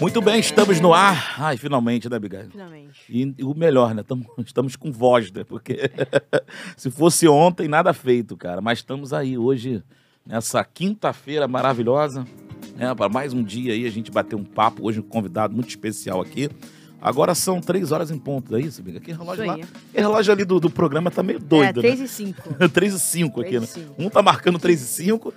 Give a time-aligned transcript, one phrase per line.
[0.00, 1.34] Muito bem, estamos no ar.
[1.38, 2.46] Ai, finalmente, né, Bigai?
[2.50, 3.00] Finalmente.
[3.08, 4.02] E, e o melhor, né?
[4.02, 5.44] Tamo- estamos com voz, né?
[5.44, 5.90] Porque
[6.76, 8.62] se fosse ontem, nada feito, cara.
[8.62, 9.82] Mas estamos aí hoje,
[10.26, 12.26] nessa quinta-feira maravilhosa,
[12.76, 12.94] né?
[12.94, 14.86] Para mais um dia aí, a gente bater um papo.
[14.86, 16.48] Hoje, um convidado muito especial aqui.
[17.02, 19.00] Agora são três horas em ponto, é isso, Biga?
[19.00, 19.56] Que relógio lá?
[19.58, 19.66] Que
[20.00, 21.96] relógio ali do, do programa tá meio doido, é, né?
[21.96, 22.68] 3 e 5.
[22.68, 23.66] 3 e 5 aqui, né?
[23.66, 23.94] 3 e cinco.
[23.98, 25.32] Um tá marcando 3 e 5,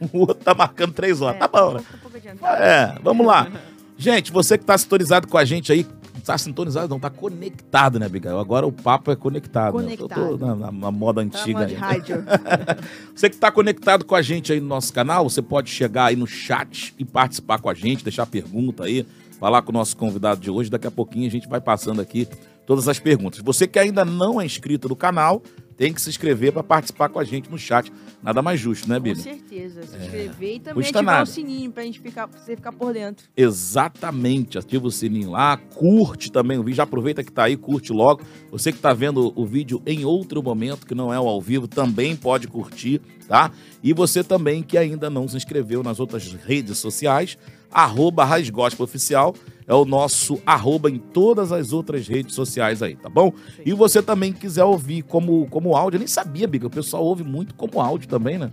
[0.12, 1.38] o outro tá marcando 3 horas.
[1.38, 1.80] tá bom, né?
[1.94, 2.62] Um pouco adiantado.
[2.62, 3.50] É, vamos lá.
[3.98, 5.86] Gente, você que tá sintonizado com a gente aí,
[6.24, 8.38] tá sintonizado, não, tá conectado, né, Abigail?
[8.38, 9.78] Agora o papo é conectado.
[9.78, 9.94] né?
[9.94, 10.38] Eu tô Conectado.
[10.38, 12.24] na, na- na moda Tá na antiga moda de rádio.
[13.14, 16.16] Você que tá conectado com a gente aí no nosso canal, você pode chegar aí
[16.16, 19.06] no chat e participar com a gente, deixar pergunta aí,
[19.40, 20.68] falar com o nosso convidado de hoje.
[20.70, 22.28] Daqui a pouquinho a gente vai passando aqui
[22.66, 23.40] todas as perguntas.
[23.42, 25.42] Você que ainda não é inscrito no canal,
[25.76, 27.92] tem que se inscrever para participar com a gente no chat.
[28.22, 29.22] Nada mais justo, né, Com Bíblia?
[29.22, 29.82] certeza.
[29.82, 31.22] Se inscrever e também Custa ativar nada.
[31.22, 33.26] o sininho gente ficar, pra você ficar por dentro.
[33.36, 37.92] Exatamente, ativa o sininho lá, curte também o vídeo, já aproveita que tá aí, curte
[37.92, 38.22] logo.
[38.50, 41.68] Você que tá vendo o vídeo em outro momento, que não é o ao vivo,
[41.68, 43.50] também pode curtir, tá?
[43.82, 47.38] E você também que ainda não se inscreveu nas outras redes sociais,
[47.76, 49.34] arroba Raiz Gospel Oficial,
[49.66, 53.34] é o nosso arroba em todas as outras redes sociais aí, tá bom?
[53.66, 57.22] E você também quiser ouvir como, como áudio, eu nem sabia, Biga, o pessoal ouve
[57.22, 58.50] muito como áudio também, né?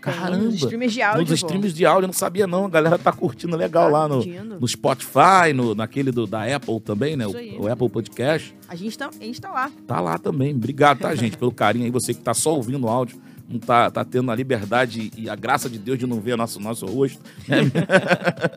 [0.00, 0.36] Caramba!
[0.36, 1.22] Nos streamers de áudio.
[1.22, 4.08] Nos streams de áudio, eu não sabia não, a galera tá curtindo legal Tá lá
[4.08, 4.60] no, curtindo.
[4.60, 7.26] no Spotify, no, naquele do, da Apple também, né?
[7.26, 8.54] O, o Apple Podcast.
[8.68, 9.70] A gente, tá, a gente tá lá.
[9.86, 10.54] Tá lá também.
[10.54, 11.90] Obrigado, tá, gente, pelo carinho aí.
[11.90, 15.36] Você que tá só ouvindo o áudio, não tá, tá tendo a liberdade e a
[15.36, 17.20] graça de Deus de não ver nosso, nosso rosto.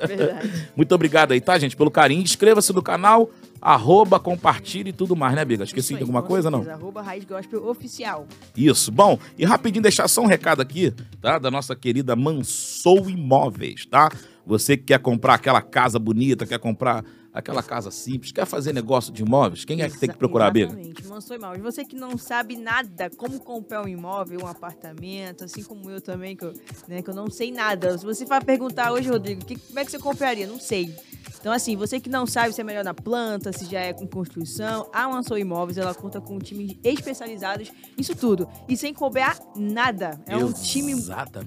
[0.08, 0.68] Verdade.
[0.76, 2.22] Muito obrigado aí, tá, gente, pelo carinho.
[2.22, 3.30] Inscreva-se no canal,
[3.62, 5.64] arroba, compartilhe e tudo mais, né, Biga?
[5.64, 6.60] Esqueci Isso de aí, alguma coisa, não?
[6.60, 6.80] certeza.
[6.82, 8.28] Arroba Raiz Gospel Oficial.
[8.56, 8.92] Isso.
[8.92, 11.38] Bom, e rapidinho deixar só um recado aqui, tá?
[11.38, 14.10] Da nossa querida Mansou Imóveis, tá?
[14.46, 17.04] Você que quer comprar aquela casa bonita, quer comprar
[17.34, 20.68] aquela casa simples, quer fazer negócio de imóveis, quem é que tem que procurar, Biga?
[20.68, 21.62] Exatamente, Mansou Imóveis.
[21.64, 26.36] Você que não sabe nada como comprar um imóvel, um apartamento, assim como eu também,
[26.36, 26.54] que eu,
[26.88, 27.98] né, que eu não sei nada.
[27.98, 30.48] Se você vai perguntar hoje, Rodrigo, que, como é que você compraria?
[30.48, 30.94] Não sei.
[31.40, 34.06] Então, assim, você que não sabe se é melhor na planta, se já é com
[34.06, 38.48] construção, a Mansou Imóveis, ela conta com times especializados nisso tudo.
[38.68, 40.20] E sem cobrar nada.
[40.26, 40.94] É um time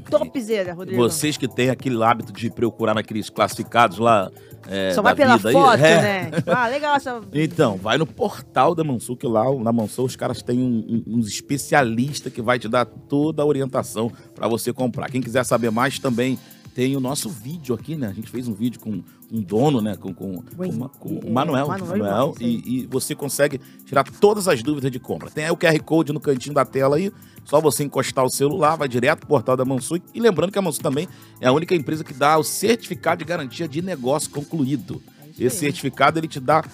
[0.09, 1.03] topzera, Rodrigo.
[1.03, 4.31] Vocês que têm aquele hábito de procurar naqueles classificados lá
[4.69, 6.03] é, Só vai pela aí, foto, é.
[6.03, 6.31] né?
[6.31, 7.21] Tipo, ah, legal essa...
[7.33, 11.19] Então, vai no portal da Mansou, que lá na Mansou os caras têm um- um-
[11.19, 15.11] uns especialistas que vai te dar toda a orientação para você comprar.
[15.11, 16.39] Quem quiser saber mais também
[16.75, 18.07] tem o nosso vídeo aqui, né?
[18.09, 19.97] A gente fez um vídeo com um dono, né?
[19.97, 24.49] Com, com, com, uma- com o Manuel, Manuel Manuel, e, e você consegue tirar todas
[24.49, 25.31] as dúvidas de compra.
[25.31, 27.13] Tem aí o QR Code no cantinho da tela aí,
[27.45, 29.99] só você encostar o celular, vai direto pro portal da Mansou.
[30.15, 31.09] E lembrando que a Mansou também
[31.41, 35.03] é a única empresa que dá o certificado de garantia de negócio concluído.
[35.39, 36.65] É Esse certificado ele te dá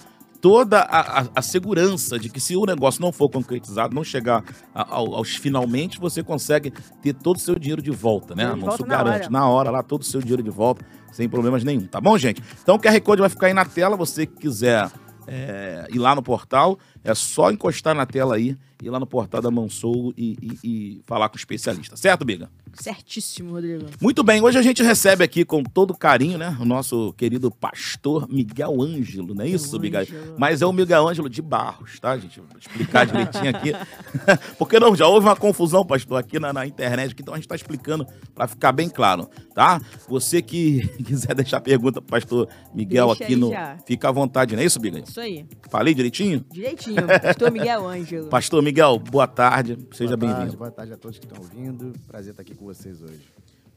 [0.41, 4.43] toda a, a- a segurança de que se o negócio não for concretizado, não chegar
[4.73, 8.45] a- ao- aos finalmente, você consegue ter todo o seu dinheiro de volta, né?
[8.45, 9.29] A De Mansou volta na garante hora.
[9.29, 12.41] na hora lá todo o seu dinheiro de volta, sem problemas nenhum, tá bom, gente?
[12.63, 14.89] Então o QR Code vai ficar aí na tela, você que quiser
[15.27, 19.41] é, ir lá no portal, é só encostar na tela aí, ir lá no portal
[19.41, 22.49] da Mansou e, e- e falar com o especialista, certo, Biga?
[22.73, 23.85] Certíssimo, Rodrigo.
[23.99, 28.27] Muito bem, hoje a gente recebe aqui com todo carinho, né, o nosso querido pastor
[28.29, 30.05] Miguel Ângelo, não é isso, Miguel?
[30.37, 32.39] Mas é o Miguel Ângelo de Barros, tá, gente?
[32.39, 33.73] Vou explicar direitinho aqui.
[34.57, 37.55] Porque não, já houve uma confusão, pastor, aqui na, na internet, então a gente está
[37.55, 38.05] explicando
[38.35, 39.81] para ficar bem claro, tá?
[40.07, 43.49] Você que quiser deixar pergunta pro pastor Miguel Deixa aqui no.
[43.49, 43.77] já.
[43.85, 45.03] Fica à vontade, não é isso, Miguel?
[45.07, 45.45] Isso aí.
[45.69, 46.45] Falei direitinho?
[46.51, 46.98] Direitinho.
[47.07, 48.27] Pastor Miguel Ângelo.
[48.27, 50.57] Pastor Miguel, boa tarde, seja bem-vindo.
[50.57, 51.93] boa tarde a todos que estão ouvindo.
[52.07, 53.21] Prazer estar aqui com vocês hoje.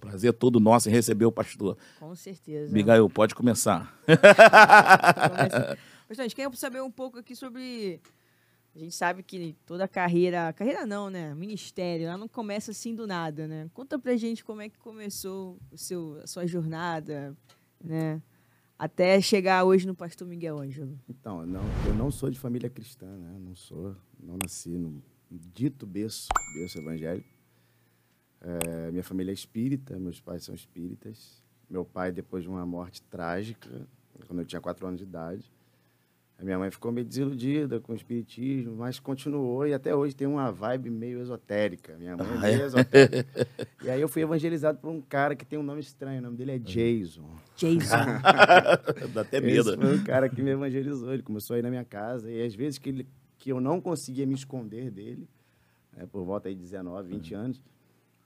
[0.00, 1.77] Prazer todo nosso em receber o pastor.
[2.00, 2.72] Com certeza.
[2.72, 3.97] Miguel, pode começar.
[4.05, 5.78] Começa-
[6.09, 8.00] Pastor, a gente quer saber um pouco aqui sobre.
[8.75, 10.53] A gente sabe que toda carreira.
[10.55, 11.34] Carreira não, né?
[11.34, 13.69] Ministério, ela não começa assim do nada, né?
[13.73, 17.37] Conta pra gente como é que começou o seu, a sua jornada,
[17.82, 18.20] né?
[18.82, 20.99] Até chegar hoje no pastor Miguel Ângelo.
[21.08, 23.38] Então, não, eu não sou de família cristã, né?
[23.38, 25.00] Não sou, não nasci no
[25.31, 27.29] dito berço, berço evangélico.
[28.40, 31.40] É, minha família é espírita, meus pais são espíritas.
[31.70, 33.87] Meu pai, depois de uma morte trágica,
[34.26, 35.49] quando eu tinha quatro anos de idade,
[36.43, 40.27] a minha mãe ficou meio desiludida com o espiritismo, mas continuou e até hoje tem
[40.27, 41.97] uma vibe meio esotérica.
[41.97, 42.67] Minha mãe é Ah, meio é?
[42.67, 43.47] esotérica.
[43.85, 46.37] E aí eu fui evangelizado por um cara que tem um nome estranho, o nome
[46.37, 47.29] dele é Jason.
[47.56, 47.97] Jason.
[49.15, 49.81] Dá até Esse medo.
[49.81, 51.12] foi o cara que me evangelizou.
[51.12, 53.06] Ele começou a ir na minha casa e às vezes que, ele,
[53.38, 55.29] que eu não conseguia me esconder dele,
[55.97, 57.62] né, por volta de 19, 20 anos,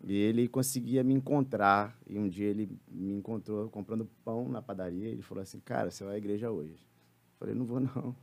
[0.05, 1.97] E ele conseguia me encontrar.
[2.09, 5.09] E um dia ele me encontrou comprando pão na padaria.
[5.09, 6.77] Ele falou assim: Cara, você vai à igreja hoje.
[7.39, 8.15] Falei: Não vou, não.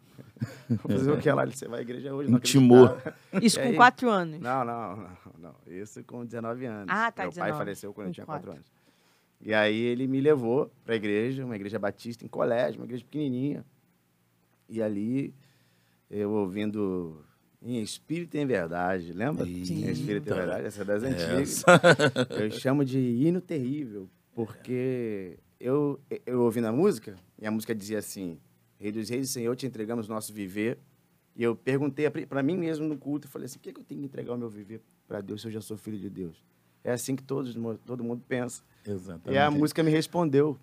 [0.70, 1.44] Vou fazer o que lá?
[1.44, 2.30] Ele, Você vai à igreja hoje?
[2.30, 2.98] Não Intimou.
[3.42, 3.76] Isso com aí?
[3.76, 4.40] quatro anos.
[4.40, 5.56] Não, não, não, não.
[5.66, 6.88] Isso com 19 anos.
[6.90, 7.52] Ah, tá, Meu 19.
[7.52, 8.58] pai faleceu quando eu tinha 4 quatro.
[8.60, 8.72] anos.
[9.42, 13.04] E aí ele me levou para a igreja, uma igreja batista em colégio, uma igreja
[13.04, 13.66] pequenininha.
[14.70, 15.34] E ali
[16.10, 17.24] eu ouvindo
[17.62, 19.46] em espírito e em verdade, lembra?
[19.46, 19.86] Sim.
[19.86, 21.64] Em espírito e em verdade, essa é das antigas.
[22.30, 28.00] Eu chamo de hino terrível, porque eu, eu ouvindo a música, e a música dizia
[28.00, 28.38] assim:
[28.80, 30.78] Rei dos Reis e Senhor, te entregamos nosso viver.
[31.36, 33.84] E eu perguntei para mim mesmo no culto, eu falei assim: por que, que eu
[33.84, 36.44] tenho que entregar o meu viver para Deus se eu já sou filho de Deus?
[36.84, 37.56] É assim que todos,
[37.86, 38.62] todo mundo pensa.
[38.86, 39.34] Exatamente.
[39.34, 40.60] E a música me respondeu.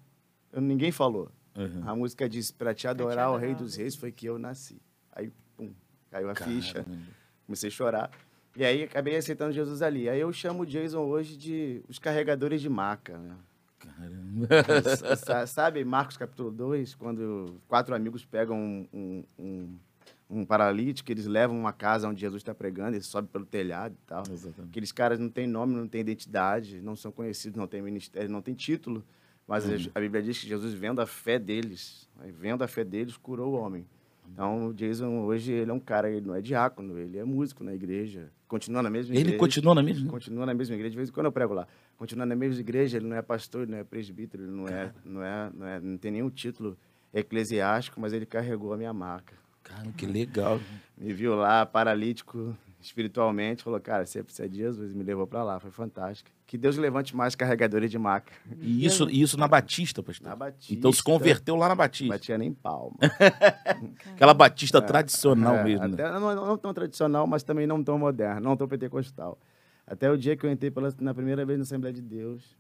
[0.53, 1.31] Eu, ninguém falou.
[1.57, 1.83] Uhum.
[1.85, 4.81] A música diz: para te adorar, o Rei dos Rei Reis foi que eu nasci.
[5.13, 5.73] Aí, pum,
[6.11, 6.85] caiu a ficha.
[6.85, 7.03] Caramba.
[7.47, 8.11] Comecei a chorar.
[8.57, 10.09] E aí acabei aceitando Jesus ali.
[10.09, 13.19] Aí eu chamo o Jason hoje de os carregadores de maca.
[13.19, 13.35] Né?
[13.81, 15.17] Caramba.
[15.17, 19.79] Sa- Sabe Marcos capítulo 2, quando quatro amigos pegam um, um, um,
[20.31, 24.07] um paralítico, eles levam uma casa onde Jesus está pregando, ele sobe pelo telhado e
[24.07, 24.23] tal.
[24.31, 24.71] Exatamente.
[24.71, 28.43] Aqueles caras não têm nome, não têm identidade, não são conhecidos, não têm ministério, não
[28.43, 29.03] têm título.
[29.49, 33.55] Mas a Bíblia diz que Jesus, vendo a fé deles, vendo a fé deles, curou
[33.55, 33.85] o homem.
[34.33, 37.65] Então, o Jason, hoje, ele é um cara, ele não é diácono, ele é músico
[37.65, 38.31] na igreja.
[38.47, 39.39] Continua na mesma Ele igreja.
[39.39, 40.09] continua na mesma?
[40.09, 41.67] Continua na mesma igreja, de vez em quando eu prego lá.
[42.01, 44.91] Continua na mesma igreja, ele não é pastor, ele não é presbítero, ele não é,
[45.05, 46.75] não é, não é, não tem nenhum título
[47.13, 49.35] eclesiástico, mas ele carregou a minha marca.
[49.63, 50.59] Cara, que legal.
[50.97, 55.43] Me viu lá, paralítico espiritualmente, falou, cara, você precisa de Jesus, e me levou para
[55.43, 56.31] lá, foi fantástico.
[56.47, 58.33] Que Deus levante mais carregadores de maca.
[58.59, 60.27] E isso, e isso na Batista, pastor?
[60.27, 60.73] Na Batista.
[60.73, 62.15] Então se converteu lá na Batista.
[62.15, 62.97] Batia nem palma.
[64.15, 65.87] Aquela Batista tradicional É, mesmo.
[65.89, 66.03] né?
[66.03, 69.39] até não, não tão tradicional, mas também não tão moderno, não tão pentecostal.
[69.91, 72.57] Até o dia que eu entrei pela, na primeira vez na Assembleia de Deus.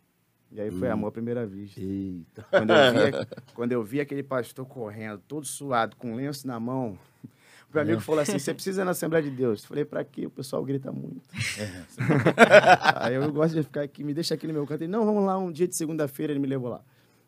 [0.50, 0.92] E aí foi Hum.
[0.92, 1.80] amor à primeira vista.
[1.80, 2.44] Eita.
[2.50, 6.98] Quando eu, vi, quando eu vi aquele pastor correndo, todo suado, com lenço na mão,
[7.24, 9.62] o meu amigo falou assim: você precisa ir na Assembleia de Deus.
[9.62, 10.26] Eu falei, pra quê?
[10.26, 11.22] O pessoal grita muito.
[12.96, 14.82] aí eu gosto de ficar aqui, me deixa aqui no meu canto.
[14.82, 16.82] Ele, não, vamos lá, um dia de segunda-feira ele me levou lá.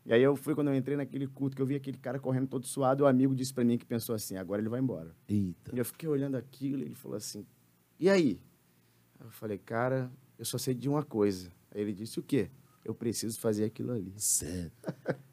[0.05, 2.49] E aí eu fui, quando eu entrei naquele culto, que eu vi aquele cara correndo
[2.49, 5.15] todo suado, o amigo disse pra mim que pensou assim, agora ele vai embora.
[5.29, 5.71] Eita.
[5.73, 7.47] E eu fiquei olhando aquilo e ele falou assim,
[8.01, 8.41] e aí?
[9.25, 11.51] Eu falei, cara, eu só sei de uma coisa.
[11.75, 12.51] Aí ele disse, o quê?
[12.85, 14.13] Eu preciso fazer aquilo ali.
[14.17, 14.73] Sério.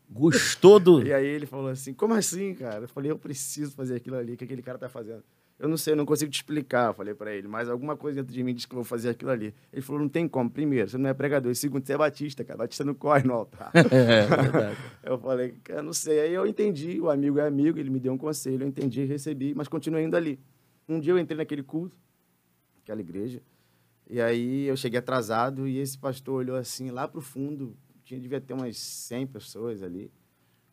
[0.09, 1.01] Gostou do.
[1.05, 2.85] E aí ele falou assim, como assim, cara?
[2.85, 5.23] Eu falei, eu preciso fazer aquilo ali que aquele cara tá fazendo.
[5.59, 8.21] Eu não sei, eu não consigo te explicar, eu falei pra ele, mas alguma coisa
[8.21, 9.53] dentro de mim diz que eu vou fazer aquilo ali.
[9.73, 10.49] Ele falou, não tem como.
[10.49, 11.51] Primeiro, você não é pregador.
[11.51, 12.59] E segundo, você é batista, cara.
[12.59, 13.71] Batista não corre no altar.
[13.91, 14.77] É, verdade.
[15.03, 16.21] eu falei, cara, não sei.
[16.21, 19.53] Aí eu entendi, o amigo é amigo, ele me deu um conselho, eu entendi, recebi,
[19.53, 20.39] mas continuei indo ali.
[20.87, 21.97] Um dia eu entrei naquele culto,
[22.81, 23.41] aquela igreja,
[24.09, 28.41] e aí eu cheguei atrasado e esse pastor olhou assim, lá pro fundo, tinha, devia
[28.41, 30.11] ter umas 100 pessoas ali,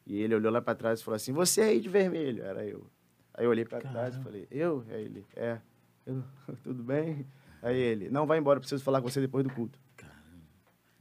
[0.07, 2.87] e ele olhou lá para trás e falou assim, você aí de vermelho, era eu.
[3.35, 4.85] Aí eu olhei para trás e falei, eu?
[4.89, 5.59] Aí ele, é.
[6.07, 6.23] Eu,
[6.63, 7.27] tudo bem?
[7.63, 9.79] Aí ele, não, vai embora, eu preciso falar com você depois do culto.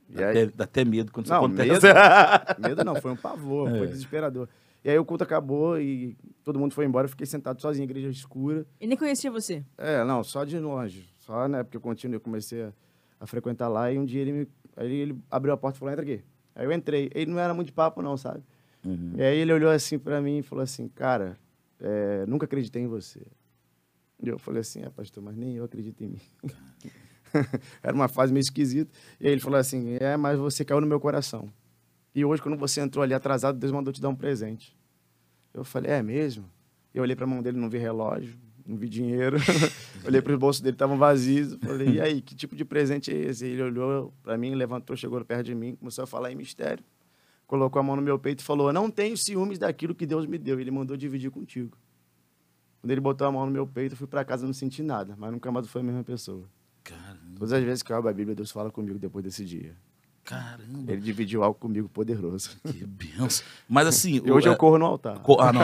[0.10, 1.70] E Dá aí- até, dá até medo quando isso não, acontece.
[1.70, 1.88] medo,
[2.70, 3.78] medo não, foi um pavor, É.
[3.80, 4.48] foi desesperador.
[4.84, 8.08] E aí o culto acabou e todo mundo foi embora, eu fiquei sentado sozinho, igreja
[8.10, 8.68] escura.
[8.80, 9.66] E nem conhecia você.
[9.78, 11.10] É, não, só de longe.
[11.26, 12.74] Só, né, porque eu continuei, eu comecei a,
[13.20, 15.92] a frequentar lá e um dia ele me, aí ele abriu a porta e falou,
[15.92, 16.24] entra aqui.
[16.54, 17.10] Aí eu entrei.
[17.16, 18.44] Ele não era muito de papo não, sabe?
[18.86, 19.14] Uhum.
[19.18, 21.36] E aí ele olhou assim pra mim e falou assim, cara,
[21.80, 23.26] é, nunca acreditei em você.
[24.22, 26.22] E eu falei assim, é, pastor, mas nem eu acredito em mim.
[27.82, 28.92] Era uma fase meio esquisita.
[29.20, 31.52] E aí ele falou assim, é, mas você caiu no meu coração.
[32.14, 34.78] E hoje, quando você entrou ali atrasado, Deus mandou te dar um presente.
[35.54, 36.46] Eu falei, é mesmo?
[36.94, 39.38] Eu olhei pra mão dele, não vi relógio, não vi dinheiro.
[40.06, 41.56] olhei para os bolsos dele, estavam vazios.
[41.62, 43.46] Falei, e aí, que tipo de presente é esse?
[43.46, 46.84] Ele olhou pra mim, levantou, chegou perto de mim, começou a falar em mistério.
[47.46, 50.38] Colocou a mão no meu peito e falou, não tenho ciúmes daquilo que Deus me
[50.38, 50.60] deu.
[50.60, 51.78] Ele mandou dividir contigo.
[52.82, 55.16] Quando ele botou a mão no meu peito, eu fui para casa, não senti nada,
[55.18, 56.50] mas nunca mais foi a mesma pessoa.
[56.84, 59.76] Caramba, Todas as vezes que eu abro a Bíblia, Deus fala comigo depois desse dia.
[60.26, 60.92] Caramba.
[60.92, 62.58] Ele dividiu algo comigo poderoso.
[62.64, 63.46] Que benção.
[63.70, 64.22] Mas assim.
[64.26, 65.20] E hoje o- eu corro no altar.
[65.20, 65.62] Co- Ah, não.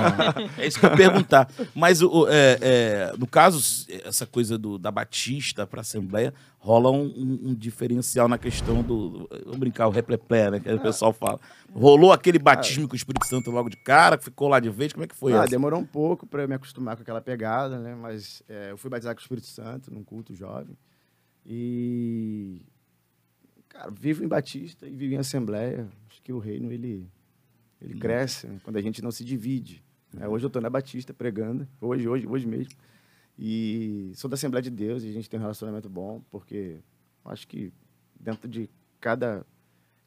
[0.58, 1.50] É isso que eu ia perguntar.
[1.76, 6.92] Mas, o- é, é, no caso, essa coisa do, da Batista para a Assembleia, rola
[6.92, 9.28] um, um- um diferencial na questão do.
[9.46, 10.60] Vamos brincar, o repleplé, né?
[10.60, 11.40] Que o pessoal fala.
[11.74, 14.94] Rolou aquele batismo com o Espírito Santo logo de cara, que ficou lá de vez.
[14.94, 15.48] Como é que foi ah, essa?
[15.50, 17.96] demorou um pouco para eu me acostumar com aquela pegada, né?
[17.96, 20.78] Mas é, eu fui batizado com o Espírito Santo num culto jovem.
[21.46, 22.62] E.
[23.72, 25.88] Cara, vivo em Batista e vivo em Assembleia.
[26.10, 27.08] Acho que o reino, ele,
[27.82, 28.60] ele cresce né?
[28.64, 29.84] quando a gente não se divide.
[30.14, 30.28] né?
[30.28, 32.74] Hoje eu estou na Batista pregando, hoje, hoje, hoje mesmo.
[33.40, 36.80] E sou da Assembleia de Deus e a gente tem um relacionamento bom, porque
[37.26, 37.72] acho que
[38.20, 39.46] dentro de cada,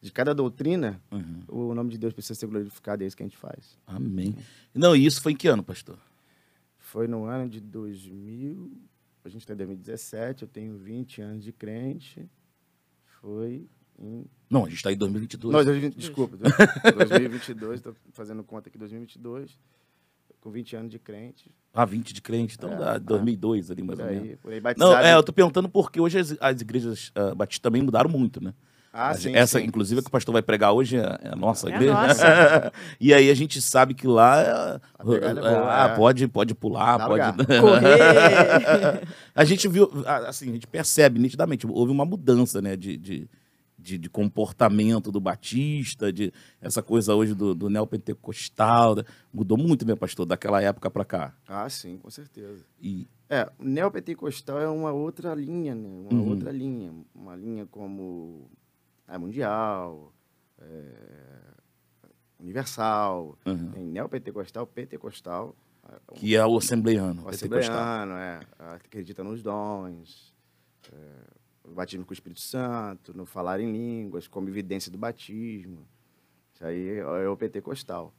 [0.00, 1.42] de cada doutrina, Uhum.
[1.48, 3.78] o nome de Deus precisa ser glorificado, é isso que a gente faz.
[3.86, 4.36] Amém.
[4.74, 5.98] Não, e isso foi em que ano, pastor?
[6.78, 8.70] Foi no ano de 2000,
[9.24, 12.28] a gente está em 2017, eu tenho 20 anos de crente.
[13.24, 13.66] Foi
[13.98, 14.26] em.
[14.50, 15.50] Não, a gente está em 2022.
[15.50, 16.36] Não, 2020, desculpa,
[16.94, 19.58] 2022, estou fazendo conta aqui, 2022,
[20.40, 21.50] com 20 anos de crente.
[21.72, 22.98] Ah, 20 de crente, então É, dá é.
[22.98, 24.22] 2002 ali mais ou menos.
[24.22, 24.92] aí, por aí batizado.
[24.92, 28.44] Não, é, eu tô perguntando porque hoje as, as igrejas ah, batistas também mudaram muito,
[28.44, 28.52] né?
[28.96, 29.66] Ah, sim, Essa, sim.
[29.66, 31.92] inclusive, que o pastor vai pregar hoje é é a nossa É igreja.
[31.92, 32.72] nossa.
[33.00, 35.96] e aí a gente sabe que lá é- é é, ah, é.
[35.96, 37.22] pode, pode pular, Dá pode.
[37.60, 39.02] Correr.
[39.34, 39.90] a gente viu,
[40.26, 43.28] assim, a gente percebe nitidamente, houve uma mudança, né, de, de,
[43.78, 49.02] de, de comportamento do batista, de essa coisa hoje do, do neopentecostal, né?
[49.32, 51.34] mudou muito, meu pastor, daquela época para cá.
[51.48, 52.64] Ah, sim, com certeza.
[52.80, 55.88] E, É, o neopentecostal é uma outra linha, né?
[56.10, 56.28] Uma Uhum.
[56.30, 56.92] outra linha.
[57.14, 58.48] Uma linha como
[59.06, 60.12] a mundial,
[60.60, 61.54] é,
[62.38, 63.70] universal, Uhum.
[63.72, 65.54] tem neopentecostal, pentecostal,
[65.88, 70.34] é, que é o assembleiano, o assembleiano, é, acredita nos dons,
[70.92, 75.86] é, batismo com o Espírito Santo, no falar em línguas, como evidência do batismo.
[76.52, 78.12] Isso aí é o pentecostal.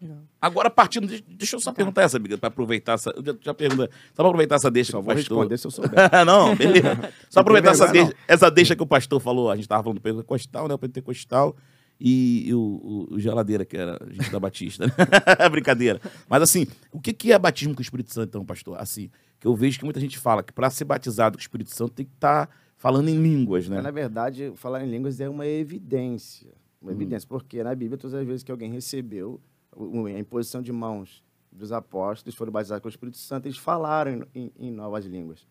[0.00, 0.22] Não.
[0.40, 1.06] Agora, partindo.
[1.06, 3.10] de- Deixa eu só perguntar essa, amiga, para aproveitar essa.
[3.16, 5.36] eu Já, já pergunta, só para aproveitar essa deixa Só que o vou pastor.
[5.38, 5.90] responder se eu souber.
[6.26, 7.12] não, beleza.
[7.28, 9.50] Só aproveitar essa vergonha, deixa, essa deixa que o pastor falou.
[9.50, 10.74] A gente estava falando do pentecostal, né?
[10.74, 11.56] O pentecostal
[12.00, 12.60] e, e o,
[13.10, 14.86] o- o geladeira, que era a gente da Batista.
[14.86, 14.92] Né?
[15.50, 16.00] Brincadeira.
[16.28, 18.76] Mas assim, o que, que é batismo com o Espírito Santo, então, pastor?
[18.80, 21.70] Assim, que eu vejo que muita gente fala que para ser batizado com o Espírito
[21.74, 23.82] Santo tem que estar falando em línguas, Mas, né?
[23.82, 26.52] na verdade, falar em línguas é uma evidência.
[26.80, 26.94] Uma Hum.
[26.94, 29.40] evidência, porque na Bíblia, todas as vezes que alguém recebeu
[30.06, 34.52] a imposição de mãos dos apóstolos, foram batizados com o Espírito Santo, eles falaram em,
[34.58, 35.46] em- novas línguas.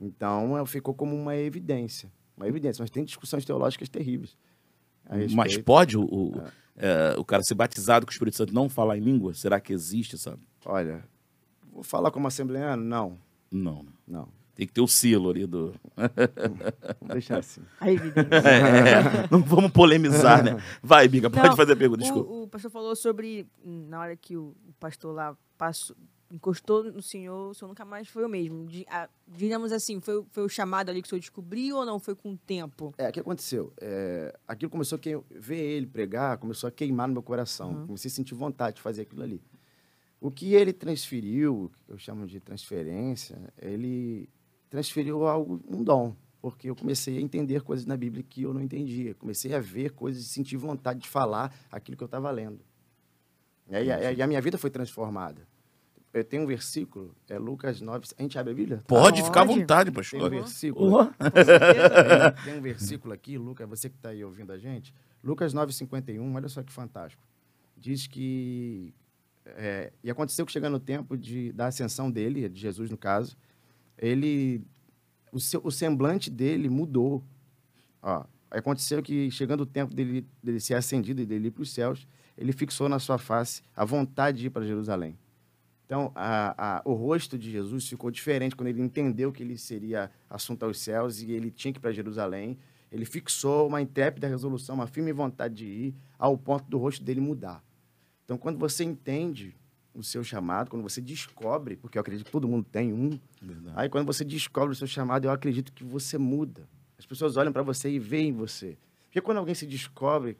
[0.00, 2.10] Então, é, ficou como uma evidência.
[2.36, 2.82] Uma evidência.
[2.82, 4.36] Mas tem discussões teológicas terríveis.
[5.34, 6.42] Mas pode o, o,
[6.76, 9.34] é, o cara ser batizado com o Espírito Santo não falar em língua?
[9.34, 10.42] Será que existe, sabe?
[10.64, 11.04] Olha,
[11.72, 12.82] vou falar como assembleano?
[12.82, 13.18] Não,
[13.50, 13.92] Não, né?
[14.08, 14.28] não.
[14.54, 15.74] Tem que ter o selo ali do.
[15.96, 17.60] Vamos deixar assim.
[17.80, 18.24] A evidência.
[18.44, 20.62] É, não vamos polemizar, né?
[20.82, 22.30] Vai, Biga, pode Não, fazer a pergunta, desculpa.
[22.30, 25.96] O, o pastor falou sobre, na hora que o, pastor lá passou,
[26.30, 28.66] encostou no senhor, o senhor nunca mais foi o mesmo.
[28.88, 32.14] A- digamos assim, foi, foi o chamado ali que o senhor descobriu ou não foi
[32.14, 32.94] com o tempo?
[32.98, 33.72] É, o que aconteceu?
[33.80, 37.70] É, aquilo começou a que ver ele pregar, começou a queimar no meu coração.
[37.70, 37.86] Uhum.
[37.86, 39.42] Comecei a sentir vontade de fazer aquilo ali.
[40.20, 44.28] O que ele transferiu, que eu chamo de transferência, ele
[44.74, 46.16] transferiu algo, um dom.
[46.42, 49.14] Porque eu comecei a entender coisas na Bíblia que eu não entendia.
[49.14, 52.60] Comecei a ver coisas e sentir vontade de falar aquilo que eu estava lendo.
[53.70, 55.46] E, e a minha vida foi transformada.
[56.12, 58.06] Eu tenho um versículo, é Lucas 9.
[58.18, 58.82] A gente abre a Bíblia?
[58.86, 59.22] Pode, Pode.
[59.22, 60.30] ficar à vontade, Tem um pastor.
[60.30, 60.98] versículo.
[60.98, 61.10] Uhum.
[62.44, 66.48] Tem, um versículo aqui, Lucas, você que está aí ouvindo a gente, Lucas 9,51, olha
[66.48, 67.22] só que fantástico.
[67.76, 68.92] Diz que.
[69.46, 73.36] é, e aconteceu que chegando o tempo de, da ascensão dele, de Jesus no caso,
[73.98, 74.62] ele.
[75.32, 77.22] O, seu, o semblante dele mudou.
[78.02, 81.70] Ó, aconteceu que chegando o tempo dele, dele ser ascendido e dele ir para os
[81.72, 85.18] céus, ele fixou na sua face a vontade de ir para Jerusalém.
[85.86, 90.10] Então, a- a- o rosto de Jesus ficou diferente quando ele entendeu que ele seria
[90.30, 92.56] assunto aos céus e ele tinha que ir para Jerusalém.
[92.90, 97.20] Ele fixou uma intrépida resolução, uma firme vontade de ir, ao ponto do rosto dele
[97.20, 97.62] mudar.
[98.24, 99.54] Então, quando você entende
[99.94, 103.74] o seu chamado, quando você descobre, porque eu acredito que todo mundo tem um, Verdade.
[103.76, 106.68] aí quando você descobre o seu chamado, eu acredito que você muda.
[106.98, 108.76] As pessoas olham para você e veem você.
[109.04, 110.36] Porque quando alguém se descobre,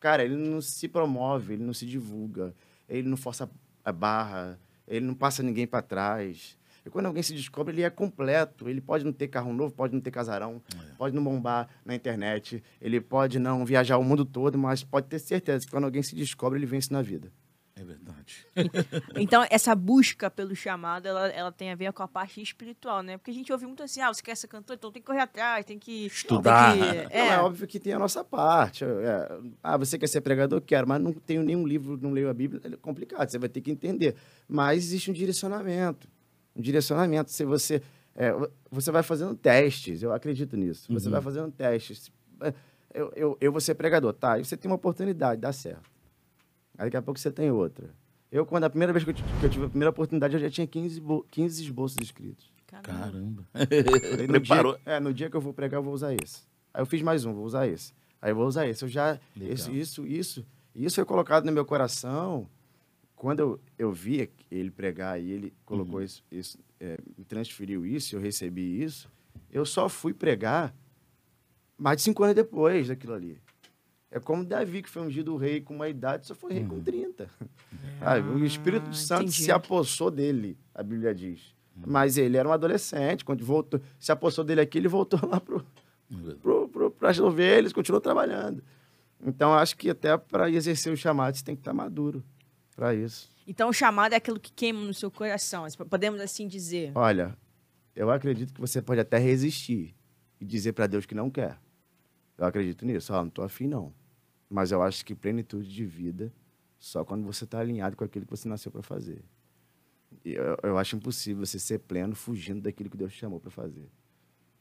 [0.00, 2.54] cara, ele não se promove, ele não se divulga,
[2.88, 3.48] ele não força
[3.84, 6.58] a barra, ele não passa ninguém para trás.
[6.84, 8.68] E quando alguém se descobre, ele é completo.
[8.68, 10.62] Ele pode não ter carro novo, pode não ter casarão,
[10.96, 15.18] pode não bombar na internet, ele pode não viajar o mundo todo, mas pode ter
[15.18, 17.32] certeza que quando alguém se descobre, ele vence na vida.
[17.78, 18.46] É verdade.
[19.18, 23.16] Então, essa busca pelo chamado, ela, ela tem a ver com a parte espiritual, né?
[23.18, 25.20] Porque a gente ouve muito assim, ah, você quer ser cantor, então tem que correr
[25.20, 26.06] atrás, tem que...
[26.06, 26.72] Estudar.
[26.72, 27.28] tem que- Não, é.
[27.34, 28.84] é, óbvio que tem a nossa parte.
[28.84, 30.60] É, ah, você quer ser pregador?
[30.60, 32.60] Quero, mas não tenho nenhum livro, não leio a Bíblia.
[32.64, 34.16] É complicado, você vai ter que entender.
[34.48, 36.08] Mas existe um direcionamento.
[36.54, 37.30] Um direcionamento.
[37.30, 37.82] Se você,
[38.14, 38.30] é,
[38.70, 40.90] você vai fazendo testes, eu acredito nisso.
[40.92, 41.12] Você Uhum.
[41.12, 42.10] vai fazendo testes.
[42.40, 42.52] É,
[42.94, 44.38] Eu, eu, eu vou ser pregador, tá?
[44.38, 45.90] E você tem uma oportunidade, dá certo.
[46.78, 47.90] Aí daqui a pouco você tem outra.
[48.30, 50.40] Eu, quando a primeira vez que eu, tive- que eu tive a primeira oportunidade, eu
[50.40, 52.50] já tinha 15, bo- 15 esboços escritos.
[52.66, 52.92] caramba.
[52.92, 53.46] Caramba.
[53.54, 54.74] Aí, no, Preparou.
[54.74, 56.42] dia, é, no dia que eu vou pregar, eu vou usar esse.
[56.74, 57.92] Aí eu fiz mais um, vou usar esse.
[58.20, 58.84] Aí eu vou usar esse.
[58.84, 59.18] Eu já.
[59.36, 60.46] Isso, isso, isso.
[60.74, 62.46] Isso foi colocado no meu coração.
[63.14, 66.04] Quando eu, eu vi ele pregar e ele colocou Uhum.
[66.04, 69.08] isso, isso é, me transferiu isso, eu recebi isso,
[69.50, 70.74] eu só fui pregar
[71.78, 73.38] mais de cinco anos depois daquilo ali.
[74.10, 77.28] É como Davi, que foi ungido rei com uma idade, só foi rei com 30.
[77.98, 78.28] Sabe?
[78.30, 79.42] O Espírito Ah, Santo entendi.
[79.42, 81.54] se apossou dele, a Bíblia diz.
[81.86, 85.60] Mas ele era um adolescente, quando voltou, se apossou dele aqui, ele voltou lá para
[86.40, 88.62] pro, pro, pro, as ovelhas, continuou trabalhando.
[89.22, 92.22] Então, acho que até para exercer o chamado, você tem que estar maduro
[92.74, 93.28] para isso.
[93.46, 96.92] Então, o chamado é aquilo que queima no seu coração, assim, podemos assim dizer.
[96.94, 97.36] Olha,
[97.94, 99.94] eu acredito que você pode até resistir
[100.40, 101.58] e dizer para Deus que não quer.
[102.38, 103.12] Eu acredito nisso.
[103.12, 103.92] Ó, não tô afim, não.
[104.48, 106.32] Mas eu acho que plenitude de vida
[106.78, 109.24] só quando você está alinhado com aquilo que você nasceu para fazer.
[110.24, 113.50] E eu, eu acho impossível você ser pleno fugindo daquilo que Deus te chamou para
[113.50, 113.88] fazer.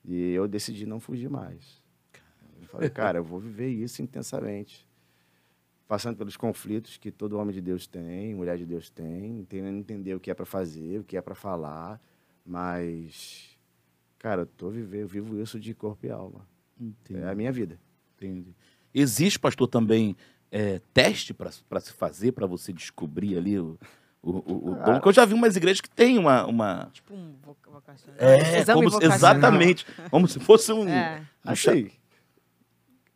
[0.04, 1.82] E eu decidi não fugir mais.
[2.62, 4.88] Eu falei, cara, eu vou viver isso intensamente.
[5.88, 10.16] Passando pelos conflitos que todo homem de Deus tem, mulher de Deus tem, entendendo entender
[10.16, 12.02] o que é para fazer, o que é para falar,
[12.44, 13.56] mas
[14.18, 16.48] cara, eu tô vivendo, eu vivo isso de corpo e alma.
[16.80, 17.20] Entendi.
[17.22, 17.80] É a minha vida.
[18.18, 18.54] Entendi.
[18.94, 20.16] Existe, pastor, também
[20.52, 21.52] é, teste para
[21.82, 23.78] se fazer, para você descobrir ali o,
[24.22, 24.84] o, o, o Ah.
[24.86, 24.94] dom?
[24.94, 26.46] Porque eu já vi umas igrejas que tem uma.
[26.46, 26.90] uma...
[26.94, 28.16] Tipo um voca- vocacional.
[28.20, 29.16] É, Exame como vocacional.
[29.18, 29.86] exatamente.
[30.10, 30.88] Como se fosse um.
[30.90, 31.22] É.
[31.46, 31.90] um Assim,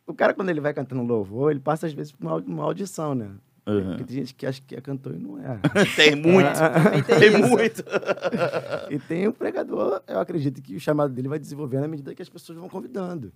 [0.06, 3.14] o cara quando ele vai cantando louvor, ele passa às vezes por uma, uma audição,
[3.14, 3.30] né?
[3.66, 3.90] Aham.
[3.90, 5.60] Porque tem gente que acha que é cantor e não é.
[5.94, 6.48] Tem muito.
[6.58, 7.84] Também tem tem muito.
[8.90, 12.22] e tem o pregador, eu acredito que o chamado dele vai desenvolvendo à medida que
[12.22, 13.32] as pessoas vão convidando.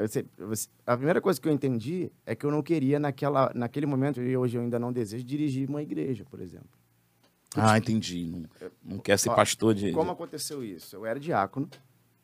[0.00, 3.86] Você- você- a primeira coisa que eu entendi é que eu não queria, naquela, naquele
[3.86, 6.68] momento, e hoje eu ainda não desejo, dirigir uma igreja, por exemplo.
[7.54, 8.26] Ah, entendi.
[8.30, 8.46] Não,
[8.84, 9.92] não quer ser Ó, pastor de.
[9.92, 10.94] Como aconteceu isso?
[10.96, 11.68] Eu era diácono,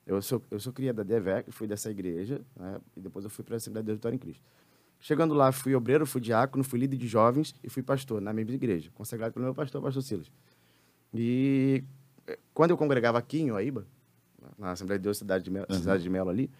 [0.06, 3.42] eu sou, eu sou cria da DEVEC, fui dessa igreja, né, e depois eu fui
[3.44, 4.42] para a Assembleia de Vitória em Cristo.
[5.00, 8.52] Chegando lá, fui obreiro, fui diácono, fui líder de jovens e fui pastor na mesma
[8.54, 10.30] igreja, consagrado pelo meu pastor, pastor Silas.
[11.14, 11.82] E
[12.26, 13.86] eh, quando eu congregava aqui em Oaíba,
[14.58, 15.78] na Assembleia de Deus Cidade de Melo, Uhum.
[15.78, 16.50] Cidade de Melo ali,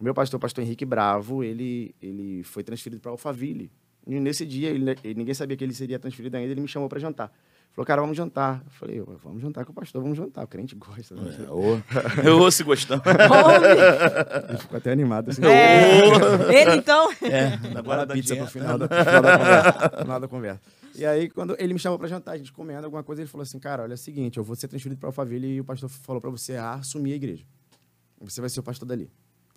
[0.00, 3.70] o meu pastor, pastor Henrique Bravo, ele, ele foi transferido para Alphaville.
[4.06, 6.88] E nesse dia, ele, ele- ninguém sabia que ele seria transferido ainda, ele me chamou
[6.88, 7.30] para jantar.
[7.72, 8.60] Falou, cara, vamos jantar.
[8.64, 10.42] Eu falei, vamos jantar com o pastor, vamos jantar.
[10.44, 11.14] O crente gosta.
[11.14, 11.46] Né?
[11.46, 11.78] É, ô,
[12.26, 13.00] eu ouço gostando.
[14.48, 15.28] Ele ficou até animado.
[15.30, 15.98] Assim, É.
[16.62, 17.12] Ele, então.
[17.22, 18.50] É, Agora agora a da pizza no dieta.
[18.50, 19.98] final da, final da conversa.
[20.02, 20.60] final da conversa.
[20.96, 23.42] E aí, quando ele me chamou para jantar, a gente comendo alguma coisa, ele falou
[23.42, 25.88] assim, cara, olha é o seguinte, eu vou ser transferido para Alphaville e o pastor
[25.88, 27.44] falou para você assumir a igreja.
[28.20, 29.08] Você vai ser o pastor dali.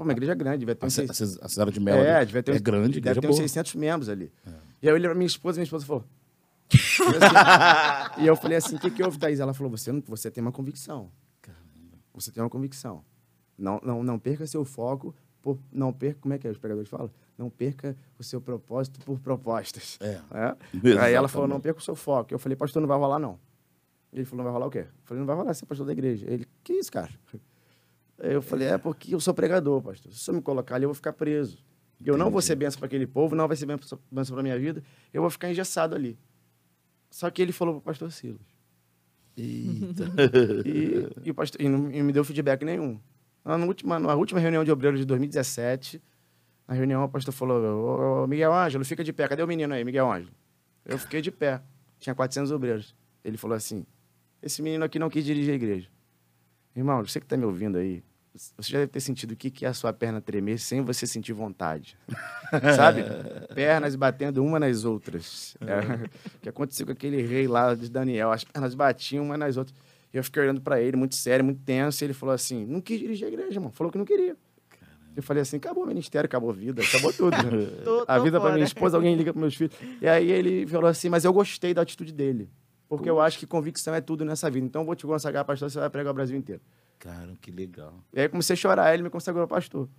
[0.04, 2.52] Pô, uma igreja grande, devia ter uns seis- a Cidade de Melo é, devia ter
[2.52, 3.48] é uns- grande, igreja deve ter uns boa.
[3.48, 4.32] 600 membros ali.
[4.46, 4.56] E aí
[4.92, 6.04] eu olhei pra minha esposa minha esposa falou...
[8.18, 9.40] E eu falei assim, o que, que houve, Thaís?
[9.40, 11.10] Ela falou, você, não, você tem uma convicção.
[12.14, 13.04] Você tem uma convicção.
[13.58, 15.58] Não, não, não perca seu foco por...
[15.72, 16.20] Não perca...
[16.22, 17.10] Como é que é, os pregadores falam?
[17.38, 19.98] Não perca o seu propósito por propostas.
[20.02, 20.20] É.
[20.32, 21.00] É?
[21.00, 22.34] Aí ela falou, não perca o seu foco.
[22.34, 23.40] Eu falei, pastor, não vai rolar, não.
[24.12, 24.80] Ele falou, não vai rolar o quê?
[24.80, 26.26] Eu falei, não vai rolar ser pastor da igreja.
[26.30, 27.10] Ele, que isso, cara?
[28.20, 30.12] Eu falei, é porque eu sou pregador, pastor.
[30.14, 31.58] Se eu me colocar ali, eu vou ficar preso.
[32.06, 34.00] Eu não vou ser benção para aquele povo, não vai ser benção
[34.36, 34.84] para minha vida.
[35.14, 36.18] Eu vou ficar engessado ali.
[37.10, 38.42] Só que ele falou para o pastor Silas.
[39.38, 40.06] Eita.
[40.66, 43.00] E, e o pastor, e não e não me deu feedback nenhum.
[43.44, 46.02] Na última, na última reunião de obreiros de 2017,
[46.68, 49.28] na reunião o pastor falou, ô, ô, Miguel Ângelo, fica de pé.
[49.28, 50.32] Cadê o menino aí, Miguel Ângelo?
[50.86, 51.62] Eu fiquei de pé.
[52.00, 52.96] Tinha 400 obreiros.
[53.24, 53.86] Ele falou assim,
[54.42, 55.90] esse menino aqui não quis dirigir a igreja.
[56.76, 58.04] Irmão, você que está me ouvindo aí,
[58.36, 61.34] você já deve ter sentido o que é a sua perna tremer sem você sentir
[61.34, 61.96] vontade.
[62.76, 63.04] Sabe?
[63.54, 65.56] Pernas batendo uma nas outras.
[65.62, 66.06] É,
[66.36, 68.32] o que aconteceu com aquele rei lá de Daniel.
[68.32, 69.78] As pernas batiam uma nas outras.
[70.12, 72.04] E eu fiquei olhando para ele, muito sério, muito tenso.
[72.04, 73.72] E ele falou assim: não quis dirigir a igreja, irmão.
[73.72, 74.36] Falou que não queria.
[75.16, 77.38] Eu falei assim: acabou o ministério, acabou a vida, acabou tudo.
[77.86, 79.76] Tô, a vida para minha esposa, alguém liga para meus filhos.
[80.02, 82.50] E aí ele falou assim: mas eu gostei da atitude dele.
[82.98, 84.66] Porque eu acho que convicção é tudo nessa vida.
[84.66, 86.62] Então eu vou te consagrar pastor, você vai pregar o Brasil inteiro.
[87.00, 87.94] Cara, que legal.
[88.14, 89.90] E aí comecei a chorar, ele me consagrou pastor.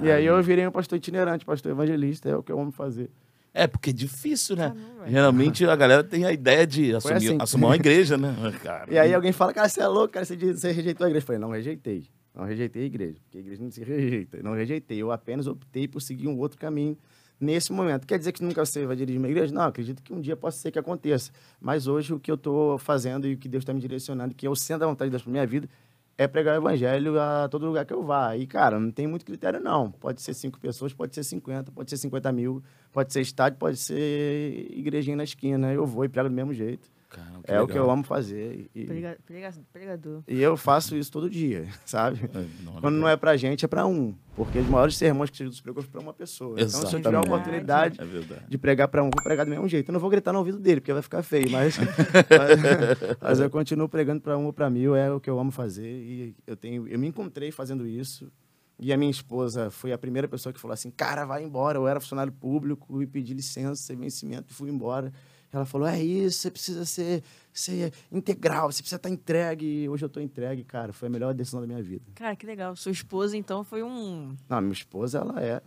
[0.00, 3.10] E aí eu virei um pastor itinerante, pastor evangelista, é o que eu amo fazer.
[3.52, 4.70] É, porque é difícil, né?
[4.70, 5.08] Caramba.
[5.10, 7.38] Geralmente a galera tem a ideia de assumir, assim.
[7.40, 8.34] assumir uma igreja, né?
[8.62, 11.22] Cara, E aí alguém fala, cara, você é louco, cara, você rejeitou a igreja.
[11.22, 12.04] Eu falei, não rejeitei.
[12.34, 14.42] Não rejeitei a igreja, porque a igreja não se rejeita.
[14.42, 16.98] Não rejeitei, eu apenas optei por seguir um outro caminho
[17.44, 18.06] nesse momento.
[18.06, 19.54] Quer dizer que nunca você vai dirigir uma igreja?
[19.54, 21.30] Não, acredito que um dia possa ser que aconteça.
[21.60, 24.48] Mas hoje o que eu estou fazendo e o que Deus está me direcionando, que
[24.48, 25.68] eu sendo a vontade de Deus para minha vida,
[26.16, 28.36] é pregar o evangelho a todo lugar que eu vá.
[28.36, 29.90] E, cara, não tem muito critério, não.
[29.90, 33.76] Pode ser cinco pessoas, pode ser 50, pode ser 50 mil, pode ser estádio, pode
[33.76, 35.72] ser igrejinha na esquina.
[35.72, 36.88] Eu vou e prego do mesmo jeito.
[37.14, 37.86] Cara, é o que legal.
[37.86, 38.68] eu amo fazer.
[38.74, 40.22] E, Prega- prega- pregador.
[40.26, 42.20] e eu faço isso todo dia, sabe?
[42.34, 44.14] É, não, Quando não é pra gente, é pra um.
[44.34, 46.54] Porque os maiores sermões que Jesus pregou foi pra uma pessoa.
[46.60, 49.68] Então, se eu tiver a oportunidade É de pregar pra um, vou pregar do mesmo
[49.68, 49.88] jeito.
[49.88, 53.48] Eu não vou gritar no ouvido dele, porque vai ficar feio, mas, mas, mas eu
[53.48, 55.86] continuo pregando pra um ou pra mil, é o que eu amo fazer.
[55.88, 58.30] E eu, tenho, eu me encontrei fazendo isso.
[58.76, 61.78] E a minha esposa foi a primeira pessoa que falou assim: cara, vai embora.
[61.78, 65.12] Eu era funcionário público e pedi licença, vencimento e fui embora.
[65.54, 69.64] Ela falou: é isso, você precisa ser, ser integral, você precisa estar entregue.
[69.84, 70.92] E hoje eu estou entregue, cara.
[70.92, 72.04] Foi a melhor decisão da minha vida.
[72.14, 72.74] Cara, que legal.
[72.76, 74.34] Sua esposa, então, foi um.
[74.48, 75.62] Não, minha esposa, ela é.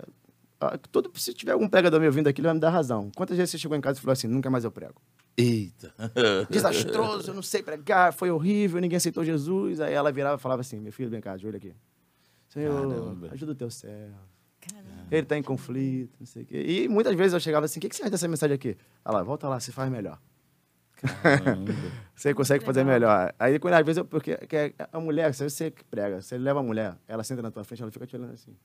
[0.59, 3.09] ah, Todo, se tiver algum pregador me ouvindo aqui, ele vai me dar razão.
[3.15, 5.01] Quantas vezes você chegou em casa e falou assim: nunca mais eu prego?
[5.37, 5.93] Eita.
[6.49, 9.79] Desastroso, eu não sei pregar, foi horrível, ninguém aceitou Jesus.
[9.79, 11.73] Aí ela virava e falava assim: meu filho, vem cá, ajoelha aqui.
[12.49, 13.29] Senhor, Caramba.
[13.31, 14.15] ajuda o teu servo.
[14.71, 15.07] Caramba.
[15.09, 16.63] Ele está em conflito, não sei o quê.
[16.67, 18.77] E muitas vezes eu chegava assim: o que, que você acha dessa mensagem aqui?
[19.05, 20.19] Ela, volta lá, você faz melhor.
[20.97, 21.71] Caramba.
[22.15, 23.31] Você consegue fazer melhor.
[23.37, 26.35] Aí, quando, às vezes, eu, porque que é a mulher, se você que prega, você
[26.39, 28.55] leva a mulher, ela senta na tua frente, ela fica te olhando assim.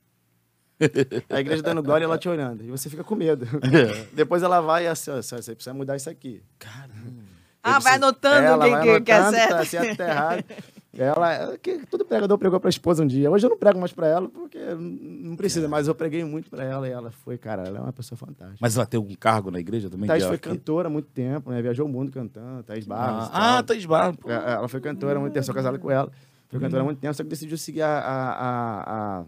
[1.29, 2.63] A igreja dando glória e ela te olhando.
[2.63, 3.45] E você fica com medo.
[4.13, 6.41] Depois ela vai e assim, ó, você precisa mudar isso aqui.
[6.57, 7.21] Caramba.
[7.61, 9.57] Ah, vai anotando ela o que, vai que, que é anotando, certo.
[9.57, 10.43] Tá certo, tá errado.
[10.95, 13.29] Ela, que todo pregador pregou pra esposa um dia.
[13.31, 16.63] Hoje eu não prego mais pra ela, porque não precisa, mas eu preguei muito pra
[16.63, 18.59] ela e ela foi, cara, ela é uma pessoa fantástica.
[18.61, 20.07] Mas ela tem algum cargo na igreja também?
[20.07, 21.59] Thaís foi cantora há muito tempo, né?
[21.63, 23.29] Viajou o mundo cantando, Thaís Barros.
[23.33, 24.17] Ah, ah Thaís Barros.
[24.17, 24.29] Pô.
[24.29, 26.11] É, Ela foi cantora há muito tempo, sou casado com ela.
[26.47, 28.41] Foi cantora há muito tempo, só que decidiu seguir a, a,
[28.83, 29.25] a,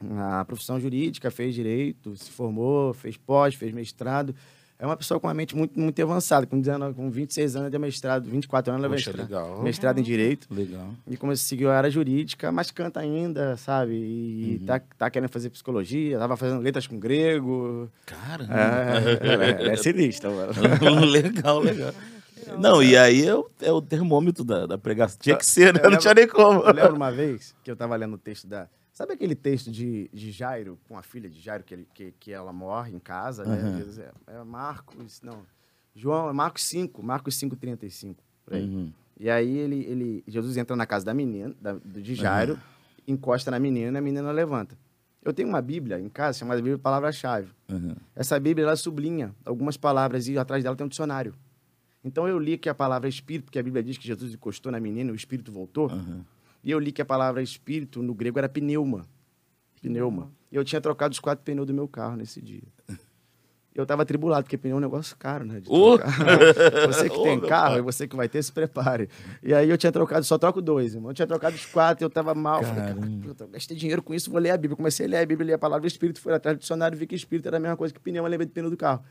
[0.00, 4.34] a, a profissão jurídica, fez direito, se formou, fez pós, fez mestrado.
[4.80, 6.46] É uma pessoa com uma mente muito, muito avançada.
[6.46, 9.62] Com, 19, com 26 anos, deu mestrado, 24 anos, Poxa, mestrado, legal.
[9.62, 10.46] mestrado em direito.
[10.48, 10.90] Legal.
[11.04, 13.94] E como seguiu a área jurídica, mas canta ainda, sabe?
[13.94, 17.90] E tá, tá querendo fazer psicologia, tava fazendo letras com grego.
[18.06, 18.54] Caramba.
[18.54, 20.52] É, é, é sinistro, mano.
[21.10, 21.92] legal, legal.
[22.56, 25.18] Não, e aí é o, é o termômetro da, da pregação.
[25.20, 25.80] Tinha que ser, né?
[25.82, 26.60] Eu Não tinha nem como.
[26.60, 28.68] Eu lembro uma vez que eu tava lendo o texto da.
[28.98, 32.32] Sabe aquele texto de, de Jairo, com a filha de Jairo, que, ele, que, que
[32.32, 33.56] ela morre em casa, né?
[33.56, 33.76] Aham.
[33.78, 35.46] Jesus, É, é Marcos, não.
[35.94, 38.20] João, é Marcos 5, Marcos 5, 35.
[38.44, 38.64] Por aí.
[38.64, 38.92] Uhum.
[39.16, 42.58] E aí ele, ele, Jesus entra na casa da menina, da, de Jairo,
[43.06, 44.76] encosta na menina e a menina levanta.
[45.22, 47.52] Eu tenho uma Bíblia em casa chamada Bíblia Palavra-Chave.
[47.70, 47.94] Uhum.
[48.16, 51.36] Essa Bíblia ela sublinha algumas palavras e atrás dela tem um dicionário.
[52.02, 54.80] Então eu li que a palavra espírito, porque a Bíblia diz que Jesus encostou na
[54.80, 55.88] menina e o espírito voltou.
[55.88, 56.24] Uhum.
[56.62, 59.06] E eu li que a palavra espírito no grego era pneuma.
[59.80, 60.30] Pneuma.
[60.50, 62.62] E eu tinha trocado os quatro pneus do meu carro nesse dia.
[63.74, 65.60] Eu tava atribulado, porque pneu é um negócio caro, né?
[65.60, 66.10] trocar.
[66.92, 67.78] você que Ô, tem carro pai.
[67.78, 69.08] e você que vai ter, se prepare.
[69.40, 71.12] E aí eu tinha trocado, só troco dois, irmão.
[71.12, 72.60] Eu tinha trocado os quatro, eu tava mal.
[72.64, 73.28] Falei, cara, Caramba.
[73.28, 74.74] puta, eu gastei dinheiro com isso, vou ler a Bíblia.
[74.76, 77.06] Comecei a ler a Bíblia, li a palavra espírito, fui atrás do dicionário e vi
[77.06, 79.04] que espírito era a mesma coisa que pneu, eu lembrei do pneu do carro.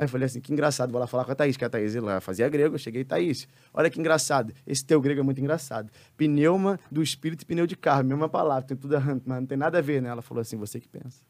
[0.00, 1.94] Aí eu falei assim, que engraçado, vou lá falar com a Thaís, que a Thaís
[1.94, 5.92] ela fazia grego, eu cheguei, Thaís, olha que engraçado, esse teu grego é muito engraçado.
[6.16, 9.76] Pneuma do espírito e pneu de carro, mesma palavra, tem tudo, mas não tem nada
[9.76, 10.08] a ver, né?
[10.08, 11.22] Ela falou assim, você que pensa.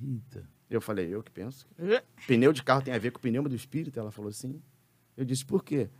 [0.00, 0.48] Eita.
[0.70, 1.66] Eu falei, eu que penso.
[2.24, 3.98] Pneu de carro tem a ver com o pneuma do espírito?
[3.98, 4.62] Ela falou sim.
[5.16, 5.90] Eu disse, por quê?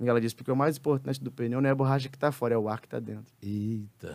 [0.00, 2.30] E ela disse, porque o mais importante do pneu não é a borracha que está
[2.30, 3.34] fora, é o ar que está dentro.
[3.42, 4.14] Eita.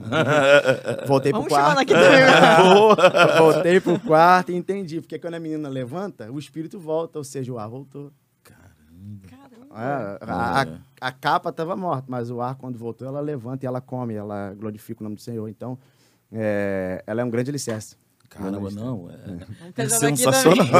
[1.06, 1.68] Voltei Vamos pro quarto.
[1.68, 2.72] chamar aqui também.
[2.74, 2.96] Boa.
[3.38, 5.00] Voltei pro quarto e entendi.
[5.00, 8.10] Porque quando a menina levanta, o espírito volta, ou seja, o ar voltou.
[8.42, 9.74] Caramba.
[9.74, 10.66] É, a, a-
[11.00, 14.54] a capa estava morta, mas o ar, quando voltou, ela levanta e ela come, ela
[14.54, 15.48] glorifica o nome do Senhor.
[15.48, 15.78] Então,
[16.30, 17.96] é, ela é um grande alicerce.
[18.34, 19.10] Caramba, não.
[19.76, 20.66] É, é sensacional.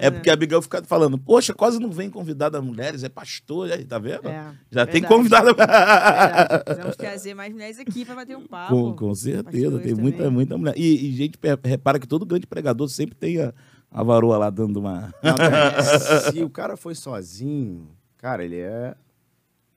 [0.00, 3.84] É porque a Abigail fica falando, poxa, quase não vem convidada mulheres, é pastor, aí,
[3.84, 4.28] tá vendo?
[4.28, 5.14] É, Já tem verdade.
[5.14, 5.54] convidada.
[5.54, 6.80] Verdade.
[6.80, 8.74] Vamos trazer mais mulheres aqui para bater um papo.
[8.74, 10.32] com, com certeza, tem muita, também.
[10.32, 10.74] muita mulher.
[10.76, 13.52] E, e, gente, repara que todo grande pregador sempre tem a,
[13.90, 15.14] a varoa lá dando uma.
[15.22, 17.88] Não, tem- se o cara foi sozinho,
[18.18, 18.94] cara, ele é,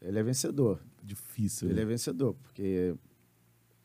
[0.01, 0.79] ele é vencedor.
[1.03, 1.69] Difícil.
[1.69, 1.81] Ele né?
[1.83, 2.95] é vencedor, porque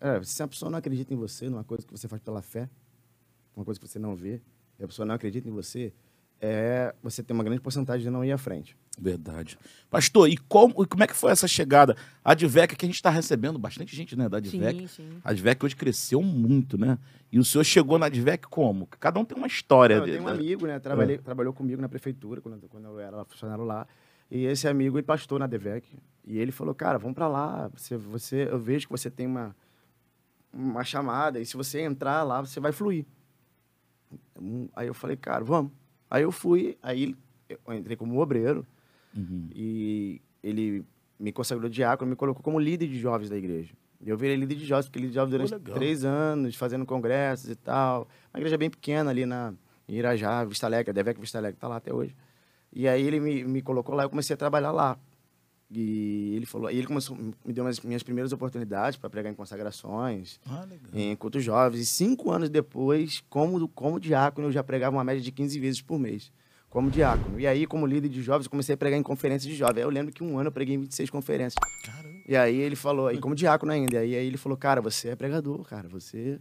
[0.03, 2.69] é, se a pessoa não acredita em você, numa coisa que você faz pela fé,
[3.57, 4.41] uma coisa que você não vê,
[4.79, 5.93] e a pessoa não acredita em você,
[6.41, 8.77] é, você tem uma grande porcentagem de não ir à frente.
[8.99, 9.57] Verdade.
[9.88, 11.97] Pastor, e como, e como é que foi essa chegada?
[12.25, 14.81] A Advec, que a gente está recebendo bastante gente, né, da Advec.
[14.81, 15.21] Sim, sim.
[15.25, 16.99] A Advec hoje cresceu muito, né?
[17.31, 18.87] E o senhor chegou na Advec como?
[18.99, 19.95] Cada um tem uma história.
[19.95, 20.79] eu de- tenho um da- amigo, né?
[20.79, 23.87] Trabalhei, Trabalhou comigo na prefeitura, quando, eu- quando eu era funcionário lá.
[24.31, 25.87] E esse amigo, ele pastor na DEVEC.
[26.27, 27.69] E ele falou, cara, vamos para lá.
[27.75, 29.55] Você, você, eu vejo que você tem uma,
[30.53, 31.41] uma chamada.
[31.41, 33.05] E se você entrar lá, você vai fluir.
[34.75, 35.73] Aí eu falei, cara, vamos.
[36.11, 37.17] Aí eu fui, aí
[37.49, 38.67] eu entrei como obreiro.
[39.17, 39.49] Uhum.
[39.55, 40.85] E ele
[41.19, 43.75] me consagrou diácono, me colocou como líder de jovens da igreja.
[44.05, 45.75] Eu virei líder de jovens, fiquei líder de jovens durante legal.
[45.75, 48.09] três anos, fazendo congressos e tal.
[48.35, 49.55] Uma igreja bem pequena ali na
[49.88, 52.17] em Irajá, Vista Alegre, Devec Vista Alegre, tá lá até hoje.
[52.73, 54.99] E aí ele me, me colocou lá, eu comecei a trabalhar lá.
[55.74, 59.35] E ele falou, e ele começou, me deu as minhas primeiras oportunidades para pregar em
[59.35, 61.80] consagrações, Ah, em cultos jovens.
[61.80, 65.80] E cinco anos depois, como, como diácono, eu já pregava uma média de 15 vezes
[65.80, 66.30] por mês,
[66.68, 67.40] como diácono.
[67.40, 69.78] E aí, como líder de jovens, eu comecei a pregar em conferências de jovens.
[69.78, 71.54] Aí eu lembro que um ano eu preguei em 26 conferências.
[71.85, 72.14] Caramba.
[72.28, 75.08] E aí ele falou, e como diácono ainda, e aí, aí ele falou, cara, você
[75.08, 76.38] é pregador, cara, você,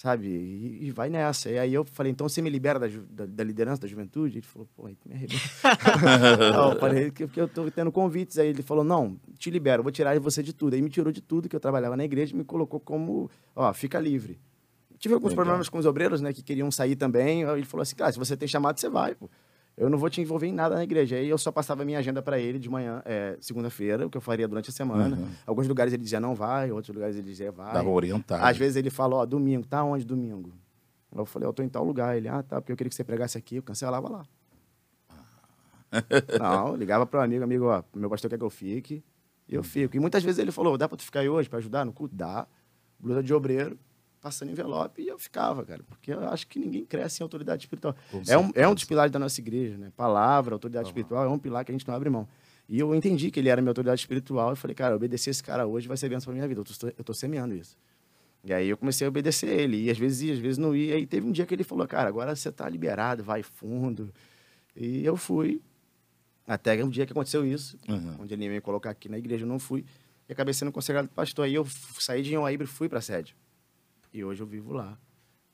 [0.00, 1.50] sabe, e, e vai nessa.
[1.50, 4.38] E aí eu falei, então você me libera da, da, da liderança da juventude?
[4.38, 5.42] Ele falou, pô, aí tu me arrebenta.
[6.54, 8.38] não, eu falei, que, porque eu tô tendo convites.
[8.38, 10.72] Aí ele falou, não, te libero, vou tirar você de tudo.
[10.72, 13.70] Aí me tirou de tudo que eu trabalhava na igreja e me colocou como, ó,
[13.74, 14.40] fica livre.
[14.98, 15.44] Tive alguns Legal.
[15.44, 17.44] problemas com os obreiros, né, que queriam sair também.
[17.44, 19.28] Aí ele falou assim, cara, se você tem chamado, você vai, pô.
[19.76, 21.16] Eu não vou te envolver em nada na igreja.
[21.16, 24.16] Aí eu só passava a minha agenda para ele de manhã, é, segunda-feira, o que
[24.16, 25.16] eu faria durante a semana.
[25.16, 25.28] Uhum.
[25.46, 27.72] Alguns lugares ele dizia não vai, outros lugares ele dizia vai.
[27.72, 28.44] Tava orientado.
[28.44, 30.52] Às vezes ele falou, ó, domingo, tá onde domingo?
[31.14, 32.16] Eu falei, eu tô em tal lugar.
[32.16, 34.26] Ele, ah, tá, porque eu queria que você pregasse aqui, eu cancelava lá.
[36.38, 39.02] não, eu ligava para um amigo, amigo, ó, meu pastor quer que eu fique,
[39.48, 39.96] e eu fico.
[39.96, 42.14] E muitas vezes ele falou, dá para tu ficar aí hoje para ajudar no culto?
[42.14, 42.46] Dá.
[42.98, 43.78] Blusa de obreiro,
[44.20, 47.94] passando envelope, e eu ficava, cara, porque eu acho que ninguém cresce em autoridade espiritual.
[48.10, 49.90] Com É um, é um dos pilares da nossa igreja, né?
[49.96, 52.28] Palavra, autoridade espiritual, é um pilar que a gente não abre mão.
[52.68, 55.66] E eu entendi que ele era minha autoridade espiritual e falei, cara, obedecer esse cara
[55.66, 56.60] hoje vai ser bênção pra minha vida.
[56.60, 57.76] Eu tô, eu tô semeando isso.
[58.44, 59.84] E aí eu comecei a obedecer ele.
[59.84, 60.92] E às vezes ia, às vezes não ia.
[60.92, 64.12] E aí teve um dia que ele falou, cara, agora você tá liberado, vai fundo.
[64.76, 65.60] E eu fui.
[66.46, 68.16] Até um dia que aconteceu isso, Uhum.
[68.20, 69.84] onde ele ia me colocar aqui na igreja, eu não fui.
[70.28, 71.44] E acabei sendo consagrado pastor.
[71.46, 71.66] Aí eu
[71.98, 73.36] saí de Inhoaíba e fui pra sede.
[74.12, 74.98] E hoje eu vivo lá,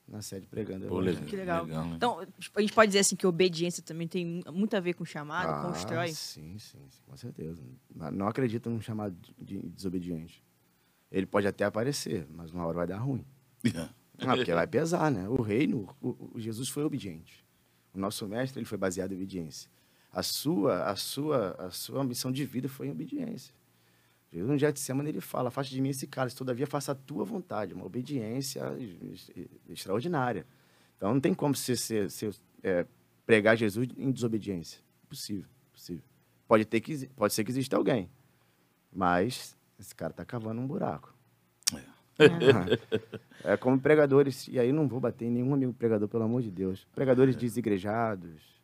[0.07, 0.87] na sede, pregando.
[0.87, 1.23] Pô, legal.
[1.25, 1.65] Que legal.
[1.65, 1.95] Legal, né?
[1.95, 2.19] Então,
[2.55, 5.49] a gente pode dizer assim que obediência também tem mu- muito a ver com chamado,
[5.49, 6.07] Ah, constrói.
[6.13, 7.61] Sim, sim, sim, com certeza.
[7.93, 10.43] Não- Não acredito num chamado de de desobediente.
[11.11, 13.25] Ele pode até aparecer, mas uma hora vai dar ruim.
[14.19, 15.29] Ah, porque vai pesar, né?
[15.29, 17.45] O reino, o, o Jesus foi obediente.
[17.93, 19.69] O nosso mestre ele foi baseado em obediência.
[20.11, 23.53] A sua, a sua, a sua missão de vida foi em obediência.
[24.31, 27.73] Jesus no Getsemane ele fala, faça de mim esse cálice, todavia faça a tua vontade,
[27.73, 30.45] uma obediência ex- ex- extraordinária.
[30.97, 32.85] Então não tem como você ser, ser, é,
[33.25, 34.81] pregar Jesus em desobediência.
[35.05, 36.03] Impossível, impossível.
[36.47, 38.09] Pode, ter que, pode ser que exista alguém,
[38.91, 41.13] mas esse cara está cavando um buraco.
[43.43, 46.49] É como pregadores, e aí não vou bater em nenhum amigo pregador, pelo amor de
[46.49, 46.87] Deus.
[46.95, 48.56] Pregadores desigrejados.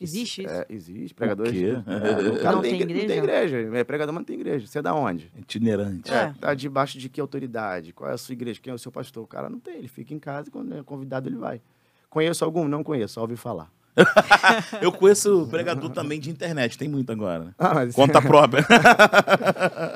[0.00, 0.54] Existe isso?
[0.54, 1.12] É, existe.
[1.14, 1.52] Pregadores.
[1.52, 1.70] quê?
[1.86, 3.56] É, o cara Não tem, tem igre- não tem igreja.
[3.76, 4.66] É pregador, mas não tem igreja.
[4.66, 5.30] Você é da onde?
[5.36, 6.12] Itinerante.
[6.12, 6.16] É.
[6.16, 6.34] É.
[6.40, 7.92] Tá debaixo de que autoridade?
[7.92, 8.60] Qual é a sua igreja?
[8.62, 9.24] Quem é o seu pastor?
[9.24, 9.74] O cara não tem.
[9.78, 11.60] Ele fica em casa e quando é convidado ele vai.
[12.08, 12.68] Conheço algum?
[12.68, 13.70] Não conheço, só ouvi falar.
[14.80, 17.46] Eu conheço pregador também de internet, tem muito agora.
[17.46, 17.54] né?
[17.58, 18.64] Ah, mas Conta própria.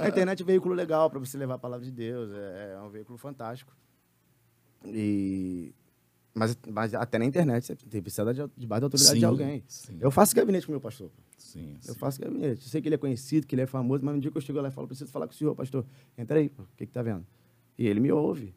[0.00, 2.28] a internet é um veículo legal para você levar a palavra de Deus.
[2.34, 3.72] É, é um veículo fantástico.
[4.84, 5.72] E...
[6.34, 9.62] Mas, mas até na internet você tem precisa de, debaixo da autoridade de alguém.
[9.68, 11.10] Sim, Eu faço gabinete com o meu pastor.
[11.36, 11.98] sim, Eu sim.
[11.98, 12.62] faço gabinete.
[12.64, 14.40] Eu sei que ele é conhecido, que ele é famoso, mas um dia que eu
[14.40, 15.84] chego lá e falo, preciso falar com o senhor, pastor.
[16.16, 17.26] Entra aí, o que que tá vendo?
[17.78, 18.54] E ele me ouve.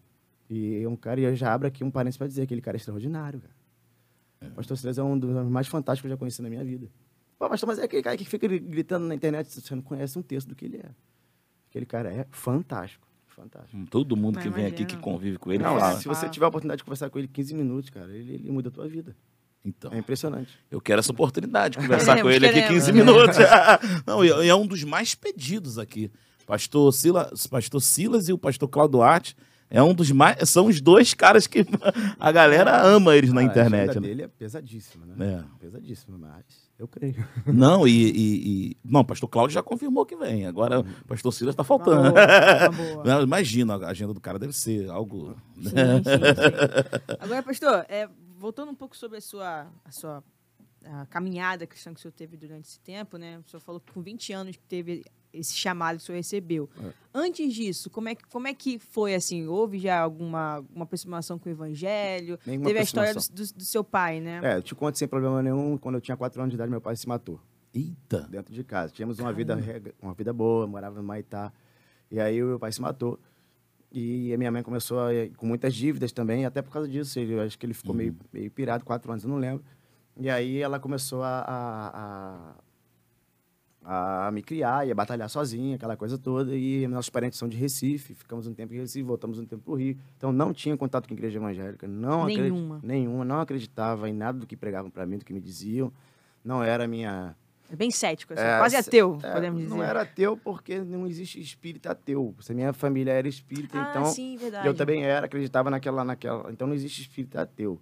[0.49, 2.61] E é um cara, e eu já abro aqui um parênteses para dizer que aquele
[2.61, 3.55] cara é extraordinário, cara.
[4.51, 6.87] O pastor Silas é um dos mais fantásticos que eu já conheci na minha vida.
[7.37, 10.21] Pô, pastor, mas é aquele cara que fica gritando na internet, você não conhece um
[10.21, 10.89] texto do que ele é.
[11.69, 13.04] Aquele cara é fantástico,
[13.35, 13.85] fantástico.
[13.89, 15.99] Todo mundo que vem aqui, que convive com ele, não, fala.
[15.99, 18.69] se você tiver a oportunidade de conversar com ele 15 minutos, cara, ele, ele muda
[18.69, 19.15] a tua vida.
[19.63, 20.57] Então, É impressionante.
[20.69, 22.85] eu quero essa oportunidade de conversar com ele aqui queremos.
[22.85, 23.37] 15 minutos.
[24.05, 26.11] Não, e e é um dos mais pedidos aqui.
[26.45, 29.35] Pastor Silas, pastor Silas e o pastor Claudio Duarte
[29.67, 30.47] é um dos mais.
[30.47, 31.65] São os dois caras que
[32.19, 33.89] a galera ama eles na Cara, A internet.
[33.89, 34.07] agenda né?
[34.07, 35.43] dele é pesadíssima, né?
[35.43, 35.59] É.
[35.59, 37.25] Pesadíssima, mas eu creio.
[37.45, 40.45] Não, e, e- e- Não, pastor Cláudio já confirmou que vem.
[40.45, 42.11] Agora, o pastor Silas tá Uma faltando.
[42.11, 43.21] boa, uma boa.
[43.23, 45.35] Imagina, a agenda do cara deve ser algo.
[45.55, 47.15] Sim, sim, sim.
[47.19, 50.23] Agora, pastor, é, voltando um pouco sobre a sua, a sua
[50.83, 53.39] a caminhada cristã que o senhor teve durante esse tempo, né?
[53.45, 55.03] O senhor falou que com 20 anos que teve
[55.37, 56.69] esse chamado que o senhor recebeu.
[56.83, 56.89] É.
[57.13, 59.45] Antes disso, como é, que, como é que foi, assim?
[59.47, 62.37] Houve já alguma, alguma aproximação com o evangelho?
[62.45, 64.41] Nenhuma teve a história do, do- do seu pai, né?
[64.43, 65.77] É, eu te conto sem problema nenhum.
[65.77, 67.39] Quando eu tinha 4 anos de idade, meu pai se matou
[67.73, 68.27] Eita!
[68.29, 68.91] dentro de casa.
[68.93, 69.57] Tínhamos uma vida,
[70.01, 71.51] uma vida boa, morava no Maitá.
[72.11, 73.19] E aí o meu pai se matou.
[73.91, 77.17] E a minha mãe começou a, com muitas dívidas também, até por causa disso.
[77.17, 79.63] Eu acho que ele ficou meio, meio pirado, quatro anos, eu não lembro.
[80.17, 82.55] E aí ela começou a, a, a
[84.31, 86.55] me criar e a batalhar sozinha, aquela coisa toda.
[86.55, 89.73] E nossos parentes são de Recife, ficamos um tempo em Recife, voltamos um tempo para
[89.73, 89.97] o Rio.
[90.17, 92.79] Então não tinha contato com a igreja evangélica, não Nenhuma.
[92.83, 95.91] nenhuma, não acreditava em nada do que pregavam para mim, do que me diziam.
[96.43, 97.35] Não era a minha
[97.71, 99.75] É bem cético, assim, é, quase se- ateu, é, podemos dizer.
[99.75, 102.35] Não era ateu porque não existe espírita ateu.
[102.39, 104.67] Se a minha família era espírita, ah, então sim, verdade.
[104.67, 106.51] eu também era, acreditava naquela, naquela.
[106.51, 107.79] Então não existe espírita ateu.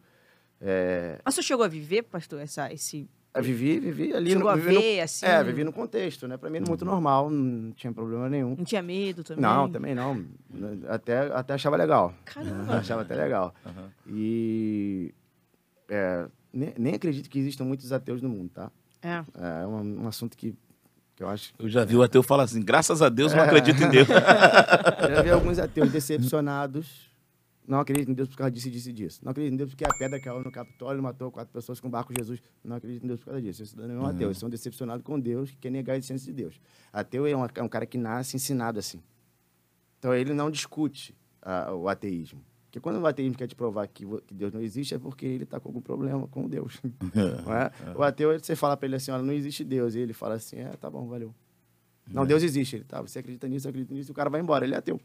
[0.61, 3.09] É, Mas o senhor chegou a viver, pastor, essa, esse...
[3.35, 5.25] eu vivi, vivi ali Chegou no, a vivi no- ver, assim?
[5.25, 6.37] É, vivi no contexto, né?
[6.37, 8.55] Para mim era muito normal, não tinha problema nenhum.
[8.57, 9.41] Não tinha medo também?
[9.41, 10.23] Não, também não.
[10.89, 12.13] Até, até achava legal.
[12.25, 12.73] Caramba.
[12.77, 13.53] achava até legal.
[13.65, 13.89] Aham.
[14.07, 15.13] E
[15.89, 18.71] é, nem, nem acredito que existam muitos ateus no mundo, tá?
[19.01, 19.23] É.
[19.61, 20.55] É um, um assunto que
[21.15, 23.45] Que eu acho Eu já vi o ateu falar assim, graças a Deus eu não
[23.45, 24.07] acredito em Deus.
[25.13, 27.11] Já vi alguns ateus decepcionados.
[27.65, 29.19] Não acredito em Deus por causa disso e disso e disso.
[29.23, 31.91] Não acredito em Deus porque a pedra caiu no Capitólio matou quatro pessoas com o
[31.91, 32.41] barco de Jesus.
[32.63, 33.63] Não acredito em Deus por causa disso.
[33.63, 34.27] Isso não é um ateu.
[34.27, 36.59] Eles são decepcionados com Deus, que quer negar a existência de Deus.
[36.91, 39.01] Ateu é um, é um cara que nasce ensinado assim.
[39.99, 42.41] Então ele não discute ah, o ateísmo.
[42.65, 45.43] Porque quando o ateísmo quer te provar que, que Deus não existe, é porque ele
[45.43, 46.81] está com algum problema com Deus.
[47.45, 47.71] não é?
[47.95, 49.95] O ateu, você fala para ele assim, olha, não existe Deus.
[49.95, 51.33] E ele fala assim, é, tá bom, valeu.
[52.07, 52.77] Não, Deus existe.
[52.77, 54.77] Ele, tá, você acredita nisso, eu acredito nisso, e o cara vai embora, ele é
[54.77, 54.99] ateu.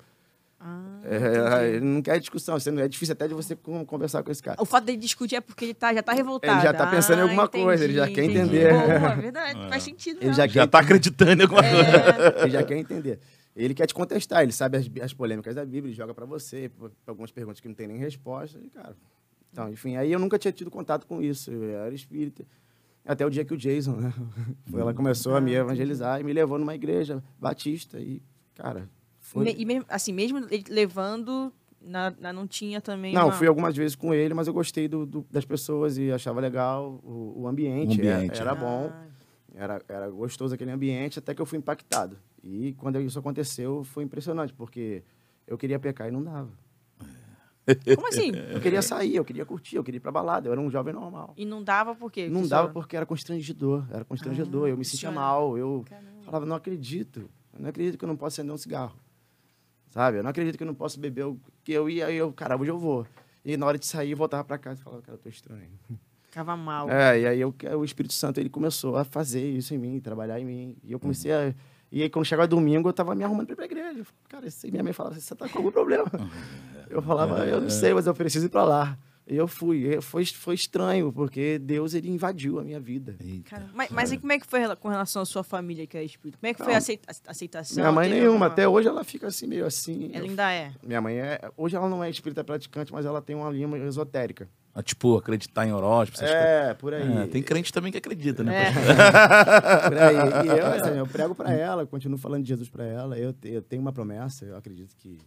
[0.60, 4.30] Ah, É, ele não quer discussão, não- é difícil até de você con- conversar com
[4.32, 4.60] esse cara.
[4.60, 6.52] O fato dele discutir é porque ele tá, já tá revoltado.
[6.54, 8.72] Ele já tá pensando em Ah, alguma coisa, ele já quer entender.
[8.72, 10.16] Boa, verdade, faz sentido.
[10.16, 10.34] Ele mesmo.
[10.36, 11.76] já já quer, tá acreditando em alguma coisa.
[11.76, 13.20] É, ele já quer entender.
[13.54, 16.70] Ele quer te contestar, ele sabe as, as polêmicas da Bíblia, ele joga pra você,
[17.06, 18.96] algumas perguntas que não tem nem resposta, e, cara.
[19.52, 22.44] Então, enfim, aí eu nunca tinha tido contato com isso, eu era espírita.
[23.06, 24.12] Até o dia que o Jason, né?
[24.74, 28.20] Ela começou a me evangelizar e me levou numa igreja batista e,
[28.54, 28.88] cara,
[29.30, 29.54] foi...
[29.56, 33.14] E mesmo, assim, mesmo levando, na, na- não tinha também.
[33.14, 33.32] Não, uma...
[33.32, 37.00] fui algumas vezes com ele, mas eu gostei do, do- das pessoas e achava legal
[37.04, 37.90] o, o ambiente.
[37.90, 38.60] O ambiente, era, era né?
[38.60, 39.06] bom, Ah,
[39.54, 42.18] era, era gostoso aquele ambiente, até que eu fui impactado.
[42.42, 45.02] E quando isso aconteceu, foi impressionante, porque
[45.46, 46.50] eu queria pecar e não dava.
[47.94, 48.32] Como assim?
[48.54, 50.94] Eu queria sair, eu queria curtir, eu queria ir pra balada, eu era um jovem
[50.94, 51.34] normal.
[51.36, 52.26] E não dava por quê?
[52.28, 56.22] Não dava porque era constrangedor, era constrangedor, Ah, eu me sentia é- mal, eu Caramba.
[56.24, 58.98] falava, não acredito, eu não acredito que eu não posso acender um cigarro,
[59.90, 60.18] sabe?
[60.18, 62.70] Eu não acredito que eu não posso beber, o que eu ia, eu, cara, hoje
[62.70, 63.06] eu vou.
[63.44, 65.68] E na hora de sair, eu voltava pra casa e falava, cara, eu tô estranho.
[66.24, 66.90] Ficava mal.
[66.90, 70.38] É, e aí eu, o Espírito Santo, ele começou a fazer isso em mim, trabalhar
[70.38, 71.54] em mim, e eu comecei a...
[71.90, 74.00] E aí, quando chegava domingo, eu tava me arrumando pra ir pra igreja.
[74.00, 76.04] Eu Cara, esse- minha mãe falava, você tá com algum problema?
[76.90, 78.98] Eu falava, eu não sei, mas eu preciso ir pra lá.
[79.30, 79.84] Eu fui.
[79.86, 83.14] E foi, foi estranho, porque Deus, ele invadiu a minha vida.
[83.44, 86.02] Cara, mas, mas e como é que foi com relação à sua família que é
[86.02, 86.38] espírita?
[86.40, 86.78] Como é que foi a Não.
[86.78, 87.76] aceita- a aceitação?
[87.76, 90.10] Minha mãe nenhuma, alguma- até hoje ela fica assim, meio assim.
[90.14, 90.72] Ela Eu- ainda é.
[90.82, 91.40] Minha mãe é.
[91.56, 94.48] Hoje ela não é espírita praticante, mas ela tem uma linha esotérica.
[94.74, 97.18] Ah, Tipo, acreditar em horóscopo, essas É, por aí.
[97.18, 98.68] É, tem crente também que acredita, né?
[98.68, 98.72] É.
[99.88, 100.46] Por aí.
[100.46, 103.18] E eu, assim, eu prego pra ela, continuo falando de Jesus pra ela.
[103.18, 105.18] Eu, eu tenho uma promessa, eu acredito que,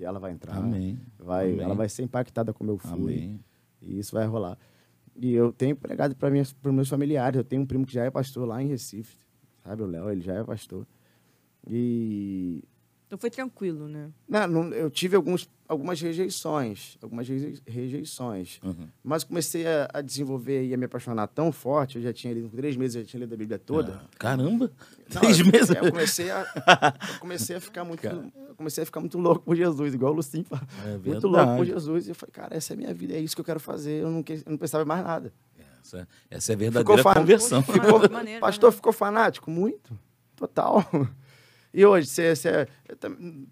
[0.00, 0.56] que ela vai entrar.
[0.56, 0.98] Amém.
[1.18, 1.60] Vai, Amém.
[1.60, 3.12] Ela vai ser impactada como eu fui.
[3.12, 3.44] Amém.
[3.82, 4.56] E isso vai rolar.
[5.14, 7.36] E eu tenho pregado para meus familiares.
[7.36, 9.18] Eu tenho um primo que já é pastor lá em Recife.
[9.62, 10.86] Sabe, o Léo, ele já é pastor.
[11.68, 12.64] E.
[13.10, 14.08] Então foi tranquilo, né?
[14.28, 16.96] Não, não, eu tive alguns, algumas rejeições.
[17.02, 18.60] Algumas reje- rejeições.
[18.62, 18.86] Uhum.
[19.02, 21.96] Mas comecei a, a desenvolver e a me apaixonar tão forte.
[21.96, 24.00] Eu já tinha lido, três meses, eu já tinha lido a Bíblia toda.
[24.04, 24.70] Ah, Caramba!
[25.12, 25.70] Não, Três eu- meses?
[25.70, 26.46] Eu comecei a,
[27.14, 30.14] eu comecei a ficar muito, eu comecei a ficar muito louco por Jesus, igual o
[30.16, 30.62] Lucinho fala.
[30.86, 32.06] É muito louco por Jesus.
[32.06, 34.02] E eu falei, cara, essa é a minha vida, é isso que eu quero fazer.
[34.04, 35.32] Eu não, que- eu não pensava em mais nada.
[35.82, 37.60] Essa, essa é a verdadeira fa- conversão.
[37.60, 38.00] Poxa, Ficou,
[38.38, 38.76] pastor, né?
[38.76, 39.50] ficou fanático?
[39.50, 39.98] Muito.
[40.36, 40.84] Total.
[41.72, 42.66] E hoje, você, você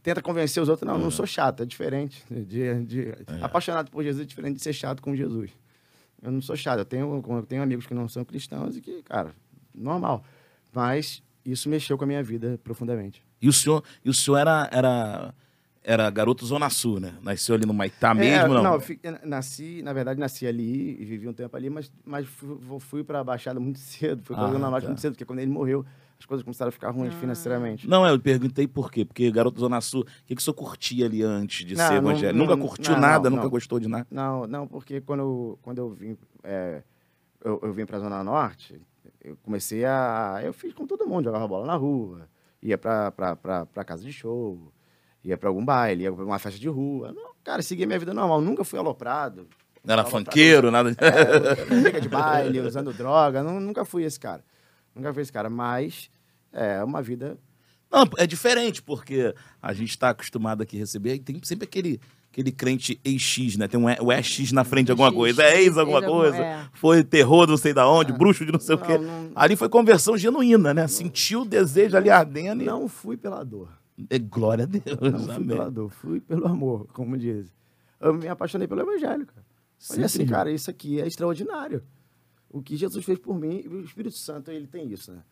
[0.03, 0.87] tenta convencer os outros?
[0.89, 2.25] Não, não sou chato, é diferente.
[2.31, 5.51] De, de- Apaixonado por Jesus é diferente de ser chato com Jesus.
[6.21, 9.03] Eu não sou chato, eu tenho, eu tenho amigos que não são cristãos e que,
[9.05, 9.33] cara,
[9.73, 10.25] normal.
[10.73, 13.23] Mas isso mexeu com a minha vida profundamente.
[13.41, 15.35] E o senhor, e o senhor era, era,
[15.85, 17.15] era garoto Zona Sul, né?
[17.23, 18.75] Nasceu ali no Maitá É, mesmo, não?
[18.75, 22.27] eu fi- eu nasci, na verdade, nasci ali e vivi um tempo ali, mas, mas
[22.27, 24.89] fui, fui para a Baixada muito cedo, fui para Ah, a Zona Norte tá.
[24.89, 25.87] muito cedo, porque quando ele morreu,
[26.19, 27.19] as coisas começaram a ficar ruins Ah.
[27.21, 27.89] financeiramente.
[27.89, 29.05] Não, eu perguntei por quê.
[29.05, 31.95] Porque garoto Zona Sul, o que, que o senhor curtia ali antes de Não, ser
[31.95, 32.39] evangélico?
[32.39, 33.51] Nunca curtiu não, nada, não, nunca não.
[33.51, 34.07] gostou de nada?
[34.11, 36.83] Não, não, porque quando eu, quando eu vim, é,
[37.45, 38.81] eu, eu vim para a Zona Norte,
[39.23, 40.41] eu comecei a.
[40.43, 42.29] Eu fiz com todo mundo, jogava bola na rua,
[42.63, 44.73] ia para pra casa de show,
[45.23, 47.13] ia para algum baile, ia para uma festa de rua.
[47.13, 49.47] Não, cara, segui minha vida normal, nunca fui aloprado.
[49.85, 50.91] Não era funkeiro, nada.
[50.99, 54.45] É, de baile, usando droga, não- nunca fui esse cara.
[54.99, 56.11] Nunca fui esse cara, mas
[56.53, 57.39] é uma vida.
[57.91, 61.99] Não, é diferente, porque a gente está acostumado aqui a receber, e tem sempre aquele,
[62.31, 63.67] aquele crente EX, né?
[63.67, 65.43] Tem um E- o EX na frente de alguma coisa.
[65.43, 66.37] É ex alguma alguma- coisa.
[66.37, 66.67] é.
[66.75, 68.99] Foi terror de não sei da onde, bruxo de não sei o Não, quê.
[68.99, 70.87] não- Ali foi conversão genuína, né?
[70.87, 72.63] Sentiu o desejo ali ardendo.
[72.63, 73.71] e- Não fui pela dor.
[74.11, 74.85] É, glória a Deus.
[75.01, 75.49] Não fui amém.
[75.49, 77.47] pela dor, fui pelo amor, como diz.
[78.01, 79.45] Eu me apaixonei pelo evangelho, cara.
[79.81, 80.27] Assim, sim.
[80.27, 81.83] cara, isso aqui é extraordinário.
[82.51, 85.23] O que Jesus fez por mim, e o Espírito Santo, ele tem isso, né?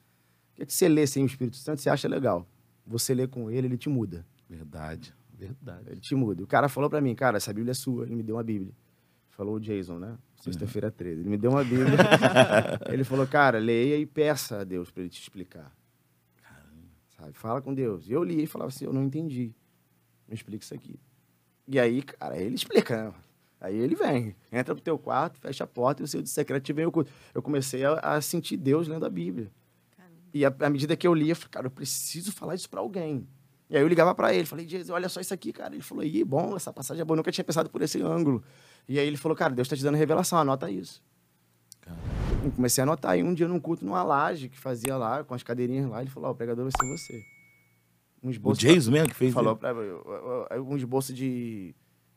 [0.52, 2.46] O que, é que você lê sem o Espírito Santo, você acha legal.
[2.86, 4.24] Você lê com ele, ele te muda.
[4.48, 5.90] Verdade, verdade.
[5.90, 6.42] Ele te muda.
[6.42, 8.04] O cara falou pra mim, cara, essa Bíblia é sua.
[8.04, 8.72] Ele me deu uma Bíblia.
[9.30, 10.16] Falou o Jason, né?
[10.40, 11.20] Sexta-feira 13.
[11.20, 11.98] Ele me deu uma Bíblia.
[12.88, 15.74] ele falou, cara, leia e peça a Deus pra ele te explicar.
[17.16, 17.32] Sabe?
[17.32, 18.08] Fala com Deus.
[18.08, 19.54] E eu li e falava assim, eu não entendi.
[20.28, 20.98] Me explica isso aqui.
[21.66, 23.14] E aí, cara, ele explica, né?
[23.60, 26.62] Aí ele vem, entra pro teu quarto, fecha a porta e o seu de secreto
[26.62, 27.10] te vem oculto.
[27.34, 29.50] Eu comecei a, a sentir Deus lendo a Bíblia.
[30.32, 32.80] E à à medida que eu lia, eu falei, cara, eu preciso falar isso pra
[32.80, 33.26] alguém.
[33.68, 35.74] E aí eu ligava pra ele, falei, Jesus, olha só isso aqui, cara.
[35.74, 38.42] Ele falou, ih, bom, essa passagem é boa, eu nunca tinha pensado por esse ângulo.
[38.88, 41.02] E aí ele falou, cara, Deus tá te dando revelação, anota isso.
[42.44, 43.18] Eu comecei a anotar.
[43.18, 46.10] E um dia num culto, numa laje que fazia lá, com as cadeirinhas lá, ele
[46.10, 47.24] falou, ó, o pregador vai ser você.
[48.22, 51.74] Um O esboço James mesmo que fez falou pra um esboço de,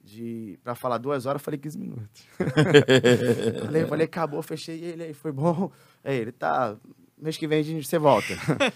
[0.09, 2.23] de pra falar duas horas, eu falei 15 minutos.
[3.65, 5.71] falei, falei, acabou, fechei ele aí, foi bom.
[6.03, 6.75] Aí ele, tá,
[7.17, 8.27] mês que vem a gente- você volta.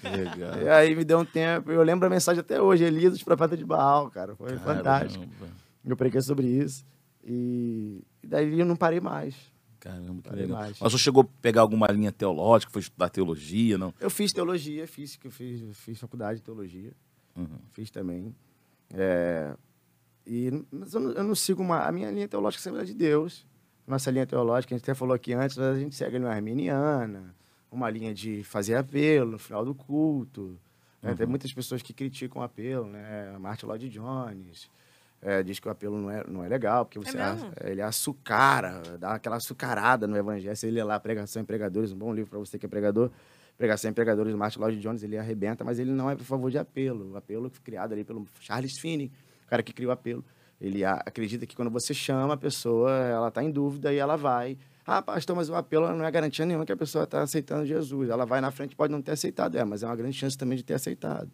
[0.03, 0.61] Legal.
[0.61, 3.57] e aí me deu um tempo, eu lembro a mensagem até hoje, Elias, os profetas
[3.57, 5.25] de Baal, cara, foi fantástico.
[5.25, 5.55] Caramba,
[5.86, 6.86] Eu preguei sobre isso
[7.25, 9.36] e, e daí eu não parei mais.
[9.79, 10.59] Caramba, que Parei legal.
[10.61, 10.79] mais.
[10.79, 13.93] Mas você chegou a pegar alguma linha teológica, foi estudar teologia, não?
[13.99, 16.93] Eu fiz teologia, fiz, que eu fiz, fiz faculdade de teologia.
[17.36, 17.47] Uhum.
[17.73, 18.34] Fiz também.
[18.93, 19.53] É,
[20.26, 21.86] e, mas eu não, eu não sigo uma.
[21.86, 23.45] A minha linha teológica sempre é de Deus.
[23.86, 27.36] Nossa linha teológica, a gente até falou aqui antes, a gente segue uma arminiana,
[27.71, 30.57] uma linha de fazer apelo no final do culto.
[31.01, 31.13] né?
[31.15, 33.36] Tem muitas pessoas que criticam o apelo, né?
[33.39, 34.69] Martin Lloyd Jones.
[35.21, 37.49] é, diz que o apelo não é, não é legal, porque você mesmo?
[37.61, 40.55] a- ele açucara, dá aquela açucarada no evangelho.
[40.55, 43.09] Você lê lá Pregação em Pregadores, um bom livro para você que é pregador.
[43.57, 46.49] Pregação em Pregadores, do Martin Lloyd Jones, ele arrebenta, mas ele não é por favor
[46.51, 47.11] de apelo.
[47.13, 49.11] O apelo criado ali pelo Charles Finney,
[49.54, 50.26] cara que criou o apelo.
[50.60, 54.58] Ele acredita que quando você chama a pessoa, ela está em dúvida e ela vai.
[54.86, 58.10] Ah, pastor, mas o apelo não é garantia nenhuma que a pessoa está aceitando Jesus.
[58.10, 60.58] Ela vai na frente, pode não ter aceitado, é, mas é uma grande chance também
[60.58, 61.30] de ter aceitado.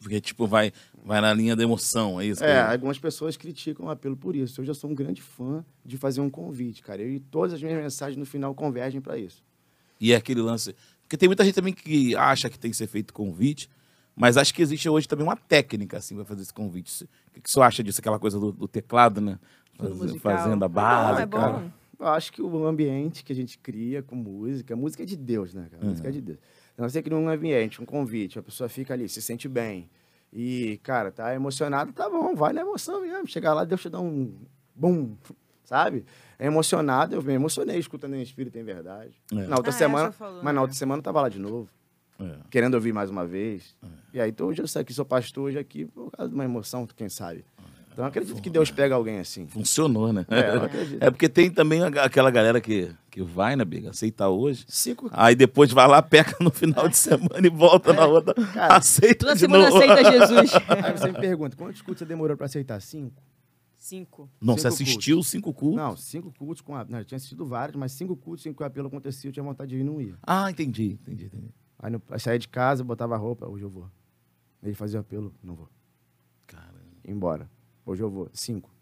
[0.00, 2.44] Porque, tipo, vai, vai na linha da emoção, é isso?
[2.44, 4.60] É, algumas pessoas criticam o apelo por isso.
[4.60, 7.02] Eu já sou um grande fã de fazer um convite, cara.
[7.02, 9.42] E todas as minhas mensagens no final convergem para isso.
[10.00, 10.74] E é aquele lance.
[11.02, 13.70] Porque tem muita gente também que acha que tem que ser feito convite,
[14.14, 17.04] mas acho que existe hoje também uma técnica, assim, para fazer esse convite.
[17.04, 18.00] O que, que você acha disso?
[18.00, 19.38] Aquela coisa do, do teclado, né?
[19.76, 20.16] Faz-.
[20.20, 21.22] Fazendo a É bom, base.
[21.22, 21.70] é bom.
[21.98, 25.54] Eu acho que o ambiente que a gente cria com música, música é de Deus,
[25.54, 25.84] né, cara?
[25.84, 26.38] Música é de Deus.
[26.74, 29.88] Então você cria um ambiente, um convite, a pessoa fica ali, se sente bem.
[30.32, 33.26] E, cara, tá emocionado, tá bom, vai na emoção mesmo.
[33.28, 34.34] Chegar lá, Deus te dá um
[34.74, 35.14] bum,
[35.64, 36.04] sabe?
[36.38, 39.12] É emocionado, eu me emocionei escutando em espírito em verdade.
[39.30, 39.46] É.
[39.46, 40.60] Na outra Ah, é, semana, mas na né?
[40.60, 41.68] outra semana eu tava lá de novo,
[42.24, 42.36] É.
[42.50, 43.74] querendo ouvir mais uma vez.
[44.12, 46.44] E aí, tô, hoje eu sei que sou pastor hoje aqui por causa de uma
[46.44, 47.44] emoção, quem sabe.
[47.92, 49.46] Então eu acredito que Deus pega alguém assim.
[49.46, 50.24] Funcionou, né?
[50.30, 51.02] É, eu acredito.
[51.02, 53.90] É porque tem também aquela galera que, que vai, né, Biga?
[53.90, 54.64] Aceita hoje.
[54.66, 58.32] Cinco Aí depois vai lá, peca no final de semana e volta na outra.
[58.46, 59.76] Cara, aceita Toda de semana novo.
[59.76, 60.52] aceita Jesus.
[60.82, 62.80] Aí você me pergunta, quantos cultos você demorou para aceitar?
[62.80, 63.22] Cinco?
[63.76, 64.30] Cinco.
[64.40, 65.76] Não, você Cinco assistiu cinco cultos?
[65.76, 66.84] Não, cinco cultos com a...
[66.84, 69.42] Não, eu tinha assistido vários, mas cinco cultos em que o apelo acontecia, eu tinha
[69.42, 70.14] vontade de ir e não ia.
[70.22, 71.50] Ah, entendi, entendi, entendi.
[71.82, 72.00] Aí, no...
[72.08, 73.90] aí saía de casa, botava a roupa, hoje eu vou.
[74.62, 75.68] Ele fazia o apelo, não vou.
[76.46, 76.78] Caramba.
[77.04, 77.50] Embora.
[77.84, 78.30] Hoje eu vou.
[78.32, 78.72] Cinco.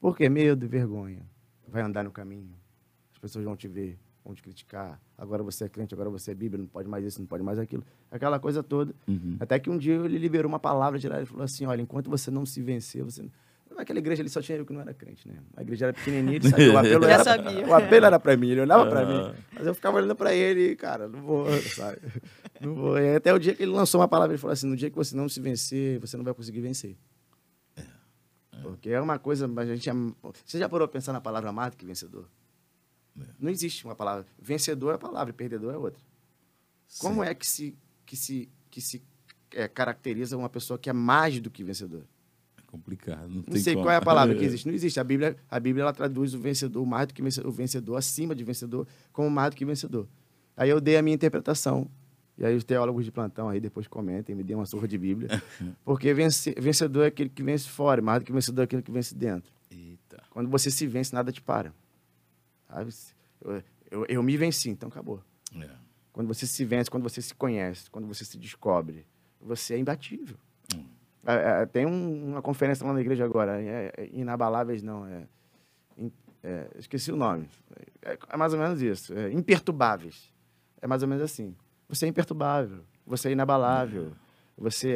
[0.00, 0.30] Por quê?
[0.30, 1.20] Medo e vergonha.
[1.68, 2.56] Vai andar no caminho.
[3.12, 4.98] As pessoas vão te ver, vão te criticar.
[5.18, 7.58] Agora você é crente, agora você é bíblia, não pode mais isso, não pode mais
[7.58, 7.84] aquilo.
[8.10, 8.94] Aquela coisa toda.
[9.06, 9.36] Uhum.
[9.38, 12.08] Até que um dia ele liberou uma palavra de lá, ele falou assim, olha, enquanto
[12.08, 13.30] você não se vencer, você...
[13.76, 15.38] Naquela igreja ele só tinha eu que não era crente, né?
[15.56, 17.24] A igreja era pequenininha, ele sabia, o apelo era...
[17.24, 17.66] sabia.
[17.66, 19.34] O apelo era pra mim, ele olhava pra mim.
[19.52, 21.98] Mas eu ficava olhando pra ele e, cara, não vou, sabe?
[22.60, 22.98] Não vou.
[22.98, 24.96] E até o dia que ele lançou uma palavra, ele falou assim, no dia que
[24.96, 26.96] você não se vencer, você não vai conseguir vencer.
[28.62, 29.92] Porque é uma coisa, mas a gente é...
[30.44, 32.28] Você já parou pra pensar na palavra mais do que vencedor?
[33.38, 34.26] Não existe uma palavra.
[34.38, 36.02] Vencedor é a palavra, perdedor é outra.
[36.98, 39.02] Como é que se, que se, que se
[39.52, 42.04] é, caracteriza uma pessoa que é mais do que vencedor?
[42.70, 43.28] É complicado.
[43.28, 43.86] Não, Não sei como.
[43.86, 44.66] qual é a palavra que existe.
[44.66, 45.00] Não existe.
[45.00, 48.34] A Bíblia, a Bíblia ela traduz o vencedor, mais do que vencedor, o vencedor, acima
[48.34, 50.06] de vencedor, como mais do que vencedor.
[50.56, 51.90] Aí eu dei a minha interpretação.
[52.38, 55.28] E aí os teólogos de plantão aí depois comentem, me dêem uma surra de Bíblia.
[55.84, 58.90] Porque vence, vencedor é aquele que vence fora, mais do que vencedor é aquele que
[58.90, 59.52] vence dentro.
[59.70, 60.22] Eita.
[60.30, 61.74] Quando você se vence, nada te para.
[63.42, 65.22] Eu, eu, eu me venci, então acabou.
[65.60, 65.68] É.
[66.12, 69.06] Quando você se vence, quando você se conhece, quando você se descobre,
[69.40, 70.36] você é imbatível.
[71.26, 75.26] É, é, tem um- uma conferência lá na igreja agora, é, é inabaláveis não, é,
[76.42, 77.48] é, esqueci o nome.
[78.02, 80.32] É, é mais ou menos isso, é, imperturbáveis.
[80.80, 81.54] É mais ou menos assim.
[81.88, 84.12] Você é imperturbável, você é inabalável,
[84.56, 84.90] você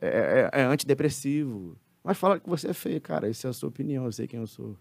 [0.00, 1.76] é- é antidepressivo.
[2.04, 4.40] Mas fala que você é feio, cara, isso é a sua opinião, eu sei quem
[4.40, 4.76] eu sou.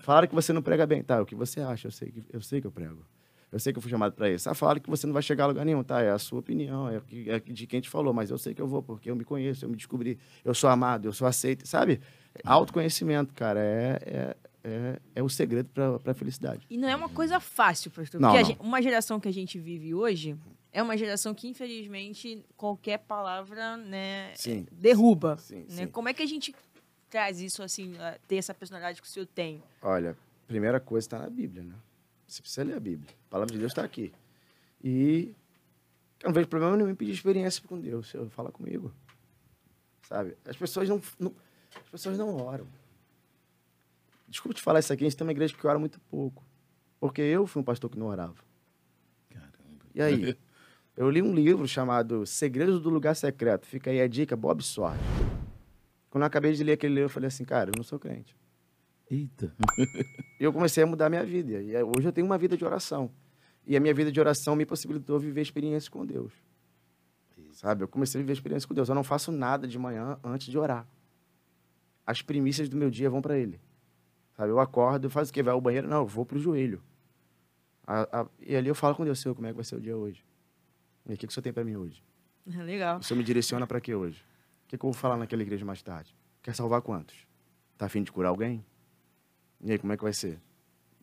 [0.00, 1.20] Falaram que você não prega bem, tá?
[1.20, 1.88] O que você acha?
[1.88, 3.04] Eu sei que eu, sei que eu prego.
[3.50, 4.48] Eu sei que eu fui chamado para isso.
[4.50, 6.02] Ah, falaram que você não vai chegar a lugar nenhum, tá?
[6.02, 8.68] É a sua opinião, é, é de quem te falou, mas eu sei que eu
[8.68, 12.00] vou, porque eu me conheço, eu me descobri, eu sou amado, eu sou aceito, sabe?
[12.44, 16.66] Autoconhecimento, cara, é, é, é, é o segredo para a felicidade.
[16.68, 18.20] E não é uma coisa fácil, pastor.
[18.20, 18.48] Não, porque não.
[18.48, 20.36] gen- uma geração que a gente vive hoje
[20.72, 24.66] é uma geração que, infelizmente, qualquer palavra né, Sim.
[24.70, 25.36] derruba.
[25.38, 25.64] Sim, né?
[25.68, 25.86] sim.
[25.86, 26.54] Como é que a gente
[27.08, 27.94] traz isso, assim,
[28.26, 29.62] ter essa personalidade que o senhor tem?
[29.80, 31.74] Olha, primeira coisa está na Bíblia, né?
[32.28, 33.08] Você precisa ler a Bíblia.
[33.26, 34.12] A palavra de Deus está aqui.
[34.84, 35.34] E
[36.20, 38.10] Eu não vejo problema nenhum em pedir experiência com Deus.
[38.10, 38.92] Senhor, fala comigo.
[40.02, 40.36] Sabe?
[40.44, 41.34] As pessoas não, não-
[41.84, 42.66] as pessoas não oram.
[44.28, 46.44] Desculpa te falar isso aqui, a gente tem uma igreja que ora muito pouco.
[47.00, 48.34] Porque eu fui um pastor que não orava.
[49.30, 49.84] Caramba.
[49.94, 50.36] E aí?
[50.96, 53.64] Eu li um livro chamado Segredos do Lugar Secreto.
[53.64, 54.98] Fica aí a dica, Bob Sword.
[56.10, 58.34] Quando eu acabei de ler aquele livro, eu falei assim, cara, eu não sou crente.
[59.10, 59.54] Eita.
[60.38, 61.62] E eu comecei a mudar a minha vida.
[61.62, 63.10] E aí, hoje eu tenho uma vida de oração.
[63.66, 66.32] E a minha vida de oração me possibilitou viver experiências com Deus.
[67.52, 67.82] Sabe?
[67.84, 68.88] Eu comecei a viver experiências com Deus.
[68.88, 70.86] Eu não faço nada de manhã antes de orar.
[72.06, 73.60] As primícias do meu dia vão para Ele.
[74.36, 74.50] Sabe?
[74.50, 75.42] Eu acordo, faço o quê?
[75.42, 75.88] Vai ao banheiro?
[75.88, 76.80] Não, eu vou pro joelho.
[77.86, 79.80] A- a- e ali eu falo com Deus, Senhor, como é que vai ser o
[79.80, 80.24] dia hoje?
[81.08, 82.02] E o que, que o Senhor tem para mim hoje?
[82.46, 82.98] Legal.
[82.98, 84.22] O Senhor me direciona para quê hoje?
[84.64, 86.14] O que, que eu vou falar naquela igreja mais tarde?
[86.42, 87.26] Quer salvar quantos?
[87.76, 88.64] Tá afim de curar alguém?
[89.62, 90.38] E aí, como é que vai ser?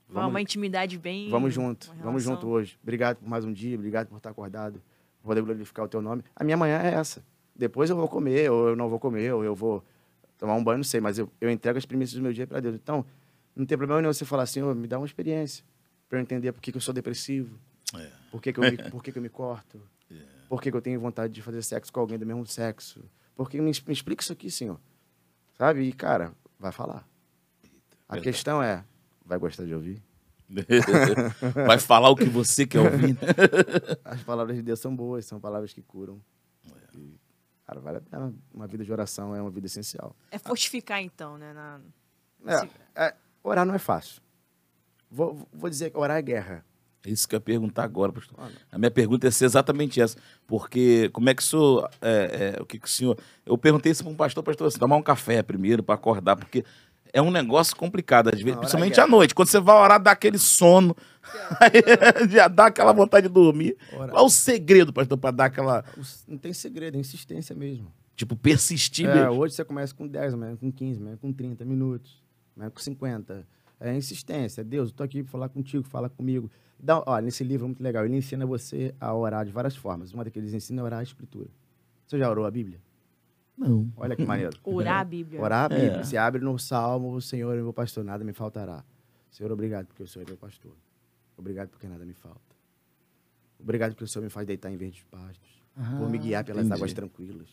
[0.10, 1.30] Uma, uma intimidade bem.
[1.30, 2.78] Vamos junto, vamos junto hoje.
[2.84, 4.82] Obrigado por mais um dia, obrigado por estar acordado,
[5.22, 6.24] por poder glorificar o teu nome.
[6.36, 7.24] A minha manhã é essa.
[7.56, 9.84] Depois eu vou comer, ou eu não vou comer, ou eu vou
[10.38, 12.60] tomar um banho, não sei, mas eu, eu entrego as primícias do meu dia para
[12.60, 12.76] Deus.
[12.76, 13.06] Então,
[13.56, 15.64] não tem problema nenhum você falar assim, "Ô, me dá uma experiência
[16.08, 17.58] para eu entender por que, que eu sou depressivo,
[17.98, 18.12] É.
[18.30, 19.82] por que, que, eu, me, por que, que eu me corto,
[20.50, 23.02] por que, que eu tenho vontade de fazer sexo com alguém do mesmo sexo.
[23.36, 24.80] Porque me, me explica isso aqui, senhor.
[25.58, 25.82] Sabe?
[25.82, 27.08] E, cara, vai falar.
[28.08, 28.32] A Verdade.
[28.34, 28.84] questão é,
[29.26, 30.02] vai gostar de ouvir?
[31.66, 33.14] Vai falar o que você quer ouvir.
[33.16, 33.20] né?
[34.06, 36.22] As palavras de Deus são boas, são palavras que curam.
[36.94, 37.16] E,
[37.66, 38.32] cara, vale a pena.
[38.54, 40.16] Uma vida de oração é uma vida essencial.
[40.30, 41.52] É fortificar, então, né?
[41.52, 41.80] na-
[42.46, 44.22] É, Se- é, orar não é fácil.
[45.10, 46.64] Vou, vou dizer que orar é guerra.
[47.04, 48.36] É isso que eu ia perguntar agora, pastor.
[48.40, 48.56] Olha.
[48.72, 50.16] A minha pergunta ia ser exatamente essa.
[50.48, 51.90] Porque como é que o senhor.
[52.02, 53.18] é, é, o que, que o senhor.
[53.46, 56.64] Eu perguntei isso para um pastor, pastor, assim, tomar um café primeiro para acordar, porque
[57.16, 59.34] é um negócio complicado, às vezes, principalmente é à noite.
[59.34, 60.94] Quando você vai orar, dá aquele sono,
[62.30, 63.78] já dá aquela vontade de dormir.
[63.94, 64.10] Orar.
[64.10, 65.86] Qual o segredo, pastor, para dar aquela.
[66.28, 67.90] Não tem segredo, é insistência mesmo.
[68.18, 69.40] Tipo, persistir É, mesmo?
[69.40, 72.22] hoje você começa com 10, amanhã com 15, amanhã com 30 minutos,
[72.56, 73.48] amanhã com 50.
[73.80, 74.62] É insistência.
[74.62, 76.52] Deus, eu tô aqui para falar contigo, fala comigo.
[76.78, 78.04] Dá, ó, nesse livro é muito legal.
[78.04, 80.14] Ele ensina você a orar de várias formas.
[80.14, 81.48] Uma daqueles ensina é orar a escritura.
[82.06, 82.80] Você já orou a Bíblia?
[83.58, 83.92] Não.
[83.96, 84.58] Olha que maneiro.
[84.64, 85.42] Orar a Bíblia.
[85.42, 85.92] Orar a Bíblia.
[86.00, 86.04] É.
[86.04, 88.84] Você abre no Salmo, o Senhor é meu pastor, nada me faltará.
[89.32, 90.74] Senhor, obrigado porque o Senhor é meu pastor.
[91.38, 92.40] Obrigado porque nada me falta.
[93.60, 95.64] Obrigado porque o Senhor me faz deitar em verdes pastos.
[95.98, 96.80] por me guiar pelas entendi.
[96.80, 97.50] águas tranquilas.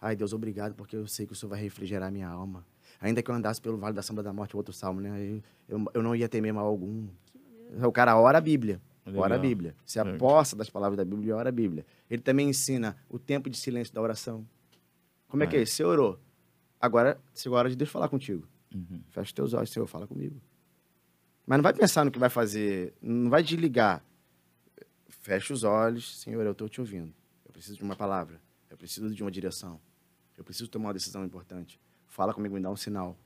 [0.00, 2.64] Ai, Deus, obrigado porque eu sei que o Senhor vai refrigerar minha alma.
[3.00, 5.20] Ainda que eu andasse pelo vale da sombra da morte, outro salmo, né?
[5.20, 7.08] Eu, eu, eu não ia temer mal algum.
[7.82, 8.80] O cara ora a Bíblia.
[9.04, 9.22] Legal.
[9.22, 9.74] Ora a Bíblia.
[9.84, 11.84] Se aposta das palavras da Bíblia e ora a Bíblia.
[12.10, 14.46] Ele também ensina o tempo de silêncio da oração.
[15.28, 15.74] Como é que é isso?
[15.74, 16.18] Você orou.
[16.80, 18.46] Agora chegou a hora de Deus falar contigo.
[18.74, 19.02] Uhum.
[19.08, 20.40] Fecha os teus olhos, Senhor, fala comigo.
[21.46, 24.04] Mas não vai pensar no que vai fazer, não vai desligar.
[25.08, 27.12] Fecha os olhos, Senhor, eu estou te ouvindo.
[27.44, 29.80] Eu preciso de uma palavra, eu preciso de uma direção,
[30.36, 31.80] eu preciso tomar uma decisão importante.
[32.06, 33.16] Fala comigo, me dá um sinal.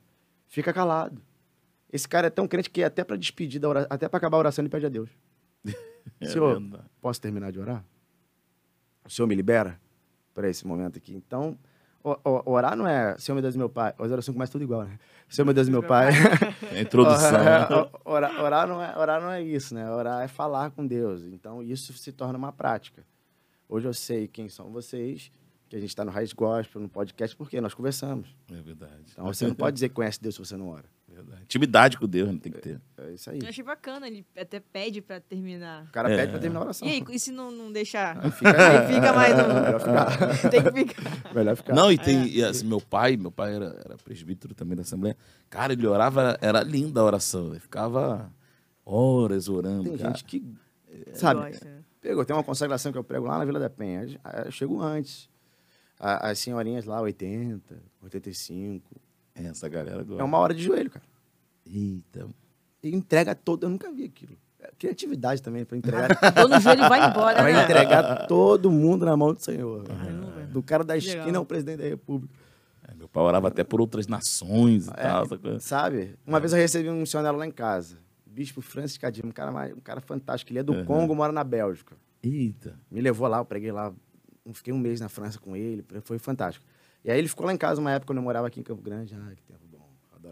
[0.47, 1.21] Fica calado.
[1.93, 4.41] Esse cara é tão crente que até para despedir da oração, até para acabar a
[4.41, 5.11] oração ele pede a Deus.
[6.21, 6.85] É Senhor, verdade.
[7.01, 7.85] posso terminar de orar?
[9.05, 9.81] O Senhor me libera
[10.35, 11.15] para esse momento aqui.
[11.15, 11.57] Então,
[12.05, 13.95] orar não é Senhor, meu Deus, meu Pai.
[13.99, 14.99] As orações começam tudo igual, né?
[15.29, 16.11] Senhor, meu Deus, meu Pai.
[16.73, 17.33] É introdução.
[17.33, 17.67] né?
[18.05, 19.91] orar, orar, não é, orar não é isso, né?
[19.91, 21.23] Orar é falar com Deus.
[21.25, 23.05] Então, isso se torna uma prática.
[23.69, 25.31] Hoje eu sei quem são vocês,
[25.69, 28.35] que a gente está no Raiz Gospel, no podcast, porque nós conversamos.
[28.51, 29.05] É verdade.
[29.13, 30.85] Então, você não pode dizer que conhece Deus se você não ora.
[31.23, 31.43] Verdade.
[31.45, 32.39] Intimidade com Deus, né?
[32.43, 32.81] tem que ter.
[32.99, 33.39] É isso aí.
[33.43, 35.85] Eu achei bacana, ele até pede pra terminar.
[35.85, 36.17] O cara É.
[36.17, 36.87] pede para terminar a oração.
[36.89, 38.21] E aí, e se não, não deixar?
[38.33, 39.55] Fica- Aí fica mais um.
[39.63, 40.07] Melhor ficar.
[40.51, 41.35] Tem que ficar.
[41.35, 41.75] Melhor ficar.
[41.75, 42.27] Não, e tem.
[42.29, 45.17] e, assim, meu pai, meu pai era, era presbítero também da Assembleia.
[45.51, 47.51] Cara, ele orava, era linda a oração.
[47.51, 48.33] Ele ficava
[48.85, 49.85] horas orando.
[49.85, 50.11] Tem cara.
[50.11, 50.45] gente que,
[51.15, 51.79] sabe, Gosta, né?
[52.01, 54.07] Pegou, tem uma consagração que eu prego lá na Vila da Penha.
[54.45, 55.31] Eu chego antes.
[55.99, 58.91] As senhorinhas lá, 80, 85.
[59.37, 60.21] É, Essa galera gosta.
[60.21, 61.05] É uma hora de joelho, cara.
[61.67, 62.29] Eita.
[62.83, 63.65] E entrega todo.
[63.65, 64.37] Eu nunca vi aquilo.
[64.61, 67.65] É criatividade também, para entregar, Tô no joelho vai embora, pra né?
[67.65, 69.83] entregar todo mundo na mão do Senhor.
[69.85, 70.47] Caramba.
[70.53, 71.41] Do cara da esquina Legal.
[71.41, 72.33] ao presidente da República.
[72.89, 75.25] É, meu pai orava até por outras nações e É, tal.
[75.25, 75.59] essa coisa.
[75.61, 76.15] Sabe?
[76.27, 77.99] Uma vez eu recebi um missionário lá em casa.
[78.25, 80.53] Bispo Francis Cadimo, um cara, mais- um cara fantástico.
[80.53, 81.97] Ele é do Congo, mora na Bélgica.
[82.23, 82.79] Eita.
[82.91, 83.93] Me levou lá, eu preguei lá.
[84.53, 86.65] Fiquei um mês na França com ele, foi fantástico.
[87.05, 88.83] E aí ele ficou lá em casa uma época quando eu morava aqui em Campo
[88.83, 89.15] Grande.
[89.15, 89.61] Ah, que tempo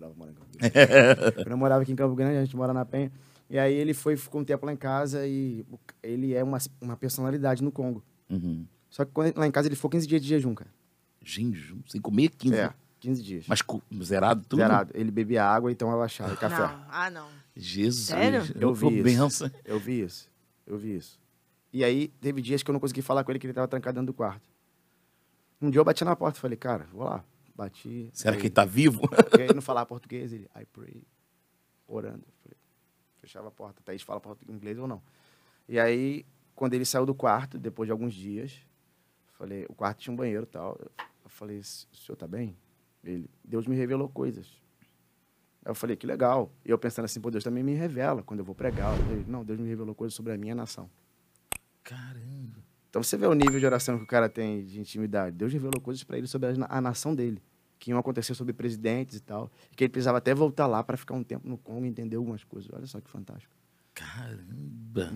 [0.09, 1.35] em Campo Grande.
[1.35, 3.13] quando eu morava aqui em Campo Grande, a gente mora na Penha.
[3.49, 5.67] E aí ele foi, ficou um tempo lá em casa e
[6.03, 8.03] ele é uma, uma personalidade no Congo.
[8.31, 8.65] Uhum.
[8.89, 10.71] Só que quando, lá em casa ele ficou 15 dias de jejum, cara.
[11.23, 12.57] Jejum, sem comer 15.
[12.57, 13.45] É, 15 dias.
[13.49, 13.61] Mas
[14.05, 14.61] zerado tudo?
[14.61, 14.93] Zerado.
[14.95, 16.59] Ele bebia água e tomava chá e café.
[16.59, 17.29] Não, ah, não.
[17.57, 18.07] Jesus.
[18.07, 18.43] Sério?
[18.55, 19.03] Eu vi isso.
[19.03, 19.51] benção.
[19.65, 20.31] Eu vi isso.
[20.67, 21.19] Eu vi isso.
[21.73, 23.95] E aí, teve dias que eu não consegui falar com ele, que ele estava trancado
[23.95, 24.49] dentro do quarto.
[25.61, 27.25] Um dia eu bati na porta e falei, cara, vou lá.
[27.61, 28.11] Bati.
[28.15, 29.03] Será aí, que ele tá vivo?
[29.09, 31.03] Porque ele não falava português, ele, I pray,
[31.87, 32.25] orando.
[33.19, 33.83] Fechava a porta.
[33.85, 35.03] Thaís fala português, inglês ou não.
[35.69, 38.65] E aí, quando ele saiu do quarto, depois de alguns dias,
[39.33, 40.79] falei, o quarto tinha um banheiro e tal.
[41.23, 42.57] Eu falei, o senhor tá bem?
[43.05, 44.47] Ele, Deus me revelou coisas.
[45.63, 46.51] Aí eu falei, que legal.
[46.65, 48.97] E eu pensando assim, pô, Deus também me revela quando eu vou pregar.
[48.97, 50.91] Eu falei, não, Deus me revelou coisas sobre a minha nação.
[51.85, 52.71] Caramba.
[52.89, 55.37] Então você vê o nível de oração que o cara tem de intimidade.
[55.37, 57.41] Deus revelou coisas para ele sobre a nação dele,
[57.81, 60.97] que iam acontecer sobre presidentes e tal, e que ele precisava até voltar lá para
[60.97, 62.71] ficar um tempo no Congo e entender algumas coisas.
[62.73, 63.53] Olha só que fantástico.
[63.95, 65.11] Caramba.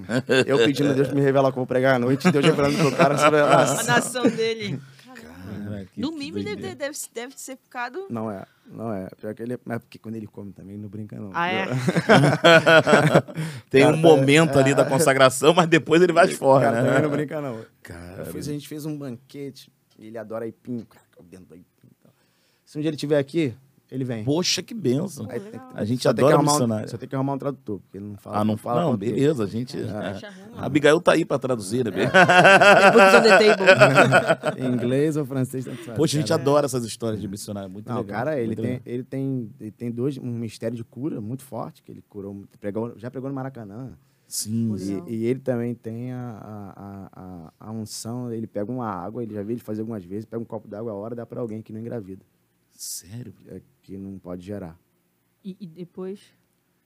[0.46, 3.38] Eu pedindo a Deus me revelar como pregar à noite, Deus revelando pro cara sobre
[3.40, 3.86] a A nação.
[3.86, 4.80] nação dele.
[5.06, 8.06] Cara, que No mínimo, ele deve, deve, deve ter ficado.
[8.10, 9.08] Não é, não é.
[9.20, 11.30] Pior que ele, mas porque quando ele come também, ele não brinca não.
[11.34, 11.66] Ah, é?
[13.70, 16.92] Tem um Cara, momento ali da consagração, mas depois ele vai de fora, cara também
[17.02, 17.16] não né?
[17.16, 17.64] brinca não.
[17.82, 20.86] Cara, fiz- a gente fez um banquete, ele adora aipim,
[21.22, 21.66] dentro do aipim.
[22.74, 23.54] Se um dia ele estiver aqui,
[23.88, 24.24] ele vem.
[24.24, 25.28] Poxa, que benção.
[25.30, 26.90] Aí tem A gente só tem que adora arrumar um- missionário.
[26.90, 28.38] Só tem que arrumar um tradutor, porque ele não fala.
[28.38, 29.78] Ah, não fala Não, beleza, a gente.
[29.78, 29.88] É.
[29.88, 30.58] arruma.
[30.58, 32.10] A Abigail tá aí pra traduzir, né?
[34.58, 35.96] Em inglês ou francês, tanto faz.
[35.96, 36.42] Poxa, a gente cara.
[36.42, 37.70] adora essas histórias de missionário.
[37.70, 38.18] Muito Não, legal.
[38.18, 38.82] cara, ele muito tem, legal.
[38.86, 42.92] ele, tem, ele tem dois, um mistério de cura muito forte, que ele curou, pregou,
[42.96, 43.92] já pregou no Maracanã.
[44.26, 45.10] Sim, é.
[45.12, 49.32] E, e ele também tem a, a, a, a, unção, ele pega uma água, ele
[49.32, 51.62] já viu ele fazer algumas vezes, pega um copo d'água a hora, dá pra alguém
[51.62, 52.24] que não engravida,
[52.74, 53.34] Sério.
[53.48, 54.78] é, que não pode gerar.
[55.44, 56.20] E, e depois.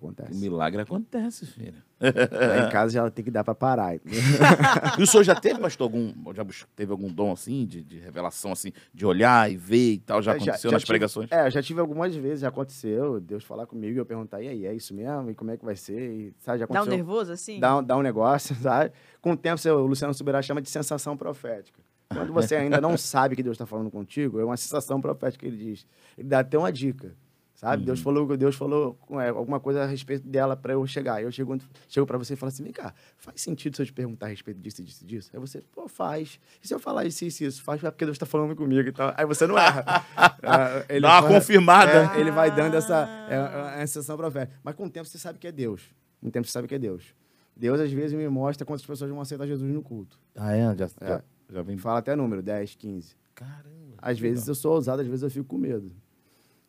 [0.00, 0.38] O Acontece.
[0.38, 1.82] milagre acontece, filho.
[2.00, 3.96] Lá em casa já ela tem que dar pra parar.
[4.96, 6.12] E o senhor já teve, pastor, algum.
[6.32, 6.44] Já
[6.76, 10.22] teve algum dom assim, de, de revelação, assim, de olhar e ver e tal?
[10.22, 11.32] Já É, aconteceu já nas tive- pregações?
[11.32, 14.46] É, eu já tive algumas vezes, já aconteceu, Deus falar comigo e eu perguntar, e
[14.46, 15.30] aí, é isso mesmo?
[15.30, 15.98] E como é que vai ser?
[16.00, 16.96] E, sabe, já Dá um aconteceu.
[16.96, 17.58] nervoso assim?
[17.58, 18.92] dá, um- dá um negócio, sabe?
[19.20, 21.80] Com o tempo, seu- o Luciano Subirá chama de sensação profética.
[22.12, 25.52] Quando você ainda não sabe que Deus está falando contigo, é uma sensação profética que
[25.54, 25.86] ele diz.
[26.16, 27.14] Ele dá até uma dica,
[27.54, 27.84] sabe?
[27.84, 31.22] Deus falou, Deus falou é, alguma coisa a respeito dela para eu chegar.
[31.22, 33.92] Eu chego, chego para você e falo assim, vem cá, faz sentido se eu te
[33.92, 35.30] perguntar a respeito disso, disso, disso?
[35.34, 36.40] Aí você, pô, faz.
[36.62, 37.62] E se eu falar isso, isso, isso?
[37.62, 39.12] Faz é porque Deus está falando comigo e tal.
[39.14, 39.84] Aí você não erra.
[40.16, 42.14] Ah, ele Dá uma vai- confirmada.
[42.16, 44.58] é, ele vai dando essa é, é, é sensação profética.
[44.64, 45.82] Mas com o tempo você sabe que é Deus.
[46.22, 47.14] Com o tempo você sabe que é Deus.
[47.54, 50.18] Deus, às vezes, me mostra quantas pessoas vão aceitar Jesus no culto.
[50.36, 50.74] Ah, é?
[50.76, 51.22] Já, É.
[51.50, 51.76] já, vem.
[51.78, 53.16] Fala até número, 10, 15.
[53.34, 53.94] Caramba.
[53.98, 54.50] Às vezes legal.
[54.50, 55.90] eu sou ousado, às vezes eu fico com medo.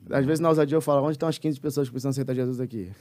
[0.09, 2.59] Às vezes na ousadia eu falo, onde estão as 15 pessoas que precisam aceitar Jesus
[2.61, 2.91] aqui?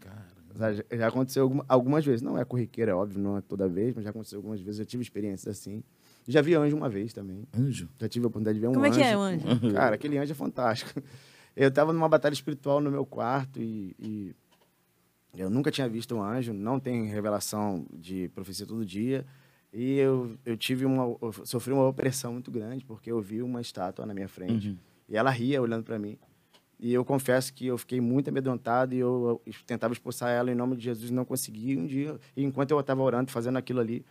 [0.00, 0.82] Caramba.
[0.96, 2.22] Já, aconteceu alguma- algumas vezes.
[2.22, 4.80] Não é corriqueira, é óbvio, não é toda vez, mas já aconteceu algumas vezes.
[4.80, 5.82] Eu tive experiências assim.
[6.26, 7.46] Já vi anjo uma vez também.
[7.52, 7.88] Anjo.
[7.98, 8.98] Já tive a oportunidade de ver um Como é anjo.
[8.98, 9.44] que é o anjo?
[9.74, 11.02] Cara, aquele anjo é fantástico.
[11.54, 14.34] Eu estava numa batalha espiritual no meu quarto e, e
[15.36, 19.26] eu nunca tinha visto um anjo, não tem revelação de profecia todo dia.
[19.72, 23.60] E eu, eu tive uma, eu sofri uma opressão muito grande porque eu vi uma
[23.60, 24.76] estátua na minha frente Uhum.
[25.08, 26.18] e ela ria olhando para mim.
[26.78, 30.76] E eu confesso que eu fiquei muito amedrontado e eu, tentava expulsar ela em nome
[30.76, 32.18] de Jesus e não consegui um dia.
[32.36, 34.04] E enquanto eu estava orando, fazendo aquilo ali,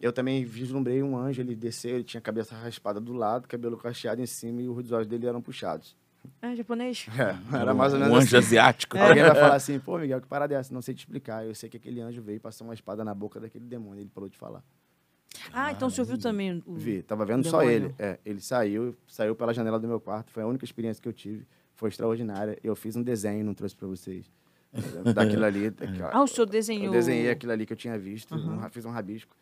[0.00, 3.76] eu também vislumbrei um anjo, ele desceu, ele tinha a cabeça raspada do lado, cabelo
[3.76, 5.96] cacheado em cima e os olhos dele eram puxados.
[6.42, 7.06] É japonês?
[7.16, 8.46] É, era mais ou menos Um anjo assim.
[8.48, 8.98] asiático.
[8.98, 10.74] Alguém vai falar assim, pô, Miguel, que parada é essa?
[10.74, 11.46] Não sei te explicar.
[11.46, 14.02] Eu sei que aquele anjo veio e passou uma espada na boca daquele demônio.
[14.02, 14.62] Ele parou de falar.
[15.52, 16.74] Ah, então você ouviu também o.
[16.74, 17.94] Vi, tava vendo só ele.
[17.98, 20.30] É, ele saiu, saiu pela janela do meu quarto.
[20.30, 21.46] Foi a única experiência que eu tive.
[21.74, 22.58] Foi extraordinária.
[22.62, 24.30] Eu fiz um desenho, não trouxe pra vocês.
[25.14, 25.70] Daquilo ali.
[25.70, 26.86] daquilo- Ah, o senhor desenhou.
[26.86, 28.34] Eu desenhei aquilo ali que eu tinha visto.
[28.34, 28.66] Aham.
[28.66, 29.34] um fiz um rabisco.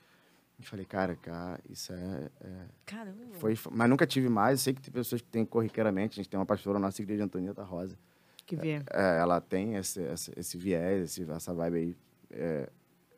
[0.59, 2.51] E falei, cara, cara, isso é, é
[2.86, 3.18] Caramba.
[3.34, 4.61] foi, mas nunca tive mais.
[4.61, 6.12] Eu sei que tem pessoas que têm corriqueiramente.
[6.18, 7.99] A gente tem uma pastora na nossa igreja, Antonieta Rosa.
[8.47, 8.82] Que vê.
[8.90, 11.97] É, ela tem esse, esse, esse viés, esse- essa vibe aí
[12.30, 12.70] é,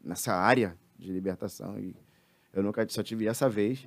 [0.03, 1.79] nessa área de libertação.
[1.79, 1.95] E
[2.53, 3.87] eu nunca só tive essa vez,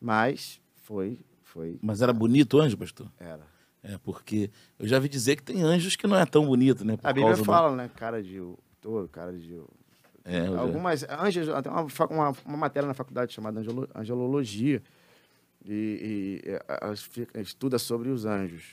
[0.00, 3.10] mas foi, foi, Mas era bonito o anjo, pastor?
[3.18, 3.52] era.
[3.86, 6.94] É, porque eu já vi dizer que tem anjos que não é tão bonito, né?
[7.02, 7.90] A Bíblia causa do- fala, né?
[7.94, 8.40] Cara de
[8.80, 9.60] touro, cara de.
[10.24, 11.02] É, eu já- Algumas.
[11.06, 11.86] Anjos, tem uma,
[12.30, 14.82] uma, uma matéria na faculdade chamada angelo, angelologia.
[15.66, 18.64] E, e, a- estuda sobre os anjos.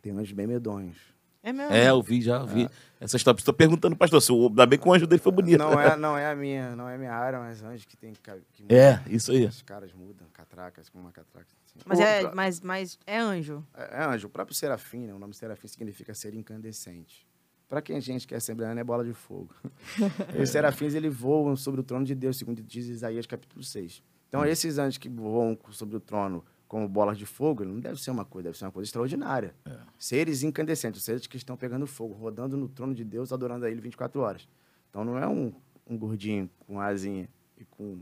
[0.00, 0.96] Tem anjos bem medonhos.
[1.42, 1.72] É mesmo?
[1.72, 2.68] É, eu vi, já vi.
[3.00, 3.38] Essa história.
[3.38, 5.58] Estou perguntando, pastor, se o, ainda bem que o anjo dele foi bonito.
[5.58, 8.12] Não é, não é a minha, não é a minha área, mas anjos que tem
[8.12, 8.30] que
[8.68, 9.44] É, isso aí.
[9.46, 11.46] Os caras mudam, catracas, com uma catraca.
[11.64, 11.78] assim.
[11.86, 13.64] Mas O- é, mas, mas é anjo.
[13.74, 14.26] É, é anjo.
[14.26, 15.14] O próprio serafim, né?
[15.14, 17.26] O nome serafim significa ser incandescente.
[17.68, 19.54] Para quem a gente quer assembleando é bola de fogo.
[20.42, 24.02] Os serafins, eles voam sobre o trono de Deus, segundo diz Isaías capítulo 6.
[24.28, 28.10] Então, esses anjos que voam sobre o trono como bolas de fogo, não deve ser
[28.10, 29.54] uma coisa, deve ser uma coisa extraordinária.
[29.98, 33.80] Seres incandescentes, seres que estão pegando fogo, rodando no trono de Deus, adorando a ele
[33.80, 34.46] 24 horas.
[34.90, 35.52] Então, não é um,
[35.88, 37.98] um gordinho com asinha e com.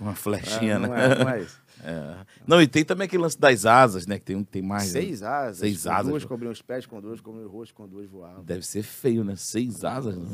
[0.00, 1.04] Uma flechinha, É, não né?
[1.12, 1.62] é, não é isso.
[1.82, 2.16] É.
[2.46, 4.18] Não, e tem também aquele lance das asas, né?
[4.18, 4.92] Que tem um que tem mais.
[4.92, 5.00] né?
[5.00, 5.58] Seis asas.
[5.58, 6.10] Seis com asas.
[6.10, 8.42] Duas cobriam os pés, com duas cobriam o rosto, com duas voavam.
[8.44, 9.34] Deve ser feio, né?
[9.36, 10.16] Seis asas.
[10.16, 10.26] né?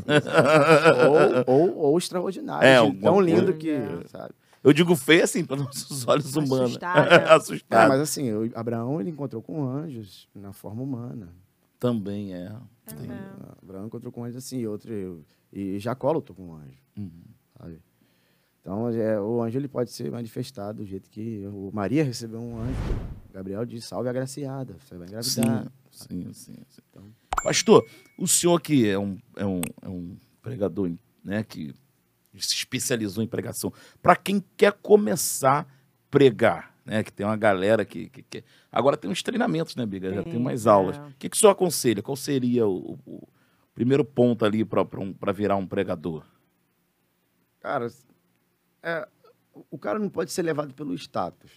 [1.47, 2.67] ou, ou, ou extraordinário.
[2.67, 3.59] É, tão lindo coisa.
[3.59, 3.71] que.
[3.71, 4.03] É.
[4.09, 4.35] Sabe?
[4.65, 6.71] Eu digo feio assim, para nossos olhos humanos.
[6.71, 7.17] Assustar, né?
[7.17, 7.89] É, Assustado.
[7.89, 11.29] mas assim, o Abraão ele encontrou com anjos na forma humana.
[11.79, 12.51] Também é.
[12.87, 13.11] Tem.
[13.11, 13.57] Aham.
[13.63, 15.23] Abraão encontrou com anjos assim, e outro.
[15.53, 16.81] E Jacó lutou com um anjo.
[16.97, 17.11] Uhum.
[17.59, 17.79] sabe?
[18.61, 22.59] Então, é, o anjo ele pode ser manifestado do jeito que o Maria recebeu um
[22.59, 22.81] anjo.
[23.31, 25.65] Gabriel diz: Salve a agraciada, você vai engravidar.
[25.91, 26.55] Sim, sim, sim.
[26.71, 26.83] sim.
[26.91, 27.05] Então-
[27.43, 27.85] Pastor,
[28.19, 30.91] o senhor que é um, é um, é um pregador,
[31.23, 31.75] né, que
[32.41, 33.73] se especializou em pregação,
[34.03, 35.67] para quem quer começar a
[36.11, 40.13] pregar, né, que tem uma galera que, que, que- Agora tem uns treinamentos, né, Biga?
[40.13, 40.97] Já tem umas aulas.
[40.99, 41.01] é.
[41.01, 42.03] O que, que o senhor aconselha?
[42.03, 43.29] Qual seria o, o
[43.75, 46.25] primeiro ponto ali para um, virar um pregador?
[47.61, 47.89] Cara,
[48.83, 49.09] é,
[49.71, 51.51] o cara não pode ser levado pelo status.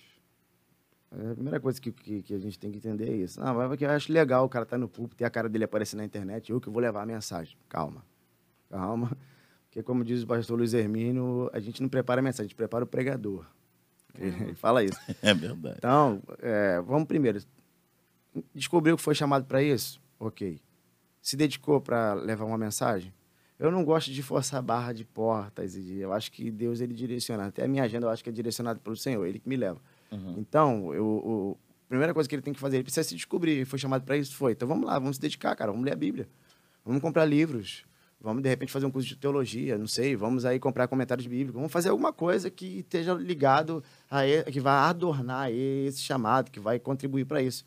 [1.12, 3.40] É, a primeira coisa que, que, que a gente tem que entender é isso.
[3.40, 5.64] Não, mas porque eu acho legal o cara estar no púlpito e a cara dele
[5.66, 7.58] aparecer na internet, eu que vou levar a mensagem.
[7.70, 8.04] Calma.
[8.70, 9.18] Calma.
[9.68, 12.56] Porque, como diz o pastor Luiz Hermínio, a gente não prepara a mensagem, a gente
[12.56, 13.46] prepara o pregador.
[14.18, 15.00] Ele fala isso.
[15.22, 15.76] É verdade.
[15.78, 17.40] Então, é, vamos primeiro.
[18.54, 20.02] Descobriu que foi chamado para isso?
[20.20, 20.60] Ok.
[21.22, 23.14] Se dedicou para levar uma mensagem?
[23.60, 25.76] Eu não gosto de forçar barra de portas.
[25.76, 27.48] E eu acho que Deus ele direciona.
[27.48, 29.80] Até a minha agenda eu acho que é direcionada pelo Senhor, ele que me leva.
[30.12, 30.36] Uhum.
[30.38, 33.66] Então, eu, a primeira coisa que ele tem que fazer, ele precisa se descobrir.
[33.66, 34.36] Foi chamado para isso?
[34.36, 34.52] Foi.
[34.52, 35.72] Então vamos lá, vamos se dedicar, cara.
[35.72, 36.28] Vamos ler a Bíblia.
[36.86, 37.86] Vamos comprar livros.
[38.20, 40.16] Vamos, de repente, fazer um curso de teologia, não sei.
[40.16, 41.54] Vamos aí comprar comentários bíblicos.
[41.54, 46.60] Vamos fazer alguma coisa que esteja ligado a ele, que vai adornar esse chamado, que
[46.60, 47.64] vai contribuir para isso.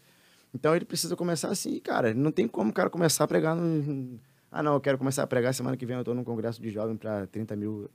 [0.53, 2.13] Então ele precisa começar assim, cara.
[2.13, 4.19] Não tem como o cara começar a pregar no.
[4.51, 6.69] Ah, não, eu quero começar a pregar semana que vem, eu estou num congresso de
[6.71, 7.89] jovem para 30 mil.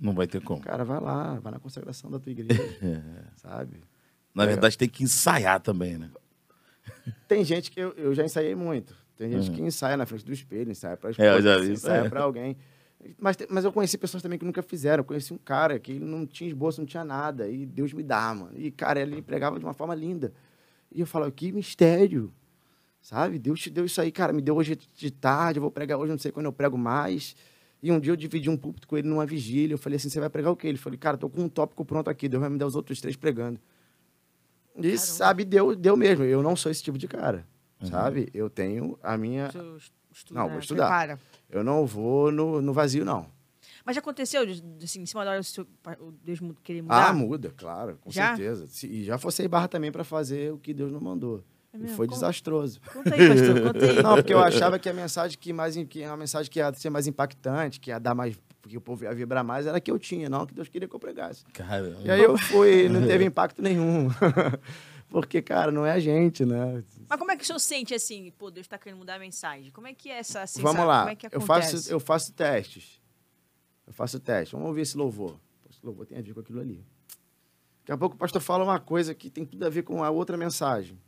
[0.00, 0.62] Não vai ter como.
[0.62, 2.58] Cara, vai lá, vai na consagração da tua igreja,
[3.36, 3.76] sabe?
[4.34, 4.46] Na É.
[4.46, 6.10] verdade, tem que ensaiar também, né?
[7.28, 8.96] Tem gente que eu, eu já ensaiei muito.
[9.22, 11.14] Tem gente que ensaia na frente do espelho, ensaia para Uhum.
[11.18, 12.08] É, eu já vi isso, ensaia é.
[12.08, 12.56] para alguém.
[13.20, 15.02] Mas, mas eu conheci pessoas também que nunca fizeram.
[15.02, 17.48] Eu conheci um cara que ele não tinha esboço, não tinha nada.
[17.48, 18.52] E Deus me dá, mano.
[18.56, 20.32] E, cara, ele pregava de uma forma linda.
[20.90, 22.32] E eu falava, que mistério.
[23.00, 23.38] Sabe?
[23.38, 24.32] Deus te deu isso aí, cara.
[24.32, 27.36] Me deu hoje de tarde, eu vou pregar hoje, não sei quando eu prego mais.
[27.80, 29.74] E um dia eu dividi um púlpito com ele numa vigília.
[29.74, 30.66] Eu falei assim: você vai pregar o quê?
[30.66, 32.28] Ele falou, cara, tô com um tópico pronto aqui.
[32.28, 33.60] Deus vai me dar os outros três pregando.
[34.76, 34.98] E Caramba.
[34.98, 36.24] sabe, deu, deu mesmo.
[36.24, 37.46] Eu não sou esse tipo de cara.
[37.82, 37.88] Uhum.
[37.90, 38.28] Sabe?
[38.32, 39.44] Eu tenho a minha.
[39.44, 39.76] Deixa eu
[40.12, 40.86] estu- Não, vou estudar.
[40.86, 41.18] Prepara.
[41.50, 43.26] Eu não vou no, no vazio, não.
[43.84, 44.42] Mas já aconteceu,
[44.82, 45.66] assim, em cima da hora o, seu-
[46.00, 47.08] o Deus querer mudar?
[47.08, 48.36] Ah, muda, claro, com Já?
[48.36, 48.86] certeza.
[48.86, 51.42] E já forcei barra também para fazer o que Deus não mandou.
[51.74, 52.20] É e foi Como?
[52.20, 52.80] desastroso.
[52.92, 54.02] Conta aí, pastor, conta aí.
[54.02, 56.90] Não, porque eu achava que a mensagem que mais que a mensagem que ia ser
[56.90, 59.90] mais impactante, que ia dar mais, que o povo ia vibrar mais, era a que
[59.90, 61.44] eu tinha, não que Deus queria que eu pregasse.
[61.46, 61.96] Caramba.
[62.04, 64.08] E aí eu fui, não teve impacto nenhum.
[65.12, 66.82] porque, cara, não é a gente, né?
[67.08, 69.70] Mas como é que o senhor sente assim, pô, Deus tá querendo mudar a mensagem?
[69.70, 70.62] Como é que é essa sensação?
[70.72, 71.08] Vamos lá.
[71.12, 73.00] É eu faço, eu faço testes.
[73.86, 74.52] Eu faço testes.
[74.52, 75.38] Vamos ouvir esse louvor.
[75.70, 76.84] Esse louvor tem a ver com aquilo ali.
[77.80, 80.10] Daqui a pouco o pastor fala uma coisa que tem tudo a ver com a
[80.10, 80.98] outra mensagem.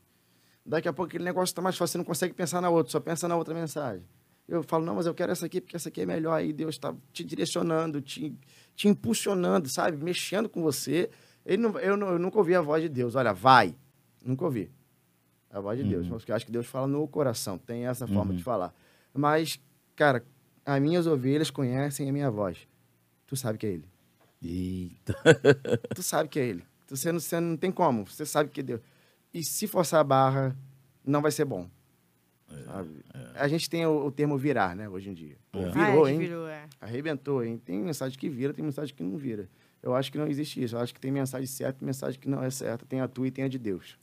[0.67, 3.01] Daqui a pouco aquele negócio está mais fácil, você não consegue pensar na outra, só
[3.01, 4.05] pensa na outra mensagem.
[4.49, 6.35] Eu falo, não, mas eu quero essa aqui porque essa aqui é melhor.
[6.35, 8.37] Aí Deus está te direcionando, te,
[8.75, 9.97] te impulsionando, sabe?
[10.03, 11.09] Mexendo com você.
[11.47, 13.15] Ele não, eu, não- eu nunca ouvi a voz de Deus.
[13.15, 13.75] Olha, vai.
[14.25, 14.70] Nunca ouvi
[15.51, 16.09] a voz de Deus.
[16.09, 18.37] Porque eu acho que Deus fala no coração, tem essa forma Uhum.
[18.37, 18.75] de falar.
[19.12, 19.61] Mas,
[19.95, 20.25] cara,
[20.64, 22.66] as minhas ovelhas conhecem a minha voz.
[23.27, 23.89] Tu sabe que é Ele.
[24.43, 25.14] Eita.
[25.95, 26.64] Tu sabe que é Ele.
[26.87, 28.05] Tu, você, não, você não tem como.
[28.07, 28.81] Você sabe que é Deus.
[29.33, 30.57] E se forçar a barra,
[31.05, 31.68] não vai ser bom.
[32.66, 32.91] sabe?
[33.35, 35.37] A gente tem o, o termo virar, né, hoje em dia.
[35.51, 35.70] Pô, É.
[35.70, 36.18] Virou, ah, hein?
[36.18, 36.68] Virou, é.
[36.81, 37.61] Arrebentou, hein?
[37.64, 39.49] Tem mensagem que vira, tem mensagem que não vira.
[39.83, 40.77] Eu acho que não existe isso.
[40.77, 42.85] Eu acho que tem mensagem certa e mensagem que não é certa.
[42.87, 43.99] Tem a tua e tem a de Deus.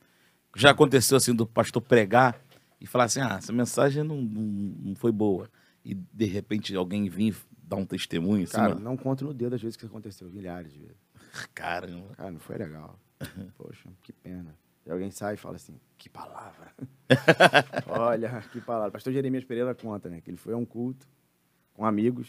[0.55, 2.39] Já aconteceu assim do pastor pregar
[2.79, 5.49] e falar assim: ah, essa mensagem não, não, não foi boa.
[5.83, 9.55] E de repente alguém vir dar um testemunho assim, Cara, não- não conto no dedo
[9.55, 10.29] as vezes que isso aconteceu.
[10.29, 10.97] Milhares de vezes.
[11.55, 12.07] Caramba.
[12.15, 12.99] Cara, não foi legal.
[13.57, 14.55] Poxa, que pena.
[14.85, 16.73] E alguém sai e fala assim, que palavra.
[17.87, 18.91] Olha, que palavra.
[18.91, 20.21] Pastor Jeremias Pereira conta, né?
[20.21, 21.07] Que ele foi a um culto
[21.73, 22.27] com amigos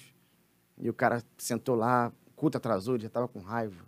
[0.78, 3.84] e o cara sentou lá, o culto atrasou, ele já estava com raiva.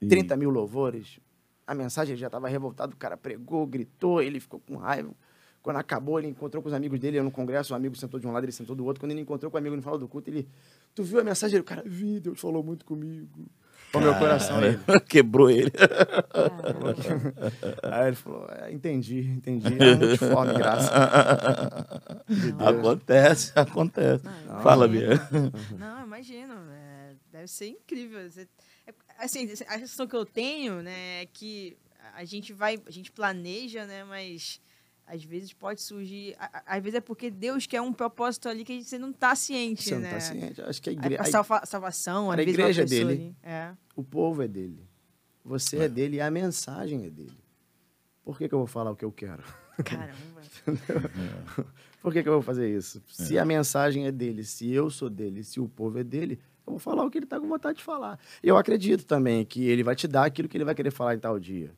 [0.00, 1.18] E- 30 mil louvores.
[1.66, 5.10] A mensagem ele já estava revoltado, o cara pregou, gritou, ele ficou com raiva.
[5.62, 8.30] Quando acabou, ele encontrou com os amigos dele, no congresso, um amigo sentou de um
[8.32, 9.00] lado, ele sentou do outro.
[9.00, 10.48] Quando ele encontrou com o amigo no final do culto, ele...
[10.94, 11.56] Tu viu a mensagem?
[11.56, 13.48] Ele, cara, vi, Deus falou muito comigo.
[13.92, 14.78] Com o meu coração, ele.
[15.08, 15.72] Quebrou ele.
[17.82, 19.66] Aí ele falou, é, entendi, entendi.
[19.78, 20.92] É multiforme, graça.
[22.28, 22.68] De Deus.
[22.68, 24.24] acontece, acontece.
[24.24, 24.88] Não, Fala.
[24.88, 25.10] Bia.
[25.78, 26.54] Não, imagino.
[26.72, 28.28] é, deve ser incrível.
[28.30, 28.48] Você-
[29.18, 31.76] assim, a questão que eu tenho, né, é que
[32.14, 34.60] a gente vai, a gente planeja, né, mas
[35.06, 36.34] às vezes pode surgir,
[36.66, 39.96] às vezes é porque Deus quer um propósito ali que você não está ciente, você
[39.96, 40.10] né?
[40.10, 40.62] não está ciente.
[40.62, 43.22] Acho que a igreja, a salva- salvação, a vezes igreja é pessoa dele.
[43.22, 43.72] ali- É.
[43.94, 44.84] o povo é dele.
[45.44, 47.38] Você é dele e a mensagem é dele.
[48.24, 49.44] Por que, que eu vou falar o que eu quero?
[49.84, 50.42] Caramba.
[52.02, 53.02] Por que, que eu vou fazer isso?
[53.08, 56.72] Se a mensagem é dele, se eu sou dele, se o povo é dele, eu
[56.72, 58.18] vou falar o que ele está com vontade de falar.
[58.42, 61.14] E eu acredito também que ele vai te dar aquilo que ele vai querer falar
[61.14, 61.74] em tal dia.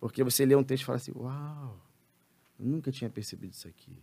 [0.00, 1.80] Porque você lê um texto e fala assim: Uau,
[2.58, 3.98] eu nunca tinha percebido isso aqui.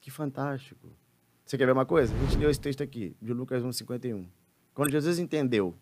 [0.00, 0.88] Que fantástico.
[1.44, 2.14] Você quer ver uma coisa?
[2.14, 4.26] A gente leu esse texto aqui, de Lucas 1,51.
[4.72, 5.74] Quando Jesus entendeu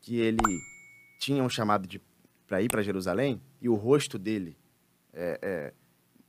[0.00, 0.38] que ele
[1.20, 1.88] tinha um chamado
[2.46, 4.56] para ir para Jerusalém, e o rosto dele
[5.12, 5.74] é, é,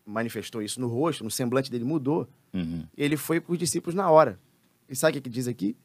[0.06, 2.88] manifestou isso no rosto, no semblante dele mudou, Uhum.
[2.96, 4.40] ele foi com os discípulos na hora.
[4.88, 5.76] E sabe o que, que diz aqui?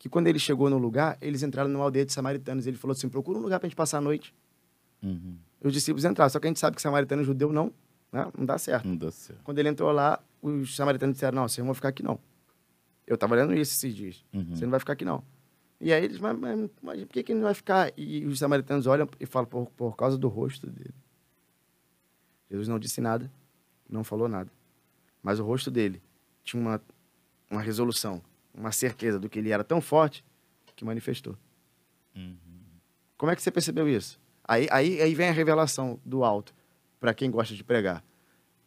[0.00, 2.66] Que quando ele chegou no lugar, eles entraram numa aldeia de samaritanos.
[2.66, 4.34] Ele falou assim: procura um lugar para a gente passar a noite.
[5.02, 5.36] Uhum.
[5.62, 6.30] Os discípulos entraram.
[6.30, 7.70] Só que a gente sabe que samaritano e judeu não,
[8.10, 8.26] né?
[8.36, 8.88] não dá certo.
[8.88, 9.42] Não dá certo.
[9.44, 12.18] Quando ele entrou lá, os samaritanos disseram: não, vocês não vão ficar aqui não.
[13.06, 14.24] Eu estava lendo isso esses dias.
[14.32, 14.56] Uhum.
[14.56, 15.22] Você não vai ficar aqui não.
[15.78, 17.92] E aí eles, mas, mas, mas por que, que ele não vai ficar?
[17.94, 20.94] E os samaritanos olham e falam: por, por causa do rosto dele.
[22.50, 23.30] Jesus não disse nada,
[23.86, 24.50] não falou nada.
[25.22, 26.02] Mas o rosto dele
[26.42, 26.80] tinha uma,
[27.50, 28.22] uma resolução,
[28.54, 30.24] uma certeza do que ele era tão forte
[30.76, 31.36] que manifestou.
[32.16, 32.36] Uhum.
[33.16, 34.18] Como é que você percebeu isso?
[34.44, 36.54] Aí, aí, aí vem a revelação do alto
[36.98, 38.04] para quem gosta de pregar.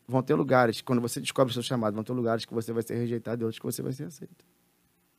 [0.08, 2.84] Vão ter lugares, quando você descobre o seu chamado, vão ter lugares que você vai
[2.84, 4.46] ser rejeitado e outros que você vai ser aceito.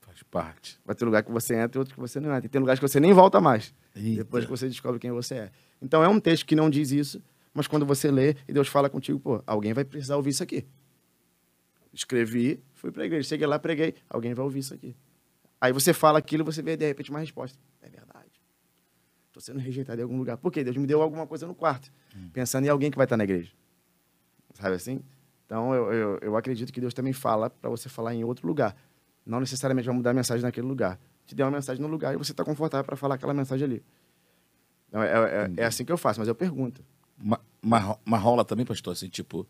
[0.01, 0.79] Faz parte.
[0.85, 2.47] Vai ter lugar que você entra e outros que você não entra.
[2.47, 4.19] E tem lugares que você nem volta mais, Eita.
[4.19, 5.51] depois que você descobre quem você é.
[5.83, 8.89] Então é um texto que não diz isso, mas quando você lê e Deus fala
[8.89, 10.67] contigo, pô, alguém vai precisar ouvir isso aqui.
[11.95, 14.97] Escrevi, fui pra igreja, cheguei lá, preguei, alguém vai ouvir isso aqui.
[15.61, 17.59] Aí você fala aquilo e você vê de repente uma resposta.
[17.81, 18.31] É verdade.
[19.29, 20.37] Estou sendo rejeitado em algum lugar.
[20.37, 20.63] Por quê?
[20.65, 21.91] Deus me deu alguma coisa no quarto,
[22.33, 23.53] pensando em alguém que vai estar na igreja.
[24.55, 25.01] Sabe assim?
[25.47, 28.77] Então eu, eu, eu acredito que Deus também fala para você falar em outro lugar.
[29.25, 30.99] Não necessariamente vai mudar a mensagem naquele lugar.
[31.27, 33.83] Te deu uma mensagem no lugar e você está confortável para falar aquela mensagem ali.
[34.89, 36.85] Então, é, é- é assim que eu faço, mas eu pergunto.
[37.17, 39.47] Ma- Mas mas rola também, pastor, assim, tipo,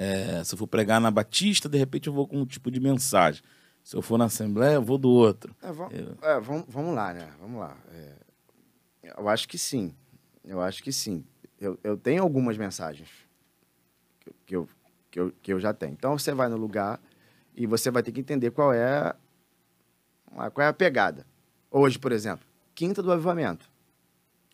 [0.00, 2.78] é, se eu for pregar na Batista, de repente eu vou com um tipo de
[2.78, 3.42] mensagem.
[3.82, 5.54] Se eu for na Assembleia, eu vou do outro.
[5.62, 7.28] É, va- Eu- é, vamos, vamos lá, né?
[7.40, 7.76] Vamos lá.
[7.90, 8.12] É,
[9.18, 9.94] eu acho que sim.
[10.44, 11.24] Eu acho que sim.
[11.60, 13.08] Eu, eu tenho algumas mensagens
[14.20, 14.68] que, que eu,
[15.10, 15.92] que, eu, que eu já tenho.
[15.92, 17.00] Então você vai no lugar
[17.56, 18.84] e você vai ter que entender qual é,
[20.36, 21.26] a- qual é a pegada.
[21.70, 23.68] Hoje, por exemplo, Quinta do Avivamento.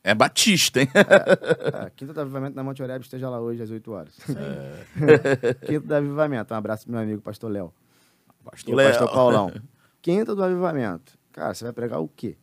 [0.05, 0.89] É Batista, hein?
[0.95, 4.15] É, Quinta do Avivamento na Monte Oreb esteja lá hoje às 8 horas.
[4.29, 5.55] É.
[5.67, 6.53] Quinta do Avivamento.
[6.53, 7.73] Um abraço pro meu amigo Pastor Léo.
[8.45, 9.15] Pastor o Pastor Léo.
[9.15, 9.53] Paulão.
[10.03, 11.19] Quinta do Avivamento.
[11.33, 12.37] Cara, você vai pregar o quê?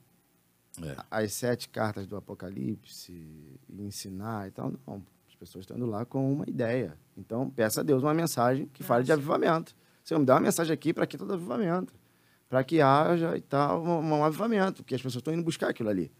[0.82, 0.96] É.
[1.12, 4.74] as sete cartas do Apocalipse ensinar e tal.
[4.88, 6.98] Não, as pessoas estão indo lá com uma ideia.
[7.16, 9.76] Então, peça a Deus uma mensagem que fale de avivamento.
[10.04, 11.94] Você me dá uma mensagem aqui para que todo avivamento.
[12.50, 15.90] Para que haja e tal um, um avivamento, porque as pessoas estão indo buscar aquilo
[15.90, 16.12] ali.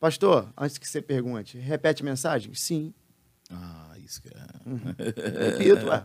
[0.00, 2.54] Pastor, antes que você pergunte, repete a mensagem?
[2.54, 2.94] Sim.
[3.50, 5.50] Ah, isso que é.
[5.50, 6.02] Repito, ué.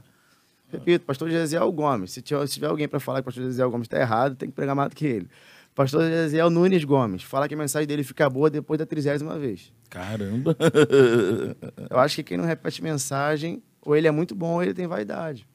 [0.68, 2.12] Repito, pastor Gesiel Gomes.
[2.12, 4.50] Se tiver, se tiver alguém para falar que o pastor Gesiel Gomes está errado, tem
[4.50, 5.30] que pregar mais do que ele.
[5.74, 7.24] Pastor Gesiel Nunes Gomes.
[7.24, 9.72] Fala que a mensagem dele fica boa depois da trigésima vez.
[9.90, 10.58] Caramba.
[11.90, 14.88] Eu acho que quem não repete mensagem, ou ele é muito bom ou ele tem
[14.88, 15.48] vaidade.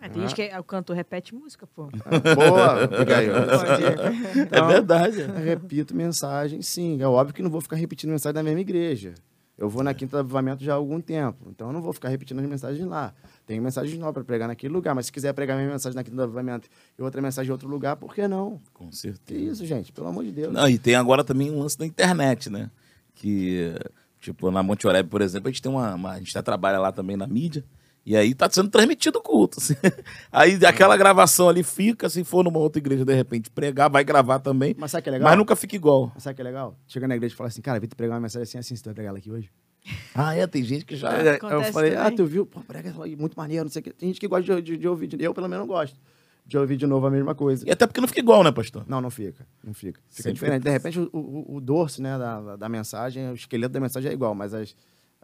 [0.00, 1.88] Ah, tem gente que é- o cantor repete música, pô.
[2.34, 2.88] Boa.
[2.88, 3.00] Pode.
[4.38, 5.20] É Então, verdade.
[5.20, 7.00] eu repito mensagem, sim.
[7.02, 9.14] É óbvio que não vou ficar repetindo mensagem da mesma igreja.
[9.58, 11.48] Eu vou na Quinta do Avivamento já há algum tempo.
[11.50, 13.12] Então, eu não vou ficar repetindo as mensagens lá.
[13.46, 14.94] Tem mensagens novas para pregar naquele lugar.
[14.94, 16.66] Mas se quiser pregar a mesma mensagem na Quinta do Avivamento
[16.98, 18.58] e outra mensagem em outro lugar, por que não?
[18.72, 19.52] Com Que certeza.
[19.52, 19.92] isso, gente?
[19.92, 20.50] Pelo amor de Deus.
[20.54, 22.70] Não, e tem agora também um lance da internet, né?
[23.14, 23.74] Que,
[24.18, 26.78] tipo, na Monte Oreb, por exemplo, a gente tem uma, uma- a gente tá, trabalha
[26.78, 27.62] lá também na mídia,
[28.04, 29.58] e aí tá sendo transmitido o culto.
[29.60, 29.74] assim.
[30.32, 34.38] Aí aquela gravação ali fica, se for numa outra igreja, de repente, pregar, vai gravar
[34.38, 35.28] também, Mas sabe que é legal?
[35.28, 36.12] mas nunca fica igual.
[36.18, 36.76] Sabe que é legal?
[36.88, 38.94] Chega na igreja e fala assim, cara, Vitor pregar uma mensagem assim, assim, você vai
[38.94, 39.50] pregar ela aqui hoje?
[40.14, 41.10] Ah, é, tem gente que já...
[41.10, 42.06] Aí eu acontece falei, também.
[42.06, 42.44] ah, tu viu?
[42.44, 43.92] Pô, prega muito maneiro, não sei o quê.
[43.92, 45.06] Tem gente que gosta de, de, de ouvir.
[45.06, 45.96] de- Eu, pelo menos, gosto
[46.44, 47.64] de ouvir de novo a mesma coisa.
[47.66, 48.84] E até porque não fica igual, né, pastor?
[48.88, 49.46] Não, não fica.
[49.64, 50.00] Não fica.
[50.10, 50.62] Fica Sempre diferente.
[50.64, 54.10] De repente, o, o, o dorso né, da, da- da mensagem, o esqueleto da mensagem
[54.10, 54.74] é igual, mas as,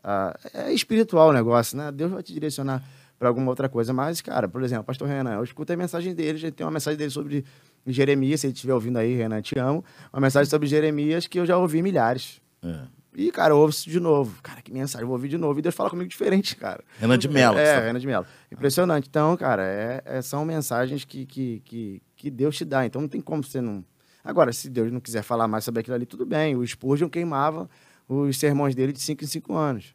[0.07, 1.91] a- é espiritual o negócio, né?
[1.91, 2.83] Deus vai te direcionar
[3.19, 3.93] para alguma outra coisa.
[3.93, 6.97] Mas, cara, por exemplo, pastor Renan, eu escuto a mensagem dele, já tem uma mensagem
[6.99, 7.45] dele sobre
[7.87, 9.85] Jeremias, se ele estiver ouvindo aí, Renan, te amo.
[10.13, 12.41] Uma mensagem sobre Jeremias que eu já ouvi milhares.
[12.63, 12.81] É.
[13.19, 14.43] E, cara, ouve isso de novo.
[14.43, 15.59] Cara, que mensagem, eu vou ouvir de novo.
[15.59, 16.85] E Deus fala comigo diferente, cara.
[17.01, 17.57] Renan de Mello.
[17.57, 17.87] É, sabe?
[17.87, 18.27] Renan de Mello.
[18.53, 19.09] Impressionante.
[19.09, 22.85] Então, cara, é- é- são mensagens que, que, que, que Deus te dá.
[22.85, 23.83] Então não tem como você não.
[24.23, 26.57] Agora, se Deus não quiser falar mais sobre aquilo ali, tudo bem.
[26.57, 27.71] O Spurgeon queimava
[28.07, 29.95] os sermões dele de 5 em 5 anos.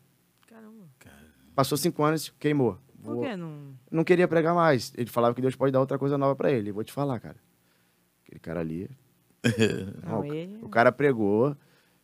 [1.61, 2.79] Passou 5 anos, queimou.
[3.03, 3.75] Por Vou- que não?
[3.91, 4.91] Não queria pregar mais.
[4.97, 6.71] Ele falava que Deus pode dar outra coisa nova para ele.
[6.71, 7.35] Vou te falar, cara.
[8.23, 8.89] Aquele cara ali.
[10.03, 10.57] Não, o, ele...
[10.63, 11.55] o cara pregou,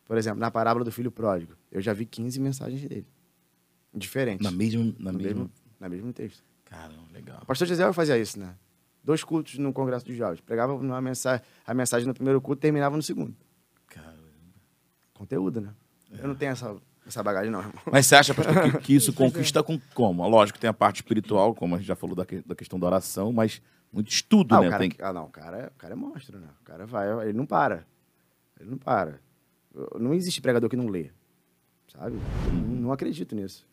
[0.04, 1.54] por exemplo, na parábola do filho pródigo.
[1.72, 3.06] Eu já vi 15 mensagens dele.
[3.92, 4.44] Diferentes.
[4.44, 4.94] Na mesma.
[4.96, 5.34] Na no mesma...
[5.40, 5.50] mesmo,
[5.80, 6.44] na mesmo texto.
[6.64, 7.40] Caramba, legal.
[7.42, 8.54] O pastor Gisele fazia isso, né?
[9.02, 10.40] Dois cultos no Congresso dos Jovens.
[10.40, 13.34] Pregava uma mensagem, a mensagem no primeiro culto e terminava no segundo.
[13.88, 14.22] Caramba.
[15.14, 15.74] Conteúdo, né?
[16.16, 16.76] Eu não tenho essa,
[17.08, 17.74] essa bagagem, não, irmão.
[17.90, 20.26] Mas você acha, pastor, que, que isso conquista com como?
[20.28, 22.86] Lógico, tem a parte espiritual, como a gente já falou da, que- da questão da
[22.86, 23.60] oração, mas
[23.92, 24.66] muito estudo, Ah, né?
[24.68, 24.92] o cara, Tem...
[25.00, 26.48] ah, não, o cara, é- o cara é monstro, né?
[26.60, 27.86] O cara vai, ele não para.
[28.60, 29.20] Ele não para.
[29.74, 31.10] Eu- Não existe pregador que não lê,
[31.92, 32.16] sabe?
[32.46, 33.66] Eu não, não acredito nisso.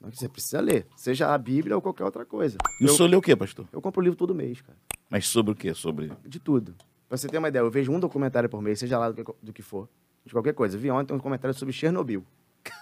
[0.00, 2.56] Não, Você precisa ler, seja a Bíblia ou qualquer outra coisa.
[2.80, 3.66] E o eu, senhor lê o quê, pastor?
[3.72, 4.78] eu compro livro todo mês, cara.
[5.10, 5.74] Mas sobre o quê?
[5.74, 6.12] Sobre.
[6.24, 6.76] De tudo.
[7.08, 9.32] Pra você ter uma ideia, eu vejo um documentário por mês, seja lá do que,
[9.42, 9.88] do que for,
[10.24, 10.76] de qualquer coisa.
[10.78, 12.22] Vi ontem um documentário sobre Chernobyl.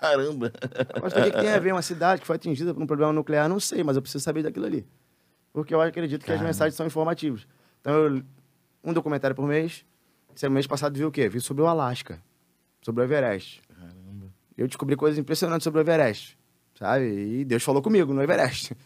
[0.01, 0.53] Caramba!
[1.03, 3.13] Mas o que, que tem a ver uma cidade que foi atingida por um problema
[3.13, 3.49] nuclear?
[3.49, 4.87] Não sei, mas eu preciso saber daquilo ali.
[5.53, 6.49] Porque eu acredito que as Caramba.
[6.49, 7.47] mensagens são informativas.
[7.81, 8.23] Então, eu,
[8.85, 9.85] um documentário por mês.
[10.35, 11.29] Esse mês passado vi o quê?
[11.29, 12.23] Vi sobre o Alasca,
[12.83, 13.63] sobre o Everest.
[13.69, 14.27] Caramba.
[14.57, 16.39] Eu descobri coisas impressionantes sobre o Everest,
[16.79, 17.07] sabe?
[17.07, 18.77] E Deus falou comigo no Everest.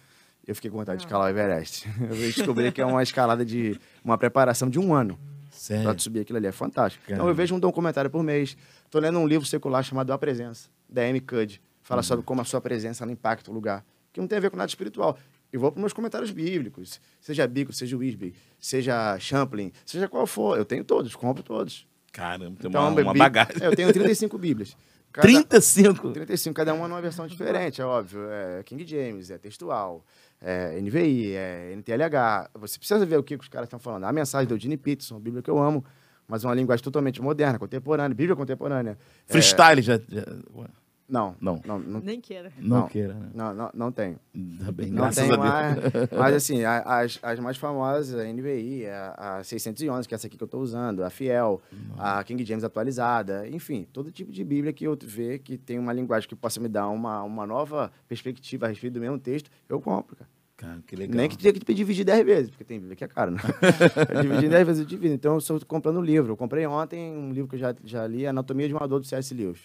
[0.47, 1.89] Eu fiquei com vontade de escalar o Everest.
[2.01, 3.79] Eu descobri que é uma escalada de...
[4.05, 5.19] uma preparação de um ano
[5.51, 5.95] Sério?
[5.95, 6.47] tu subir aquilo ali.
[6.47, 7.03] É fantástico.
[7.05, 7.31] Então Caramba.
[7.31, 8.57] eu vejo um documentário por mês.
[8.91, 11.61] Tô lendo um livro secular chamado A Presença, da Amy Cuddy.
[11.83, 13.85] Fala sobre como a sua presença ela impacta o lugar.
[14.13, 15.19] Que não tem a ver com nada espiritual.
[15.53, 17.01] E vou para meus comentários bíblicos.
[17.21, 20.57] Seja Bico, seja Wisby, seja Champlin, seja qual for.
[20.57, 21.87] Eu tenho todos, compro todos.
[22.13, 23.57] Caramba, tem Então, uma, uma Bí- bagagem.
[23.61, 24.77] É, eu tenho 35 Bíblias.
[25.13, 26.11] Cada- 35?
[26.13, 28.21] 35, cada uma numa versão diferente, é óbvio.
[28.31, 30.05] É King James, é textual,
[30.41, 32.49] é NVI, é NTLH.
[32.55, 34.05] Você precisa ver o que os caras estão falando.
[34.05, 35.85] A mensagem do Eugene Peterson, a Bíblia que eu amo,
[36.29, 38.97] mas uma linguagem totalmente moderna, contemporânea, Bíblia contemporânea.
[39.29, 39.97] É, Freestyle já.
[39.97, 40.25] já-
[40.55, 40.67] ué,
[41.11, 41.61] não, Não.
[41.67, 42.53] não, não, Nem queira.
[42.59, 42.89] Não, Não.
[42.89, 43.29] queira, né?
[43.35, 44.17] não, não, não tem.
[44.35, 45.37] Ainda bem, Não Deus.
[45.37, 45.77] mais.
[46.17, 50.27] Mas assim, a- as, as mais famosas, a NVI, a, a 611, que é essa
[50.27, 51.61] aqui que eu estou usando, a Fiel,
[51.99, 55.93] a King James atualizada, enfim, todo tipo de Bíblia que eu vê que tem uma
[55.93, 59.81] linguagem que possa me dar uma, uma nova perspectiva a respeito do mesmo texto, eu
[59.81, 60.31] compro, cara.
[60.57, 61.17] Cara, que legal.
[61.17, 63.39] Nem que tenha que dividir 10 vezes, porque tem Bíblia que é caro, né?
[64.15, 65.15] Eu dividir 10 vezes eu divido.
[65.15, 66.33] Então, eu estou comprando livro.
[66.33, 69.07] Eu comprei ontem um livro que eu já, já li, Anatomia de uma Dor, do
[69.07, 69.33] C.S.
[69.35, 69.59] Lewis.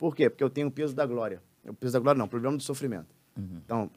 [0.00, 0.30] Por quê?
[0.30, 1.42] Porque eu tenho o peso da glória.
[1.62, 3.14] O peso da glória não, o problema do sofrimento.
[3.36, 3.90] Então,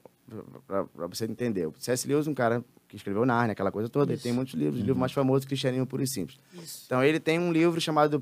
[0.68, 2.06] para você entender, o C.S.
[2.06, 4.12] Lewis é um cara que escreveu Narnia, aquela coisa toda.
[4.12, 6.38] Ele tem muitos livros, o livro mais famoso, Cristianismo Puro e Simples.
[6.54, 6.84] Isso.
[6.86, 8.22] Então, ele tem um livro chamado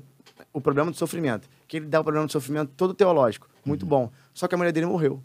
[0.52, 4.10] O Problema do Sofrimento, que ele dá o problema do sofrimento todo teológico, muito bom.
[4.32, 5.20] Só que a mulher dele morreu.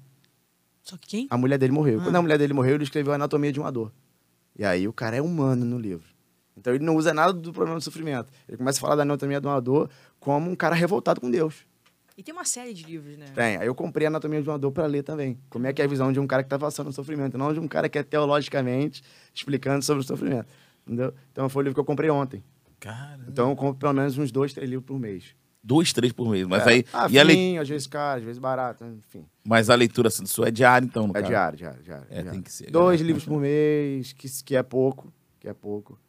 [0.81, 1.27] Só que quem?
[1.29, 1.99] A mulher dele morreu.
[1.99, 2.03] Ah.
[2.05, 3.91] Quando a mulher dele morreu, ele escreveu Anatomia de uma Dor.
[4.57, 6.07] E aí o cara é humano no livro.
[6.57, 8.31] Então ele não usa nada do problema do sofrimento.
[8.47, 9.89] Ele começa a falar da anatomia de uma dor
[10.19, 11.67] como um cara revoltado com Deus.
[12.17, 13.27] E tem uma série de livros, né?
[13.35, 13.57] Tem.
[13.57, 15.37] Aí eu comprei a anatomia de uma dor para ler também.
[15.51, 17.59] Como é que é a visão de um cara que está passando sofrimento, não de
[17.59, 19.03] um cara que é teologicamente
[19.35, 20.47] explicando sobre o sofrimento.
[20.85, 21.13] Entendeu?
[21.31, 22.43] Então foi o livro que eu comprei ontem.
[22.79, 25.35] Cara, Então eu compro pelo menos uns dois, três livros por mês.
[25.63, 26.47] dois, três por mês.
[26.47, 26.69] Mas É.
[26.71, 26.85] aí.
[26.91, 29.23] Ah, e a, lei- fininho, às vezes caro, às vezes barato, enfim.
[29.45, 32.05] Mas a leitura assim, sua é diária, então, no É diário, diário, diário.
[32.09, 32.31] É, diário.
[32.31, 32.71] tem que ser.
[32.71, 33.05] Dois né?
[33.07, 35.99] livros por mês, que, que é pouco, que é pouco.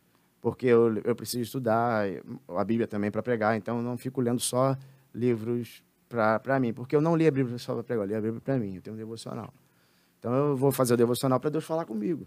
[0.40, 2.06] Porque eu, eu preciso estudar
[2.56, 4.74] a Bíblia também para pregar, então eu não fico lendo só
[5.14, 6.72] livros para mim.
[6.72, 8.76] Porque eu não li a Bíblia só para pregar, eu li a Bíblia para mim,
[8.76, 9.52] eu tenho um devocional.
[10.18, 12.26] Então eu vou fazer o devocional para Deus falar comigo.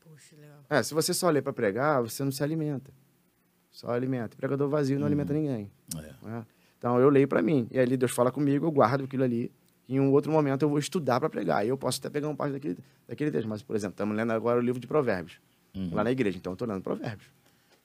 [0.00, 0.58] Poxa, legal.
[0.68, 2.92] É, se você só lê para pregar, você não se alimenta.
[3.70, 4.36] Só alimenta.
[4.36, 5.70] Pregador vazio não alimenta ninguém.
[5.96, 6.26] É.
[6.26, 6.46] né?
[6.78, 7.66] Então eu leio para mim.
[7.70, 9.50] E ali Deus fala comigo, eu guardo aquilo ali.
[9.88, 11.58] E em um outro momento eu vou estudar para pregar.
[11.58, 13.48] Aí eu posso até pegar um parte daquele, daquele texto.
[13.48, 15.40] Mas, por exemplo, estamos lendo agora o livro de Provérbios.
[15.74, 15.90] Uhum.
[15.92, 16.38] Lá na igreja.
[16.38, 17.28] Então eu estou lendo Provérbios.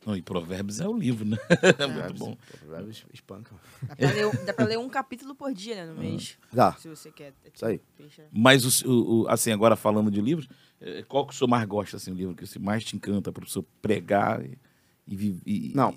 [0.06, 1.38] Não, e Provérbios é o livro, né?
[1.78, 2.38] É muito bom.
[2.60, 3.58] Provérbios espancam.
[3.84, 6.38] Dá pra, ler, um- dá pra ler um capítulo por dia, né, no mês.
[6.54, 6.72] Dá.
[6.74, 7.34] Se você quer.
[7.54, 7.82] Isso aí.
[7.97, 8.24] Fecha.
[8.32, 10.47] Mas, o, o- o- assim, agora falando de livros,
[10.80, 13.32] eh, qual que o senhor mais gosta, assim, o livro que você mais te encanta
[13.32, 14.58] para o senhor pregar e,
[15.06, 15.74] e viver?
[15.76, 15.93] Não,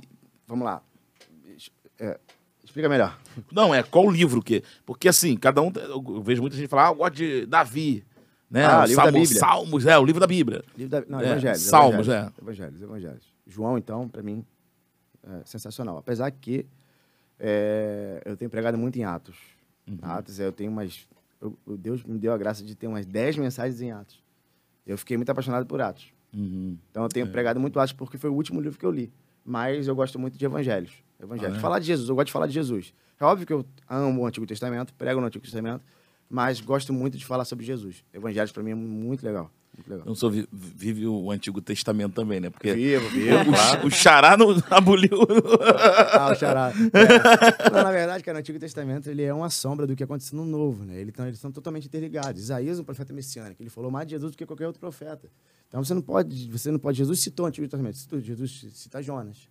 [0.49, 0.83] vamos lá.
[2.01, 2.19] É,
[2.65, 3.17] explica melhor.
[3.53, 4.65] Não, é qual livro que.
[4.85, 5.71] Porque assim, cada um.
[5.77, 8.05] Eu vejo muita gente falar, ah, eu gosto de Davi.
[8.51, 8.65] Né?
[8.67, 9.39] Ah, O livro da Salmo- Bíblia.
[9.41, 10.65] Salmos, é, o livro da Bíblia.
[10.77, 11.61] Livro da, não, É, evangelhos.
[11.63, 13.32] Salmos, evangelhos, Evangelhos, evangelhos.
[13.47, 14.45] João, então, para mim,
[15.25, 15.97] é sensacional.
[15.99, 16.67] Apesar que
[17.39, 19.37] é, eu tenho pregado muito em Atos.
[19.89, 19.99] Uhum.
[20.03, 21.07] Atos, eu tenho umas...
[21.41, 24.23] eu- o Deus me deu a graça de ter umas 10 mensagens em Atos.
[24.87, 26.13] Eu fiquei muito apaixonado por Atos.
[26.35, 26.77] Uhum.
[26.91, 29.13] Então, eu tenho pregado muito Atos porque foi o último livro que eu li.
[29.45, 30.93] Mas eu gosto muito de evangelhos.
[31.21, 31.57] Evangelhos.
[31.57, 31.61] Ah, é?
[31.61, 32.95] Falar de Jesus, eu gosto de falar de Jesus.
[33.19, 35.85] É óbvio que eu amo o Antigo Testamento, prego no Antigo Testamento,
[36.29, 38.05] mas gosto muito de falar sobre Jesus.
[38.13, 39.51] Evangelhos, para mim, é muito legal.
[39.79, 40.01] Legal.
[40.01, 42.51] Então o senhor vi- vive o Antigo Testamento também, né?
[42.51, 43.87] Porque Vivo, vivo, o, claro.
[43.87, 45.19] o Xará não aboliu.
[46.13, 46.73] Ah, o xará.
[46.93, 47.71] É.
[47.71, 50.45] Não, na verdade, cara, o Antigo Testamento ele é uma sombra do que aconteceu no
[50.45, 51.01] Novo, né?
[51.01, 52.43] Eles estão totalmente interligados.
[52.43, 55.27] Isaías, um profeta messiânico, ele falou mais de Jesus do que qualquer outro profeta.
[55.69, 56.99] Então você não pode, você não pode.
[56.99, 59.49] Jesus citou o Antigo Testamento, Jesus cita Jonas.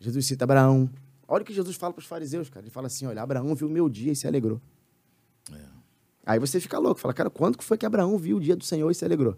[0.00, 0.88] Jesus cita Abraão.
[1.28, 2.64] Olha o que Jesus fala para os fariseus, cara.
[2.64, 4.58] Ele fala assim: olha, Abraão viu meu dia e se alegrou.
[6.28, 8.90] Aí você fica louco, fala, cara, quando foi que Abraão viu o dia do Senhor
[8.90, 9.34] e se alegrou?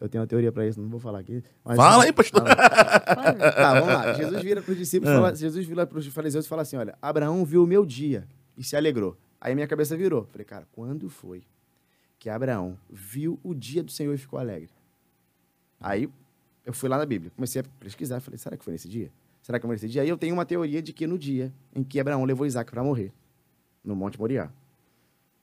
[0.00, 1.42] Eu tenho uma teoria para isso, não vou falar aqui.
[1.64, 2.44] mas- Fala aí, pastor.
[2.44, 4.12] Tá, vamos lá.
[4.14, 5.16] Jesus vira para os discípulos, Ah.
[5.18, 8.28] fala, Jesus vira para os fariseus e fala assim: olha, Abraão viu o meu dia
[8.56, 9.16] e se alegrou.
[9.40, 10.26] Aí minha cabeça virou.
[10.30, 11.42] Falei, cara, quando foi
[12.20, 14.70] que Abraão viu o dia do Senhor e ficou alegre?
[15.80, 16.08] Aí
[16.64, 19.10] eu fui lá na Bíblia, comecei a pesquisar, falei, será que foi nesse dia?
[19.42, 20.02] Será que foi nesse dia?
[20.02, 22.82] Aí eu tenho uma teoria de que no dia em que Abraão levou Isaac para
[22.84, 23.12] morrer,
[23.82, 24.50] no Monte Moriá,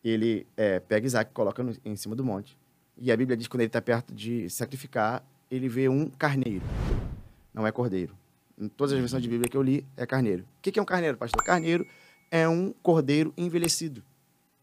[0.05, 2.55] ele é, pega Isaac, coloca no- em cima do monte.
[2.97, 6.63] E a Bíblia diz que quando ele está perto de sacrificar, ele vê um carneiro.
[7.51, 8.15] Não é cordeiro.
[8.57, 10.43] Em todas as versões de Bíblia que eu li, é carneiro.
[10.43, 11.43] O que que é um carneiro, pastor?
[11.43, 11.85] Carneiro
[12.29, 14.03] é um cordeiro envelhecido.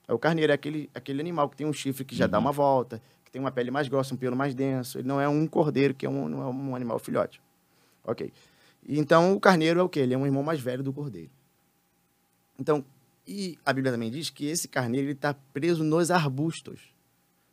[0.07, 2.53] É O carneiro é aquele, aquele animal que tem um chifre que já dá uma
[2.53, 4.99] volta, que tem uma pele mais grossa, um pelo mais denso.
[4.99, 7.41] Ele não é um cordeiro, que é um, não é um animal filhote.
[8.05, 8.33] Ok.
[8.89, 10.01] Então, o carneiro é o quê?
[10.01, 11.31] Ele é um irmão mais velho do cordeiro.
[12.59, 12.85] Então,
[13.33, 16.81] e a Bíblia também diz que esse carneiro está preso nos arbustos.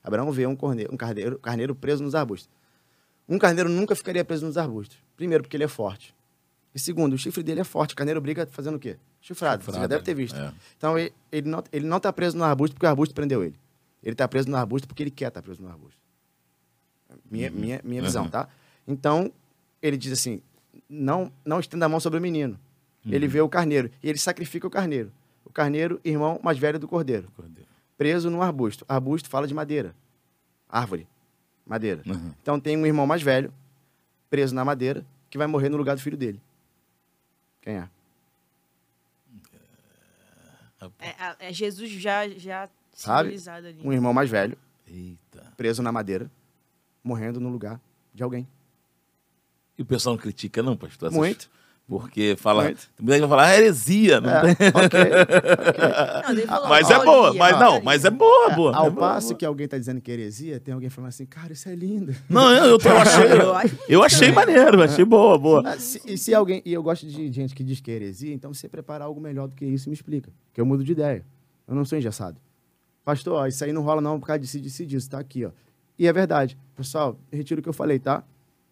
[0.03, 2.49] Abraão vê um, corneiro, um carneiro, carneiro preso nos arbustos.
[3.27, 4.97] Um carneiro nunca ficaria preso nos arbustos.
[5.15, 6.13] Primeiro, porque ele é forte.
[6.73, 7.93] E segundo, o chifre dele é forte.
[7.93, 8.97] O carneiro briga fazendo o quê?
[9.21, 9.63] Chifrado.
[9.63, 10.36] Você já deve ter visto.
[10.36, 10.53] É.
[10.77, 13.55] Então, ele, ele não, ele não tá preso no arbusto porque o arbusto prendeu ele.
[14.03, 15.99] Ele está preso no arbusto porque ele quer estar preso no arbusto.
[17.30, 18.30] Minha, minha, minha visão, Uhum.
[18.30, 18.47] tá?
[18.88, 19.32] Então,
[19.82, 20.41] ele diz assim,
[20.89, 22.59] não, não estenda a mão sobre o menino.
[23.05, 25.11] Ele vê o carneiro e ele sacrifica o carneiro.
[25.45, 27.31] O carneiro, irmão mais velho do cordeiro.
[27.97, 28.85] Preso no arbusto.
[28.87, 29.95] Arbusto fala de madeira.
[30.67, 31.07] Árvore.
[31.65, 32.01] Madeira.
[32.05, 32.33] Uhum.
[32.41, 33.53] Então tem um irmão mais velho,
[34.29, 36.41] preso na madeira, que vai morrer no lugar do filho dele.
[37.61, 37.89] Quem é?
[40.99, 43.29] É, a- é Jesus já, já Sabe?
[43.29, 43.81] simbolizado ali.
[43.83, 45.53] Um irmão mais velho, Eita.
[45.57, 46.31] preso na madeira,
[47.03, 47.81] morrendo no lugar
[48.13, 48.47] de alguém.
[49.77, 51.07] E o pessoal não critica, não, pastor?
[51.09, 51.49] Essas- Muito.
[51.89, 52.65] Porque fala.
[52.65, 52.87] Muito.
[52.99, 54.21] Muita gente vai falar "Ah, heresia.
[54.21, 54.99] Não É, tem- ok.
[56.23, 58.75] Não, ele falou, Mas é boa, mas não, mas é boa, boa.
[58.75, 59.37] Ao É boa, passo boa.
[59.39, 62.15] que alguém está dizendo que é heresia, tem alguém falando assim, cara, isso é lindo.
[62.29, 63.23] Não, eu, eu, tô- eu achei.
[63.89, 65.63] Eu Eu achei maneiro, achei boa, boa.
[65.65, 66.61] Ah, se- e se alguém.
[66.63, 69.47] E eu gosto de gente que diz que é heresia, então você prepara algo melhor
[69.47, 70.29] do que isso e me explica.
[70.53, 71.25] Que eu mudo de ideia.
[71.67, 72.37] Eu não sou engessado.
[73.03, 75.49] Pastor, ó, isso aí não rola não por causa disso, disso disso, tá aqui, ó.
[75.97, 76.55] E é verdade.
[76.75, 78.23] Pessoal, retiro o que eu falei, tá?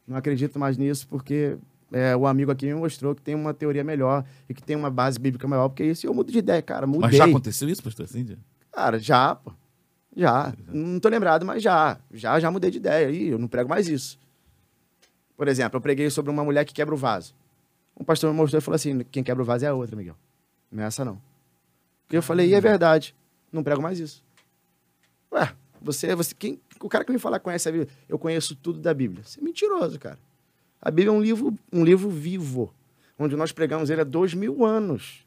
[0.07, 1.57] Não acredito mais nisso porque
[1.91, 4.89] é, o amigo aqui me mostrou que tem uma teoria melhor e que tem uma
[4.89, 6.85] base bíblica maior, porque isso eu mudo de ideia, cara.
[6.85, 7.01] Mudei.
[7.01, 8.37] Mas já aconteceu isso, pastor Cíndia?
[8.71, 9.53] Cara, já, pô.
[10.15, 10.53] Já.
[10.67, 11.99] Não tô lembrado, mas já.
[12.11, 13.09] Já, já mudei de ideia.
[13.09, 14.19] E eu não prego mais isso.
[15.35, 17.35] Por exemplo, eu preguei sobre uma mulher que quebra o vaso.
[17.99, 20.15] Um pastor me mostrou e falou assim: quem quebra o vaso é a outra, Miguel.
[20.71, 21.21] Não é essa, não.
[22.11, 23.15] E eu falei, e é verdade.
[23.51, 24.23] Não prego mais isso.
[25.31, 28.79] Ué, você, você quem, o cara que me fala conhece a Bíblia, eu conheço tudo
[28.79, 29.23] da Bíblia.
[29.23, 30.17] Você é mentiroso, cara.
[30.81, 32.73] A Bíblia é um livro, um livro vivo,
[33.17, 35.25] onde nós pregamos ele há dois mil anos.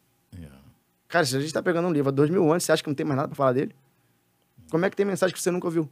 [1.09, 2.89] Cara, se a gente está pegando um livro há dois mil anos, você acha que
[2.89, 3.75] não tem mais nada para falar dele?
[4.71, 5.89] Como é que tem mensagem que você nunca ouviu?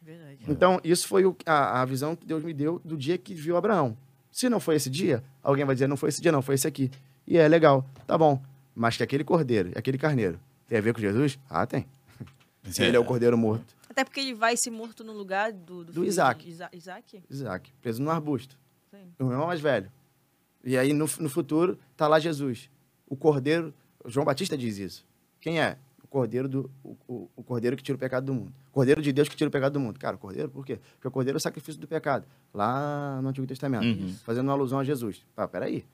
[0.00, 0.38] Verdade.
[0.46, 3.56] Então, isso foi o- a, a visão que Deus me deu do dia que viu
[3.56, 3.96] Abraão.
[4.30, 6.68] Se não foi esse dia, alguém vai dizer, não foi esse dia, não, foi esse
[6.68, 6.88] aqui.
[7.26, 8.40] E é legal, tá bom.
[8.76, 10.38] Mas que aquele cordeiro, aquele carneiro,
[10.68, 11.36] tem a ver com Jesus?
[11.50, 11.84] Ah, tem.
[12.70, 13.74] Se ele é o cordeiro morto.
[13.90, 15.84] Até porque ele vai ser morto no lugar do...
[15.84, 16.48] Do filho de Isaac.
[16.48, 17.22] Isa- Isaac?
[17.28, 18.56] Isaac, preso no arbusto.
[19.18, 19.24] Sim.
[19.24, 19.90] O irmão mais velho.
[20.64, 22.68] E aí, no, no futuro, tá lá Jesus.
[23.06, 23.72] O cordeiro,
[24.04, 25.04] João Batista diz isso.
[25.40, 25.76] Quem é?
[26.02, 28.52] O cordeiro, do, o, o- o cordeiro que tira o pecado do mundo.
[28.70, 29.98] O cordeiro de Deus que tira o pecado do mundo.
[29.98, 30.78] Cara, o cordeiro, por quê?
[30.94, 32.26] Porque o cordeiro é o sacrifício do pecado.
[32.52, 33.84] Lá no Antigo Testamento.
[33.84, 34.14] Uhum.
[34.24, 35.22] Fazendo uma alusão a Jesus.
[35.34, 35.84] Pá, peraí.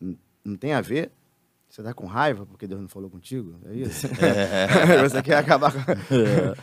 [0.00, 1.10] Não, não tem a ver?
[1.68, 3.56] Você tá com raiva porque Deus não falou contigo?
[3.66, 4.06] É isso?
[5.02, 5.80] Você quer acabar com...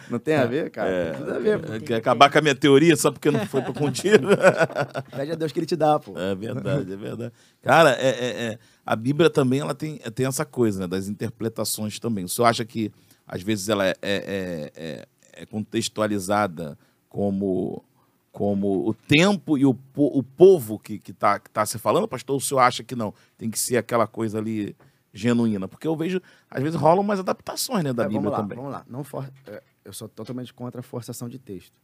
[0.09, 1.11] Não tem a ver, cara?
[1.11, 1.85] Tem tudo a ver, pô.
[1.85, 4.27] Quer acabar com a minha teoria só porque não foi pra contigo?
[5.15, 6.17] Pede a Deus que ele te dá, pô.
[6.17, 7.33] É verdade, é verdade.
[7.61, 10.87] Cara, é, é- é- a Bíblia também ela tem, tem essa coisa, né?
[10.87, 12.23] Das interpretações também.
[12.25, 12.91] O senhor acha que,
[13.27, 16.77] às vezes, ela é, é- é- é contextualizada
[17.09, 17.83] como,
[18.31, 22.35] como o tempo e o, o povo que está que tá, se falando, pastor?
[22.35, 23.13] O senhor acha que não?
[23.37, 24.75] Tem que ser aquela coisa ali
[25.13, 25.67] genuína?
[25.67, 26.19] Porque eu vejo,
[26.49, 28.57] às vezes, rolam umas adaptações né, da É, Bíblia vamos lá, também.
[28.57, 29.31] Vamos lá, não for...
[29.47, 31.79] é, eu sou totalmente contra a forçação de texto.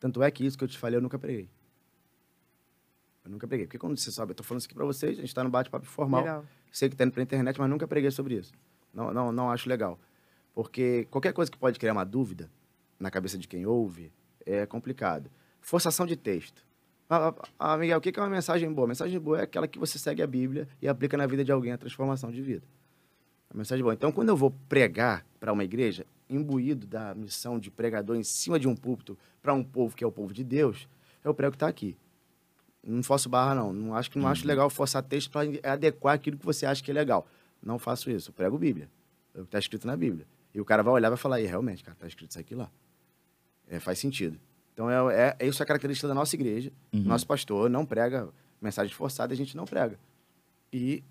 [0.00, 1.48] Tanto é que isso que eu te falei, eu nunca preguei.
[3.24, 3.66] Eu nunca preguei.
[3.66, 5.50] Porque quando você sabe, eu tô falando isso aqui pra vocês, a gente tá no
[5.50, 6.22] bate-papo formal.
[6.22, 6.44] Legal.
[6.72, 8.52] Sei que tá indo pra internet, mas nunca preguei sobre isso.
[8.92, 9.98] Não, não, não acho legal.
[10.54, 12.50] Porque qualquer coisa que pode criar uma dúvida
[12.98, 14.12] na cabeça de quem ouve
[14.44, 15.30] é complicado.
[15.60, 16.66] forçação de texto.
[17.08, 18.86] Ah, ah, Miguel, o que é uma mensagem boa?
[18.86, 21.52] A mensagem boa é aquela que você segue a Bíblia e aplica na vida de
[21.52, 22.66] alguém a transformação de vida.
[23.50, 23.94] A mensagem boa.
[23.94, 28.58] Então, quando eu vou pregar para uma igreja, imbuído da missão de pregador em cima
[28.58, 30.88] de um púlpito para um povo que é o povo de Deus,
[31.22, 31.96] eu prego que está aqui.
[32.84, 33.72] Não faço barra, não.
[33.72, 36.90] Não acho que não acho legal forçar texto para adequar aquilo que você acha que
[36.90, 37.26] é legal.
[37.62, 38.30] Não faço isso.
[38.30, 38.90] Eu prego Bíblia.
[39.34, 40.26] É o que está escrito na Bíblia.
[40.54, 42.54] E o cara vai olhar e vai falar, e realmente, cara, está escrito isso aqui
[42.54, 42.70] lá.
[43.68, 44.38] É, faz sentido.
[44.72, 46.72] Então, é, é, é isso a característica da nossa igreja.
[46.92, 47.02] Uhum.
[47.02, 48.28] Nosso pastor não prega
[48.60, 49.98] mensagem forçada, a gente não prega.
[50.72, 51.02] E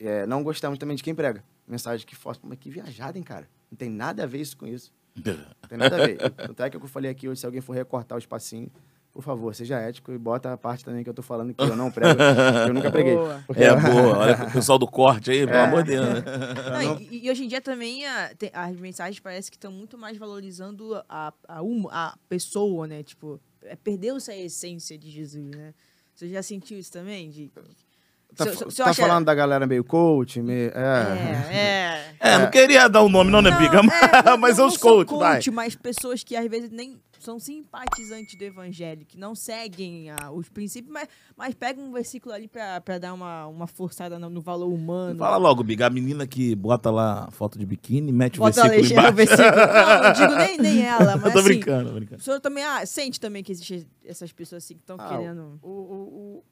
[0.00, 1.44] é, não gostamos também de quem prega.
[1.66, 2.40] Mensagem que força.
[2.42, 3.48] Mas que viajada, hein, cara?
[3.70, 4.92] Não tem nada a ver isso com isso.
[5.14, 6.16] Não tem nada a ver.
[6.30, 8.70] Tanto é que eu falei aqui hoje, se alguém for recortar o espacinho,
[9.12, 11.76] por favor, seja ético e bota a parte também que eu tô falando que eu
[11.76, 12.14] não prego.
[12.16, 13.14] que eu nunca preguei.
[13.14, 13.44] Boa.
[13.46, 14.18] Porque- É boa.
[14.18, 15.64] Olha o pessoal do corte aí, pelo É.
[15.64, 16.06] amor de Deus.
[16.06, 16.22] né?
[16.84, 19.98] Não, e, e hoje em dia também a- tem- as mensagens parece que estão muito
[19.98, 23.02] mais valorizando a, a, uma- a pessoa, né?
[23.02, 25.74] Tipo, é, perdeu-se a essência de Jesus, né?
[26.14, 27.28] Você já sentiu isso também?
[27.30, 27.50] De,
[28.36, 30.70] Tá, Se- se- tá achar- falando da galera meio coach, meio.
[30.74, 31.50] É.
[31.50, 32.14] É, é.
[32.34, 33.80] É, não queria dar o nome, não, né, Biga?
[33.80, 35.34] é, Mas não é os são coach, vai.
[35.36, 40.30] coach, mas pessoas que às vezes nem são simpatizantes do evangelho, que não seguem ah,
[40.32, 41.06] os princípios, mas,
[41.36, 45.18] mas pegam um versículo ali pra, pra dar uma, uma forçada no, no valor humano.
[45.18, 45.86] Fala logo, Biga.
[45.86, 49.14] A menina que bota lá foto de biquíni, mete o Bota a versículo no embaixo.
[49.16, 49.56] versículo.
[49.56, 52.20] Não, não digo nem, nem ela, mas Eu tô assim, brincando, tô brincando.
[52.20, 55.58] o senhor também ah, sente também que existem essas pessoas assim que estão Ah, querendo...
[55.62, 55.72] O, o-
[56.38, 56.44] o-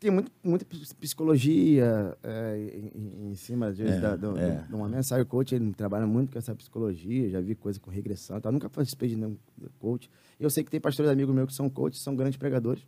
[0.00, 4.64] Tem muito, muita ps- psicologia é, em, em cima vezes, É, da, do- é.
[4.66, 5.22] de uma mensagem.
[5.22, 8.38] O coach ele trabalha muito com essa psicologia, já vi coisa com regressão.
[8.38, 8.50] e tal.
[8.50, 9.36] nunca participei de nenhum
[9.78, 10.10] coach.
[10.38, 12.82] Eu sei que tem pastores amigos meus que são coaches, são grandes pregadores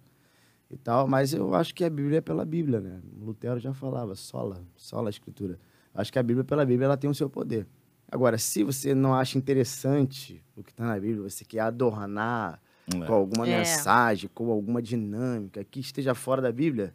[0.70, 3.00] e tal, mas eu acho que a Bíblia é pela Bíblia, né?
[3.20, 5.58] Lutero já falava, sola, sola a escritura.
[5.94, 7.66] Acho que a Bíblia pela Bíblia ela tem o seu poder.
[8.10, 12.58] Agora, se você não acha interessante o que está na Bíblia, você quer adornar
[12.94, 13.06] É.
[13.06, 13.58] com alguma É.
[13.58, 16.94] mensagem, com alguma dinâmica que esteja fora da Bíblia,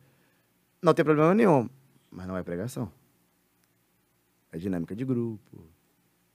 [0.82, 1.70] não tem problema nenhum.
[2.12, 2.92] Mas não é pregação.
[4.52, 5.66] É dinâmica de grupo,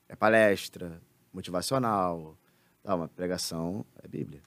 [0.09, 1.01] é palestra,
[1.33, 2.37] motivacional.
[2.83, 4.43] Tá, uma pregação é Bíblia.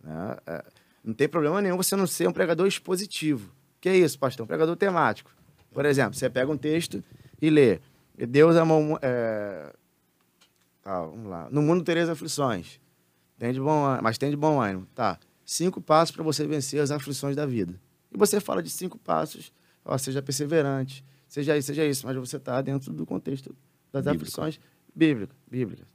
[0.00, 0.36] né?
[0.46, 0.64] É,
[1.04, 3.52] não tem problema nenhum você não ser um pregador expositivo.
[3.80, 4.44] Que é isso, pastor?
[4.44, 5.30] Um pregador temático.
[5.72, 7.02] Por exemplo, você pega um texto
[7.40, 7.80] e lê.
[8.16, 8.98] Deus amou...
[9.02, 9.72] É...
[10.82, 11.48] Tá, vamos lá.
[11.50, 12.80] No mundo tereis aflições.
[13.38, 14.86] Tem de bom, mas tem de bom ânimo.
[14.94, 15.18] Tá.
[15.44, 17.78] Cinco passos para você vencer as aflições da vida.
[18.12, 19.52] E você fala de cinco passos,
[19.84, 23.54] ó, seja perseverante, seja isso, seja isso, mas você está dentro do contexto
[23.92, 24.22] das Bíblico.
[24.24, 24.60] aflições
[24.94, 25.36] bíblicas.
[25.50, 25.86] Bíblica.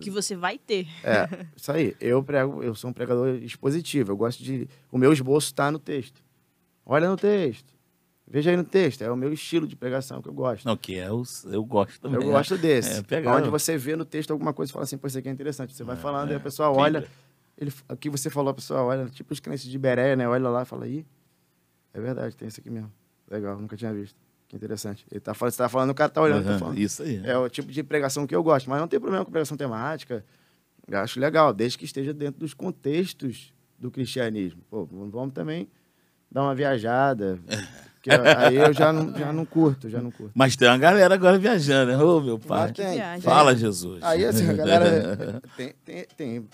[0.00, 0.86] Que você vai ter.
[1.04, 1.94] É, isso aí.
[2.00, 4.10] Eu prego, eu sou um pregador expositivo.
[4.10, 4.66] Eu gosto de.
[4.90, 6.20] O meu esboço está no texto.
[6.84, 7.72] Olha no texto.
[8.26, 9.02] Veja aí no texto.
[9.02, 10.64] É o meu estilo de pregação que eu gosto.
[10.64, 12.20] Não, que é o, eu gosto também.
[12.20, 12.98] Eu gosto desse.
[12.98, 15.28] É, pegar- onde você vê no texto alguma coisa e fala assim, pô, isso aqui
[15.28, 15.74] é interessante.
[15.74, 16.36] Você vai É, falando e é.
[16.36, 16.82] a pessoa Bíblia.
[17.00, 17.08] olha.
[17.56, 20.26] Ele, o que você falou, a pessoa olha, tipo os crentes de Bereia, né?
[20.28, 21.06] Olha lá e fala, ih,
[21.94, 22.92] é verdade, tem isso aqui mesmo.
[23.30, 24.16] Legal, nunca tinha visto.
[24.48, 25.06] Que interessante.
[25.10, 26.78] Ele tá falando, você tá falando, o cara tá olhando, tá Aham, falando.
[26.78, 27.20] Isso aí.
[27.24, 30.24] É o tipo de pregação que eu gosto, mas não tem problema com pregação temática.
[30.86, 34.60] Eu acho legal, desde que esteja dentro dos contextos do cristianismo.
[34.68, 35.68] Pô, vamos também
[36.30, 37.38] dar uma viajada.
[38.02, 40.32] que aí eu já não, já não curto, já não curto.
[40.34, 41.96] Mas tem uma galera agora viajando, né?
[41.96, 42.72] Ô, meu pai.
[42.72, 43.00] Tem.
[43.22, 44.02] Fala, Jesus.
[44.02, 45.40] Aí, assim, a galera.
[45.56, 46.48] tem, tem, tem.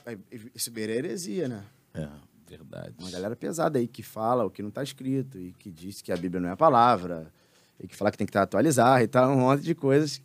[0.54, 1.62] Isso beira heresia, né?
[1.92, 2.06] É,
[2.50, 2.94] verdade.
[2.98, 6.10] Uma galera pesada aí que fala o que não está escrito e que diz que
[6.12, 7.32] a Bíblia não é a palavra
[7.78, 10.20] e que fala que tem que estar atualizar e tal, um monte de coisas.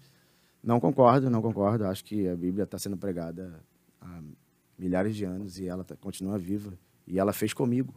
[0.64, 1.85] Não concordo, não concordo.
[1.85, 3.60] Acho que a Bíblia está sendo pregada
[4.02, 4.19] há
[4.77, 6.73] milhares de anos e ela tá- continua viva.
[7.07, 7.93] E ela fez comigo.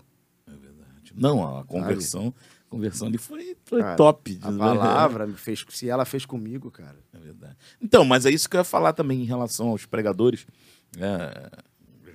[0.47, 1.15] É verdade.
[1.17, 2.35] Não, a conversão,
[2.67, 4.39] a conversão ali foi, foi Cara, top.
[4.43, 6.99] A palavra me fez, se ela fez comigo, cara.
[7.15, 7.57] É verdade.
[7.81, 10.47] Então, mas é isso que eu ia falar também em relação aos pregadores.
[10.99, 11.51] É,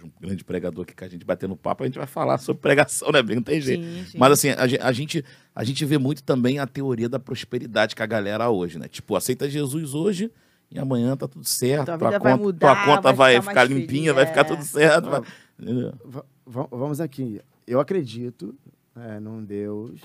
[0.05, 3.11] um grande pregador aqui que a gente batendo papo, a gente vai falar sobre pregação,
[3.11, 3.37] né, Bem?
[3.37, 3.83] Não tem jeito.
[3.83, 4.17] Sim, sim.
[4.17, 5.23] Mas assim, a, a gente,
[5.55, 8.87] a gente vê muito também a teoria da prosperidade que a galera hoje, né?
[8.87, 10.31] Tipo, aceita Jesus hoje
[10.69, 11.85] e amanhã tá tudo certo.
[11.85, 14.43] Tua tua, vai conta, mudar, tua conta vai vai ficar limpinha, feliz, vai ficar é.
[14.43, 15.09] tudo certo.
[15.09, 15.21] vai-
[15.59, 15.93] entendeu?
[16.03, 17.41] Va- va- vamos aqui.
[17.65, 18.55] Eu acredito
[18.95, 20.01] é, num Deus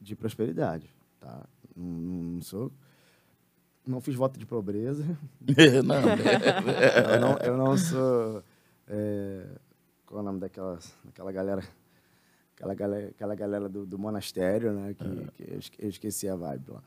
[0.00, 0.86] de prosperidade,
[1.20, 1.44] tá?
[1.76, 2.72] Não, não sou...
[3.86, 5.04] Não fiz voto de pobreza.
[5.84, 5.96] não,
[7.14, 8.42] eu, não, eu não sou.
[8.88, 9.46] É,
[10.06, 11.62] qual é o nome daquela, daquela galera?
[12.54, 14.94] Aquela galera, aquela galera do, do monastério, né?
[14.94, 15.04] Que,
[15.44, 16.82] que eu, esque- eu esqueci a vibe lá.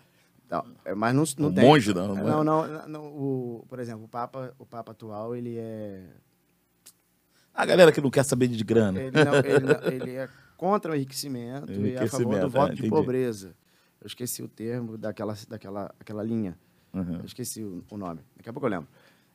[0.46, 1.64] Então, é, mas não, não Um tem.
[1.64, 2.68] monge, não, É, não Não, é?
[2.70, 6.08] não, não, o, por exemplo, o Papa, o Papa atual, ele é.
[7.54, 9.00] A galera que não quer saber de grana.
[9.00, 12.50] Ele, não- ele não- ele é contra o enriquecimento, e é a favor Enriquecimento, do
[12.50, 12.90] voto é, de entendi.
[12.90, 13.56] pobreza.
[14.02, 16.58] Eu esqueci o termo daquela, daquela aquela linha.
[16.94, 17.18] Uhum.
[17.20, 18.22] Eu esqueci o, o nome.
[18.38, 18.88] Daqui a pouco eu lembro.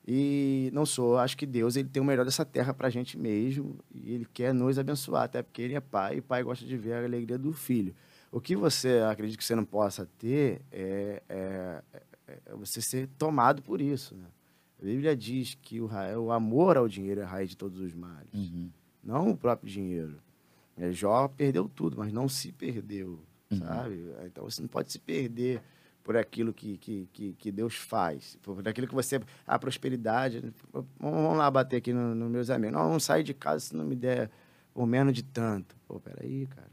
[0.07, 1.17] E não sou.
[1.17, 4.25] Acho que Deus ele tem o melhor dessa terra para a gente mesmo e Ele
[4.31, 7.37] quer nos abençoar, até porque Ele é pai e pai gosta de ver a alegria
[7.39, 7.95] do filho.
[8.31, 11.81] O que você acredita que você não possa ter é, é,
[12.27, 14.13] é, é você ser tomado por isso.
[14.15, 14.25] Né?
[14.79, 15.89] A Bíblia diz que o,
[16.21, 18.69] o amor ao dinheiro é a raiz de todos os males, Uhum.
[19.03, 20.17] não o próprio dinheiro.
[20.77, 23.19] É, Jó perdeu tudo, mas não se perdeu,
[23.49, 23.57] Uhum.
[23.59, 24.05] sabe?
[24.25, 25.61] Então você não pode se perder
[26.05, 29.19] por aquilo que, que, que, que Deus faz, por aquilo que você.
[29.45, 30.53] A prosperidade.
[30.99, 32.77] Vamos lá bater aqui nos no meus amigos.
[32.77, 34.29] Não, não sai de casa se não me der
[34.71, 35.75] por menos de tanto.
[35.87, 36.69] Pô, peraí, cara.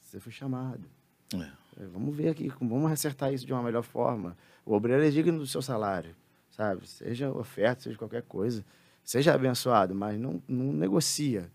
[0.00, 0.88] Você foi chamado.
[1.34, 1.66] É.
[1.82, 4.36] É, Vamos ver aqui, vamos acertar isso de uma melhor forma.
[4.64, 6.14] O obreiro é digno do seu salário,
[6.48, 6.88] sabe?
[6.88, 8.64] Seja oferta, seja qualquer coisa.
[9.02, 11.50] Seja abençoado, mas não, não negocia.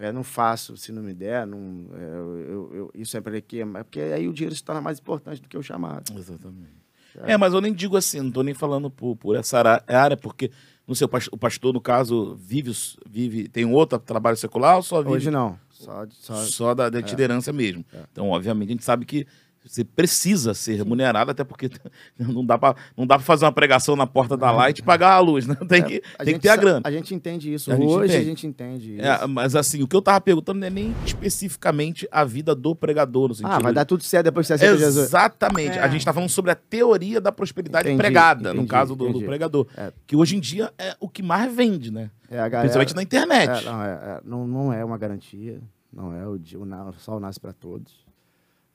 [0.00, 2.04] É, não faço se não me der, não, é,
[2.52, 3.64] eu, eu- isso é para quê?
[3.64, 6.12] Mas Porque aí o dinheiro se torna mais importante do que o chamado.
[6.16, 6.78] Exatamente.
[7.24, 10.50] É, mas eu nem digo assim, não tô nem falando por, por essa área, porque
[10.94, 12.70] seu pas- o pastor, no caso, vive,
[13.08, 17.00] vive tem outro trabalho secular ou só vive Hoje não, só, só só da, da
[17.00, 17.84] itinerância mesmo?
[18.12, 19.26] Então, obviamente, a gente sabe que
[19.68, 21.70] você precisa ser remunerado, até porque
[22.18, 22.74] não dá para
[23.20, 25.54] fazer uma pregação na porta da Light e pagar a luz, né?
[25.68, 26.80] Tem que, a tem que ter a grana.
[26.84, 27.70] A gente entende isso.
[27.70, 28.24] A Hoje a entende.
[28.24, 29.04] gente entende isso.
[29.04, 32.74] É, mas assim, o que eu tava perguntando não é nem especificamente a vida do
[32.74, 33.28] pregador.
[33.28, 35.06] No sentido ah, vai dar tudo certo depois que você aceita Jesus.
[35.06, 35.78] Exatamente.
[35.78, 35.82] É.
[35.82, 39.12] A gente está falando sobre a teoria da prosperidade Entendi, pregada, no entendi, caso do,
[39.12, 39.66] do pregador.
[39.76, 39.92] É.
[40.06, 42.10] Que hoje em dia é o que mais vende, né?
[42.30, 43.66] É, a galera- Principalmente na internet.
[43.66, 45.60] É, não, é, é, não, não é uma garantia.
[45.92, 48.07] Não é o, o, o sol nasce para todos.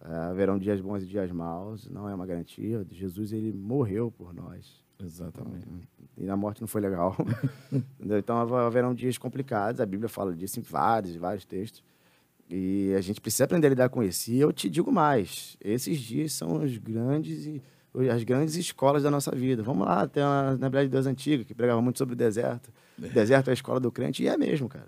[0.06, 1.88] É, haverão dias bons e dias maus.
[1.90, 2.86] Não é uma garantia.
[2.92, 4.82] Jesus ele morreu por nós.
[5.02, 5.66] Exatamente.
[6.18, 7.16] E na morte não foi legal.
[8.02, 9.80] Então hav- haverão dias complicados.
[9.82, 11.84] A Bíblia fala disso em vários, vários textos.
[12.50, 14.30] E a gente precisa aprender a lidar com isso.
[14.32, 17.62] E eu te digo mais: esses dias são os grandes e
[18.12, 19.64] as grandes escolas da nossa vida.
[19.64, 22.72] Vamos lá, tem a Assembleia de Deus antiga, que pregava muito sobre o deserto.
[22.98, 24.88] O deserto é a escola do crente, e é mesmo, cara.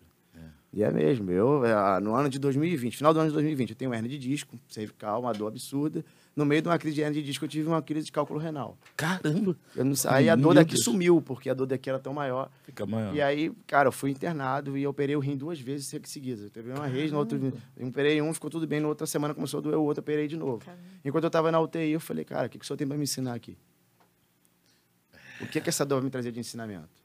[0.76, 1.32] E é mesmo.
[1.32, 4.20] Eu, é, no ano de 2020, final do ano de 2020, eu tenho hernia de
[4.20, 6.04] disco, cervical, uma dor absurda.
[6.36, 8.38] No meio de uma crise de hernia de disco, eu tive uma crise de cálculo
[8.38, 8.78] renal.
[8.98, 9.56] Caramba!
[9.74, 10.84] Eu não, aí a dor daqui Deus.
[10.84, 12.52] sumiu, porque a dor daqui era tão maior.
[12.64, 13.16] Fica maior.
[13.16, 16.44] E aí, cara, eu fui internado e operei o rim duas vezes seguidas.
[16.44, 17.54] Eu teve uma vez, no outro.
[17.78, 20.04] Eu operei um, ficou tudo bem, na outra semana começou a doer o outro, eu
[20.04, 20.66] operei de novo.
[20.66, 20.84] Caramba.
[21.06, 22.98] Enquanto eu tava na UTI, eu falei, cara, o que, que o senhor tem para
[22.98, 23.58] me ensinar aqui?
[25.40, 27.05] O que, que essa dor vai me trazer de ensinamento?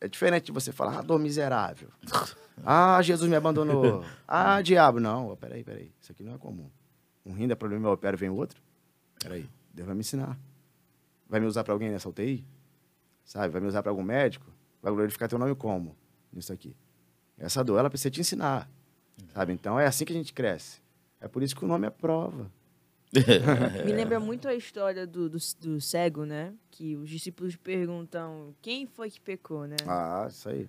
[0.00, 1.88] É diferente de você falar, ah, dor miserável.
[2.64, 4.04] Ah, Jesus me abandonou.
[4.26, 4.98] Ah, diabo.
[4.98, 5.92] Não, ó, peraí, peraí.
[6.00, 6.68] Isso aqui não é comum.
[7.24, 8.60] Um rim dá problema, eu opero, vem outro.
[9.20, 10.36] Peraí, Deus vai me ensinar.
[11.28, 12.44] Vai me usar para alguém nessa UTI?
[13.24, 13.52] Sabe?
[13.52, 14.46] Vai me usar para algum médico?
[14.82, 15.96] Vai glorificar teu nome como?
[16.32, 16.74] Nisso aqui.
[17.38, 18.68] Essa dor, ela precisa te ensinar.
[19.32, 19.52] Sabe?
[19.52, 20.80] Então, é assim que a gente cresce.
[21.20, 22.50] É por isso que o nome é prova.
[23.86, 26.52] Me lembra muito a história do, do, do cego, né?
[26.70, 29.76] Que os discípulos perguntam quem foi que pecou, né?
[29.86, 30.68] Ah, isso aí.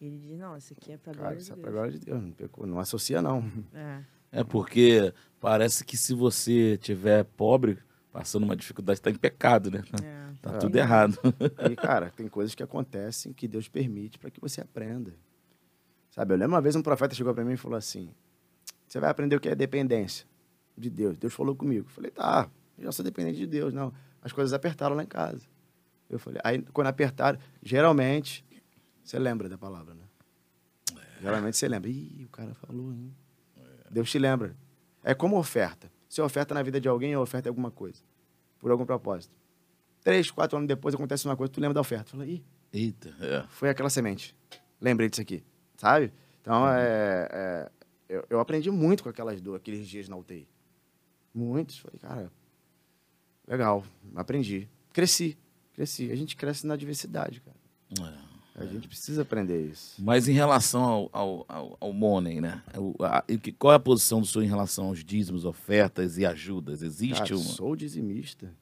[0.00, 1.74] Ele diz, não, isso aqui é pra Cara, glória isso de é pra Deus.
[1.74, 2.22] glória de Deus.
[2.22, 3.44] Não, pecou, não associa, não.
[3.74, 4.00] É.
[4.32, 7.78] É porque parece que se você tiver pobre,
[8.12, 9.82] passando uma dificuldade, está em pecado, né?
[10.02, 10.22] É.
[10.40, 10.58] Tá É.
[10.58, 11.18] tudo errado.
[11.70, 15.12] E, cara, tem coisas que acontecem que Deus permite para que você aprenda.
[16.10, 18.10] Sabe, eu lembro uma vez um profeta chegou para mim e falou assim:
[18.86, 20.26] Você vai aprender o que é dependência
[20.76, 21.16] de Deus.
[21.16, 21.86] Deus falou comigo.
[21.86, 23.72] Eu falei: Tá, eu já sou dependente de Deus.
[23.72, 23.92] Não,
[24.22, 25.42] as coisas apertaram lá em casa.
[26.08, 28.44] Eu falei: Aí, quando apertaram, geralmente,
[29.02, 30.02] você lembra da palavra, né?
[31.20, 31.88] Geralmente você lembra.
[31.88, 33.14] Ih, o cara falou, hein?
[33.90, 34.56] Deus te lembra.
[35.04, 35.90] É como oferta.
[36.08, 38.02] Você oferta na vida de alguém oferta em alguma coisa,
[38.58, 39.34] por algum propósito.
[40.02, 42.10] Três, quatro anos depois acontece uma coisa, tu lembra da oferta.
[42.10, 43.44] Fala, ih, Eita, é.
[43.48, 44.36] foi aquela semente.
[44.80, 45.44] Lembrei disso aqui,
[45.76, 46.12] sabe?
[46.40, 47.70] Então, é, é,
[48.08, 50.48] eu, eu aprendi muito com aquelas do, aqueles dias na UTI.
[51.34, 51.78] Muitos.
[51.78, 52.32] Falei, cara,
[53.46, 53.84] legal,
[54.14, 54.68] aprendi.
[54.92, 55.36] Cresci,
[55.74, 56.10] cresci.
[56.10, 57.56] A gente cresce na diversidade, cara.
[58.18, 58.32] É.
[58.54, 59.94] A gente precisa aprender isso.
[60.02, 62.62] Mas em relação ao, ao, ao, ao money, né?
[62.76, 63.24] O- a-
[63.58, 66.82] qual é a posição do senhor em relação aos dízimos, ofertas e ajudas?
[66.82, 67.42] Existe Cara, uma?
[67.44, 68.54] sou dizimista,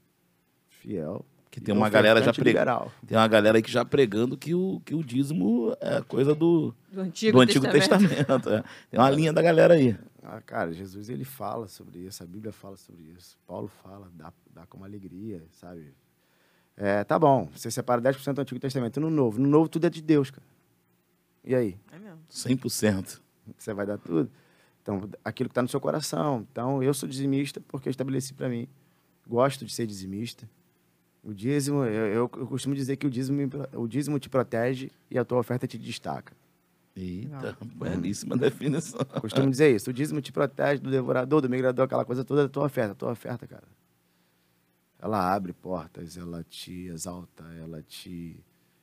[0.68, 1.24] fiel.
[1.50, 2.92] Que tem uma galera já ofertante pre- liberal.
[3.06, 6.72] Tem uma galera aí que já pregando que o, que o dízimo é coisa do,
[6.92, 8.14] Do Antigo, do Antigo Testamento.
[8.14, 8.50] Testamento.
[8.50, 8.64] é.
[8.88, 9.96] Tem uma linha da galera aí.
[10.22, 13.36] Ah, cara, Jesus ele fala sobre isso, a Bíblia fala sobre isso.
[13.48, 15.92] Paulo fala, dá, dá com alegria, sabe?
[16.76, 19.40] É, tá bom, você separa 10% do Antigo Testamento no Novo.
[19.40, 20.46] No Novo tudo é de Deus, cara.
[21.44, 21.76] E aí?
[21.90, 22.20] É mesmo.
[22.30, 23.20] 100%.
[23.58, 24.30] Você vai dar tudo?
[24.82, 26.46] Então, aquilo que está no seu coração.
[26.52, 28.68] Então, eu sou dizimista porque eu estabeleci para mim.
[29.26, 30.48] Gosto de ser dizimista.
[31.22, 33.40] O dízimo, eu, eu, costumo dizer que o dízimo,
[33.74, 36.34] o dízimo te protege e a tua oferta te destaca.
[36.96, 39.00] Eita, belíssima definição.
[39.20, 39.90] Costumo dizer isso.
[39.90, 42.92] O dízimo te protege do devorador, do migrador, aquela coisa toda da tua oferta.
[42.92, 43.68] A tua oferta, cara.
[44.98, 48.38] Ela abre portas, ela te exalta, ela te,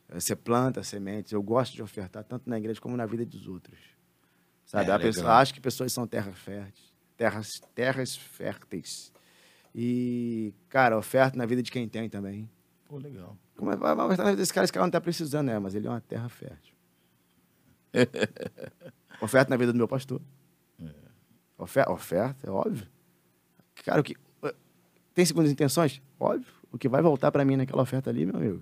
[0.10, 1.32] Você planta sementes.
[1.32, 3.78] Eu gosto de ofertar tanto na igreja como na vida dos outros.
[4.66, 4.90] Sabe?
[4.90, 5.38] É, a pessoa legal.
[5.40, 9.12] acha que pessoas são terra férteis, terras, terras férteis.
[9.80, 12.50] E, cara, oferta na vida de quem tem também.
[12.86, 13.38] Pô, legal.
[13.56, 15.60] Como é, vai vai ofertar na vida desse cara, esse cara não está precisando, né?
[15.60, 16.74] Mas ele é uma terra fértil.
[19.22, 20.22] oferta na vida do meu pastor.
[21.60, 22.88] Oferta, oferta, é óbvio.
[23.84, 24.16] Cara, o que.
[25.14, 26.02] Tem segundas intenções?
[26.20, 26.46] Óbvio.
[26.72, 28.62] O que vai voltar para mim naquela oferta ali, meu amigo.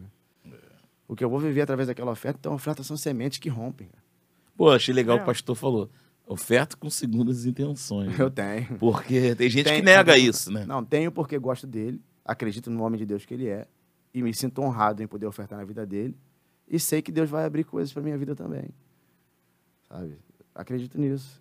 [1.07, 3.87] O que eu vou viver através daquela oferta, então, ofertas são sementes que rompem.
[3.87, 4.03] cara.
[4.55, 5.19] Pô, achei legal É.
[5.19, 5.89] o que o pastor falou.
[6.27, 8.17] Oferta com segundas intenções.
[8.19, 8.77] Eu tenho.
[8.79, 10.29] Porque tem gente Tenho, que nega tenho.
[10.29, 10.65] isso, né?
[10.65, 13.67] Não, tenho porque gosto dele, acredito no homem de Deus que ele é,
[14.13, 16.15] e me sinto honrado em poder ofertar na vida dele,
[16.67, 18.69] e sei que Deus vai abrir coisas para minha vida também.
[19.87, 20.17] Sabe?
[20.53, 21.39] Acredito nisso.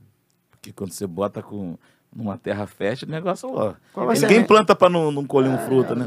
[0.50, 1.78] Porque quando você bota com
[2.14, 3.74] numa terra fértil, o negócio ó.
[4.20, 6.06] Ninguém planta pra não, não colher um fruto, né?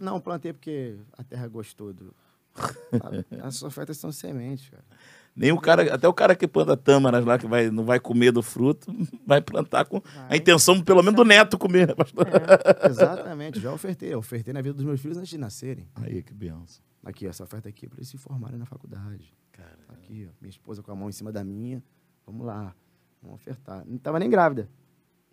[0.00, 2.14] Não, plantei porque a terra gostou do.
[3.42, 4.84] As ofertas são sementes, cara.
[5.34, 8.32] Nem o cara, até o cara que planta tâmaras lá, que vai, não vai comer
[8.32, 8.86] do fruto,
[9.26, 10.36] vai plantar com a Vai.
[10.38, 12.26] intenção, pelo menos, do neto comer, né, pastor?
[12.88, 14.12] Exatamente, já ofertei.
[14.12, 15.88] Eu ofertei na vida dos meus filhos antes de nascerem.
[15.94, 16.82] Aí, que benção.
[17.04, 19.32] Aqui, essa oferta aqui, para eles se formarem na faculdade.
[19.52, 21.82] Cara, Tá Aqui, ó, minha esposa com a mão em cima da minha.
[22.26, 22.74] Vamos lá,
[23.22, 23.84] vamos ofertar.
[23.86, 24.68] Não estava nem grávida.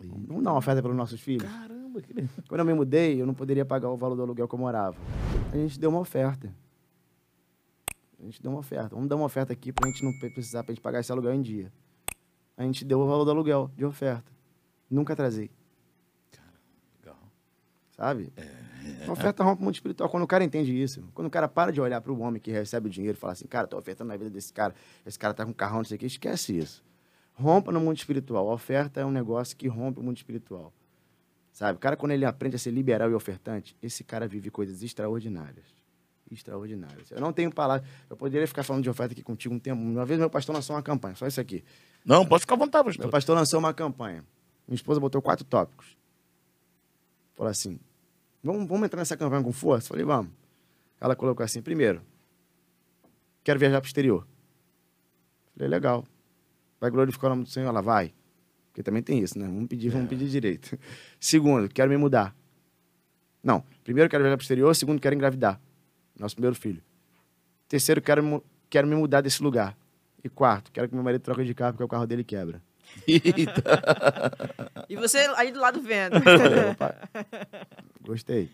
[0.01, 1.43] Vamos dar uma oferta para os nossos filhos.
[1.51, 2.29] caramba, que legal.
[2.47, 4.95] Quando eu me mudei, eu não poderia pagar o valor do aluguel que eu morava.
[5.51, 6.53] A gente deu uma oferta.
[8.19, 8.95] A gente deu uma oferta.
[8.95, 11.41] Vamos dar uma oferta aqui pra gente não precisar pra gente pagar esse aluguel em
[11.41, 11.71] dia.
[12.57, 14.29] A gente deu o valor do aluguel de oferta.
[14.89, 15.49] Nunca atrasei,
[16.99, 17.17] legal.
[17.91, 18.33] sabe?
[19.07, 20.09] A oferta rompe o mundo espiritual.
[20.09, 22.51] Quando o cara entende isso, quando o cara para de olhar para o homem que
[22.51, 24.73] recebe o dinheiro e fala assim, cara, tô ofertando na vida desse cara,
[25.05, 26.83] esse cara tá com carrão, não sei o quê, esquece isso.
[27.33, 28.49] Rompa no mundo espiritual.
[28.49, 30.73] A oferta é um negócio que rompe o mundo espiritual.
[31.53, 31.77] Sabe?
[31.77, 35.78] O cara, quando ele aprende a ser liberal e ofertante, esse cara vive coisas extraordinárias.
[36.33, 37.11] Extraordinárias.
[37.11, 37.87] Eu não tenho palavras.
[38.09, 39.81] Eu poderia ficar falando de oferta aqui contigo um tempo.
[39.81, 41.63] Uma vez meu pastor lançou uma campanha, só isso aqui.
[42.05, 43.11] Não, pode ficar à vontade, Meu pastor.
[43.11, 44.23] pastor lançou uma campanha.
[44.67, 45.97] Minha esposa botou quatro tópicos.
[47.35, 47.79] Falou assim:
[48.43, 49.89] vamos, vamos entrar nessa campanha com força?
[49.89, 50.31] Falei, vamos.
[51.01, 52.01] Ela colocou assim: primeiro,
[53.43, 54.27] quero viajar para o exterior.
[55.55, 56.05] Falei, legal.
[56.79, 57.67] Vai glorificar o nome do Senhor?
[57.67, 58.13] Ela vai.
[58.67, 59.45] Porque também tem isso, né?
[59.45, 60.77] Vamos pedir, vamos pedir direito.
[61.19, 62.35] Segundo, quero me mudar.
[63.43, 63.63] Não.
[63.83, 64.75] Primeiro, quero viajar para o exterior.
[64.75, 65.59] Segundo, quero engravidar.
[66.19, 66.81] Nosso primeiro filho.
[67.67, 69.75] Terceiro, quero, quero me mudar desse lugar.
[70.23, 72.61] E quarto, quero que meu marido troque de carro porque o carro dele quebra.
[74.89, 76.15] E você aí do lado vendo.
[78.01, 78.49] Gostei.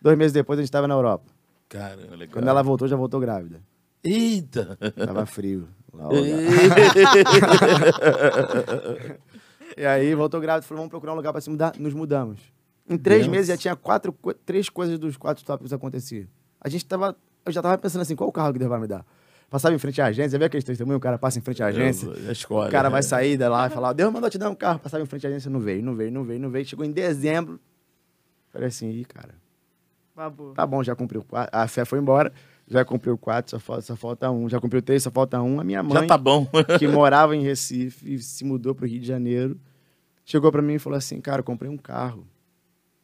[0.00, 1.26] Dois meses depois a gente estava na Europa.
[1.68, 2.32] Caramba, legal.
[2.32, 3.60] Quando ela voltou, já voltou grávida.
[4.02, 4.78] Eita!
[4.96, 5.68] Tava frio.
[5.92, 6.08] Lá,
[9.76, 11.74] e aí voltou grávida, falou, vamos procurar um lugar para se mudar.
[11.78, 12.40] Nos mudamos.
[12.88, 13.32] Em três Deus.
[13.32, 14.16] meses já tinha quatro,
[14.46, 16.26] três coisas dos quatro tópicos aconteciam.
[16.60, 18.86] A gente tava, eu já tava pensando assim, qual o carro que Deus vai me
[18.86, 19.04] dar?
[19.50, 20.98] Passava em frente à agência, já viu aquele testemunho?
[20.98, 22.10] O cara passa em frente à agência.
[22.28, 22.68] A escola.
[22.68, 24.78] O cara vai sair da lá e falar, Deus mandou te dar um carro.
[24.78, 26.66] Passava em frente à agência, não veio, não veio, não veio, não veio.
[26.66, 27.58] Chegou em dezembro.
[28.50, 29.34] Falei assim, ih, cara,
[30.14, 30.52] Babu.
[30.52, 31.56] tá bom, já cumpriu quatro.
[31.58, 32.32] A fé foi embora,
[32.66, 34.48] já cumpriu quatro, só falta, só falta um.
[34.48, 35.60] Já cumpriu três, só falta um.
[35.60, 36.46] A minha mãe, Já tá bom.
[36.78, 39.58] que morava em Recife e se mudou pro Rio de Janeiro,
[40.24, 42.26] chegou pra mim e falou assim, cara, eu comprei um carro.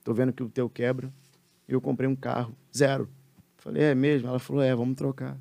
[0.02, 1.10] Tô vendo que o teu quebra.
[1.66, 3.08] Eu comprei um carro, zero.
[3.64, 4.28] Falei, é mesmo?
[4.28, 5.40] Ela falou, é, vamos trocar.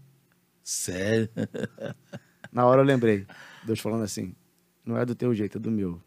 [0.64, 1.30] Sério?
[2.54, 3.28] Na hora eu lembrei,
[3.66, 4.34] Deus falando assim,
[4.86, 6.02] não é do teu jeito, é do meu.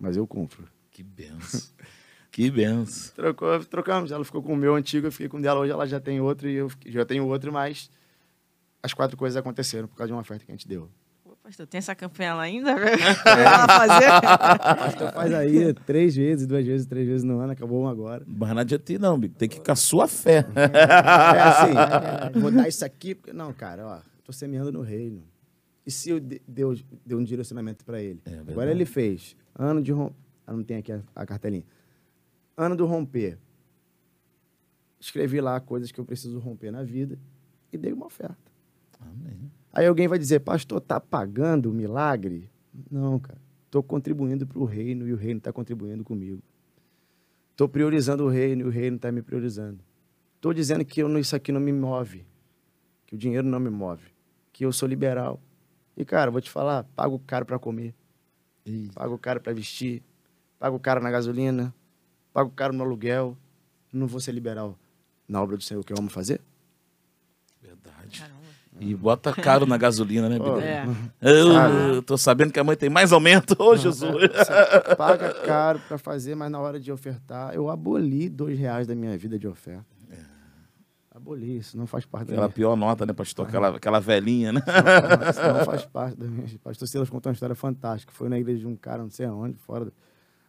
[0.00, 0.66] Mas eu cumpro.
[0.90, 1.60] Que benção.
[2.30, 3.14] Que benção.
[3.14, 4.10] Trocou, trocamos.
[4.10, 5.60] Ela ficou com o meu antigo, eu fiquei com o dela.
[5.60, 7.90] Hoje ela já tem outro e eu já tenho outro, mas
[8.82, 10.88] as quatro coisas aconteceram por causa de uma oferta que a gente deu.
[11.42, 12.72] Pastor, tem essa campanha lá ainda?
[12.74, 14.76] Pra ela fazer?
[14.78, 18.24] Pastor faz aí três vezes, duas vezes, três vezes no ano, acabou um agora.
[18.26, 19.34] Mas não adianta ir, não, Bico.
[19.34, 20.46] Tem que ir com a sua fé.
[20.54, 23.32] É assim, vou dar isso aqui, porque.
[23.32, 25.24] Não, cara, ó, tô semeando no reino.
[25.84, 28.20] E se eu de- Deus deu um direcionamento para ele?
[28.24, 28.38] É.
[28.38, 29.34] Agora ele fez.
[29.58, 30.14] Ano de romper.
[30.46, 31.64] Ah, não tem aqui a, a cartelinha.
[32.56, 33.36] Ano do romper.
[35.00, 37.18] Escrevi lá coisas que eu preciso romper na vida
[37.72, 38.36] e dei uma oferta.
[39.00, 39.50] Amém.
[39.72, 42.50] Aí alguém vai dizer, pastor, tá pagando o milagre?
[42.90, 43.40] Não, cara.
[43.64, 46.42] Estou contribuindo para o reino e o reino está contribuindo comigo.
[47.52, 49.78] Estou priorizando o reino e o reino está me priorizando.
[50.36, 52.26] Estou dizendo que eu, isso aqui não me move,
[53.06, 54.12] que o dinheiro não me move,
[54.52, 55.40] que eu sou liberal.
[55.96, 57.94] E, cara, vou te falar, pago caro para comer,
[58.66, 58.92] Eita.
[58.92, 60.02] pago caro para vestir,
[60.58, 61.74] pago caro na gasolina,
[62.32, 63.36] pago caro no aluguel.
[63.92, 64.78] Não vou ser liberal
[65.28, 66.40] na obra do Senhor que eu amo fazer?
[68.84, 70.58] E bota caro na gasolina, né, Bico?
[70.58, 70.84] É.
[71.20, 73.54] Eu tô sabendo que a mãe tem mais aumento.
[73.58, 74.12] Ô, Jesus.
[74.12, 78.94] Você paga caro para fazer, mas na hora de ofertar, eu aboli dois reais da
[78.94, 79.86] minha vida de oferta.
[81.14, 82.54] Aboli, isso não faz parte da Aquela minha...
[82.54, 83.46] pior nota, né, pastor?
[83.46, 84.62] Aquela, aquela velhinha, né?
[84.66, 86.48] Não, isso não faz parte da minha...
[86.64, 88.12] Pastor Silas contou uma história fantástica.
[88.12, 89.92] Foi na igreja de um cara, não sei aonde, fora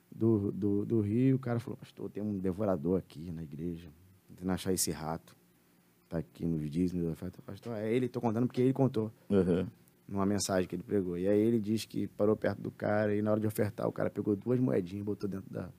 [0.10, 1.36] do, do, do Rio.
[1.36, 3.90] O cara falou, pastor, tem um devorador aqui na igreja.
[4.28, 5.36] Tentando achar esse rato.
[6.14, 7.04] Tá aqui nos Disney.
[7.04, 8.08] Eu falei, pastor, é ele.
[8.08, 9.12] Tô contando porque ele contou.
[9.32, 9.66] Uhum.
[10.08, 11.18] numa mensagem que ele pregou.
[11.18, 13.92] E aí ele diz que parou perto do cara e na hora de ofertar, o
[13.92, 15.70] cara pegou duas moedinhas e botou dentro da,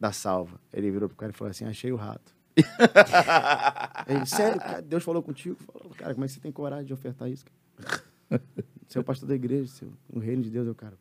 [0.00, 0.60] da salva.
[0.72, 2.34] Ele virou pro cara e falou assim, achei o rato.
[4.08, 5.54] ele, sério, cara, Deus falou contigo?
[5.54, 7.44] Falou, cara, como é que você tem coragem de ofertar isso?
[7.44, 8.42] cara?
[8.88, 10.98] Você é o pastor da igreja, seu, no reino de Deus, eu, cara.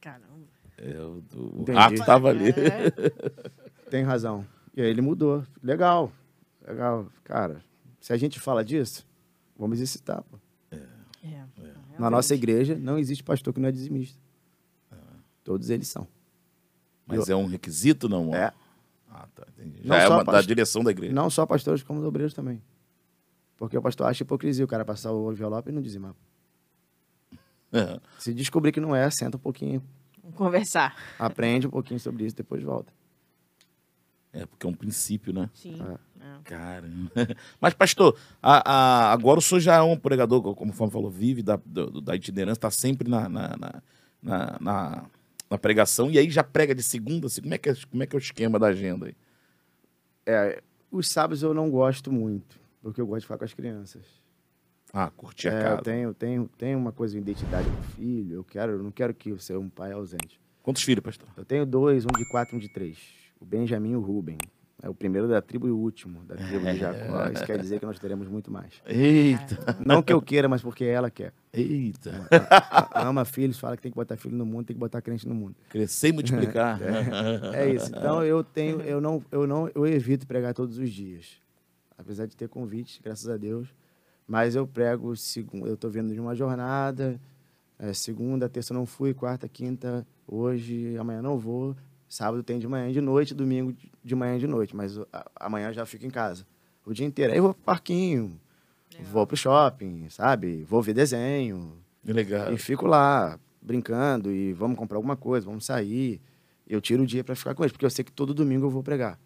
[0.00, 0.46] Caramba.
[0.76, 2.50] É, o, o rato tava ali.
[2.50, 2.90] É,
[3.88, 4.44] Tem razão.
[4.76, 5.42] E aí ele mudou.
[5.62, 6.12] Legal.
[7.24, 7.62] Cara,
[8.00, 9.06] se a gente fala disso,
[9.56, 10.38] vamos exercitar, pô.
[10.70, 11.44] é,
[11.98, 14.18] Na nossa igreja não existe pastor que não é dizimista.
[15.42, 16.08] Todos eles são.
[17.06, 18.34] Mas é um requisito, não?
[18.34, 18.50] É.
[19.10, 19.46] Ah, tá.
[19.82, 21.12] Já é uma da direção da igreja.
[21.12, 22.62] Não só pastores, como os obreiros também.
[23.56, 26.14] Porque o pastor acha hipocrisia o cara passar o envelope e não dizimar.
[27.70, 28.00] É.
[28.18, 29.82] Se descobrir que não é, senta um pouquinho,
[30.22, 30.96] Vamos conversar.
[31.18, 32.92] aprende um pouquinho sobre isso, depois volta.
[34.32, 35.48] É, porque é um princípio, né?
[35.54, 35.78] Sim.
[35.80, 35.98] É.
[36.24, 36.42] É.
[36.44, 37.10] Caramba.
[37.60, 41.10] Mas, pastor, a- a- agora o senhor já é um pregador, como o Fábio falou,
[41.10, 43.82] vive da, do- da itinerância, está sempre na, na, na,
[44.22, 45.04] na- na-
[45.50, 48.06] na pregação, e aí já prega de segunda, assim, como é que é, como é,
[48.06, 49.14] que é o esquema da agenda aí?
[50.26, 54.02] É, os sábados eu não gosto muito, porque eu gosto de ficar com as crianças.
[54.92, 55.76] Ah, curtir a É, casa.
[55.76, 59.12] eu tenho, tenho, tenho uma coisa de identidade do filho, eu quero, eu não quero
[59.12, 60.40] que eu seja um pai ausente.
[60.62, 61.28] Quantos filhos, pastor?
[61.36, 62.96] Eu tenho dois, um de quatro e um de três.
[63.38, 64.38] O Benjamin e o Ruben.
[64.82, 67.28] É o primeiro da tribo e o último da tribo de Jacó.
[67.32, 68.82] Isso quer dizer que nós teremos muito mais.
[68.86, 71.32] Eita, Não que eu queira, mas porque ela quer.
[71.52, 72.28] eita.
[72.94, 75.34] Ama filhos, fala que tem que botar filho no mundo, tem que botar crente no
[75.34, 75.54] mundo.
[75.70, 76.80] Crescer e multiplicar.
[77.54, 77.88] É isso.
[77.88, 81.40] Então eu tenho, eu não, eu não, eu evito pregar todos os dias.
[81.96, 83.68] Apesar de ter convites, graças a Deus.
[84.26, 85.12] Mas eu prego
[85.64, 87.20] eu estou vendo de uma jornada,
[87.78, 91.76] é, segunda, terça não fui, quarta, quinta, hoje, amanhã não vou.
[92.14, 93.74] Sábado tem de manhã e de noite, domingo
[94.04, 96.46] de- manhã e de noite, mas a- amanhã eu já fico em casa.
[96.86, 97.32] O dia inteiro.
[97.32, 98.38] Aí eu vou pro parquinho,
[99.10, 100.62] vou pro shopping, sabe?
[100.62, 101.72] Vou ver desenho,
[102.04, 102.52] Legal.
[102.52, 106.20] e fico lá, brincando, e vamos comprar alguma coisa, vamos sair.
[106.68, 108.70] Eu tiro o dia para ficar com eles, porque eu sei que todo domingo eu
[108.70, 109.18] vou pregar.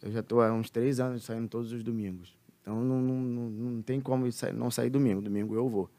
[0.00, 2.36] Eu já estou há uns três anos saindo todos os domingos.
[2.62, 5.20] Então não, não, não, não tem como não sair domingo.
[5.20, 5.90] Domingo eu vou.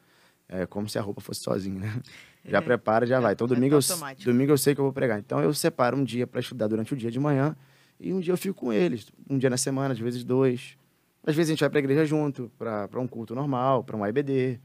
[0.47, 2.01] É como se a roupa fosse sozinha, né?
[2.45, 3.33] Já prepara, já vai.
[3.33, 3.81] Então Vai domingo eu,
[4.25, 5.19] domingo eu sei que eu vou pregar.
[5.19, 7.55] Então eu separo um dia para estudar durante o dia de manhã
[7.99, 9.07] e um dia eu fico com eles.
[9.29, 10.75] Um dia na semana, às vezes dois.
[11.23, 14.05] Às vezes a gente vai para a igreja junto, para um culto normal, para um
[14.05, 14.59] IBD.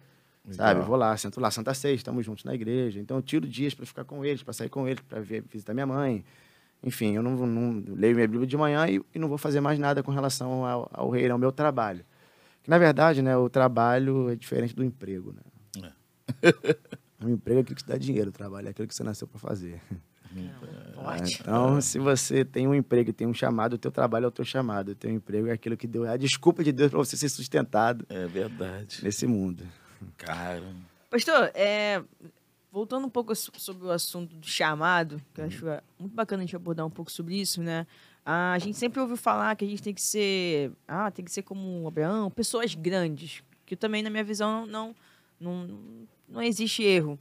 [0.52, 0.68] Sabe?
[0.74, 0.86] Legal.
[0.86, 2.98] Vou lá, sento lá, Santa Ceia, estamos juntos na igreja.
[3.00, 5.86] Então eu tiro dias para ficar com eles, para sair com eles, para visitar minha
[5.86, 6.24] mãe.
[6.82, 9.60] Enfim, eu não, vou- não leio minha Bíblia de manhã e, e não vou fazer
[9.60, 12.04] mais nada com relação ao, ao reino, ao meu trabalho.
[12.62, 15.34] Que, na verdade, né, o trabalho é diferente do emprego.
[15.34, 15.92] Né?
[17.22, 19.26] o emprego é aquilo que te dá dinheiro, o trabalho é aquilo que você nasceu
[19.26, 19.80] para fazer.
[20.94, 21.38] Forte.
[21.40, 24.30] Então, se você tem um emprego e tem um chamado, o teu trabalho é o
[24.32, 24.90] teu chamado.
[24.90, 27.28] O teu emprego é aquilo que deu é a desculpa de Deus para você ser
[27.28, 28.98] sustentado É verdade.
[29.02, 29.64] nesse mundo.
[30.18, 30.62] Cara.
[31.10, 32.02] Pastor, é,
[32.70, 36.42] voltando um pouco so- sobre o assunto do chamado, que eu acho é, muito bacana
[36.42, 37.86] a gente abordar um pouco sobre isso, né?
[38.24, 41.42] A gente sempre ouviu falar que a gente tem que ser, ah, tem que ser
[41.42, 44.94] como Abraão, pessoas grandes, que também na minha visão não
[45.38, 45.78] não, não
[46.42, 47.18] existe erro.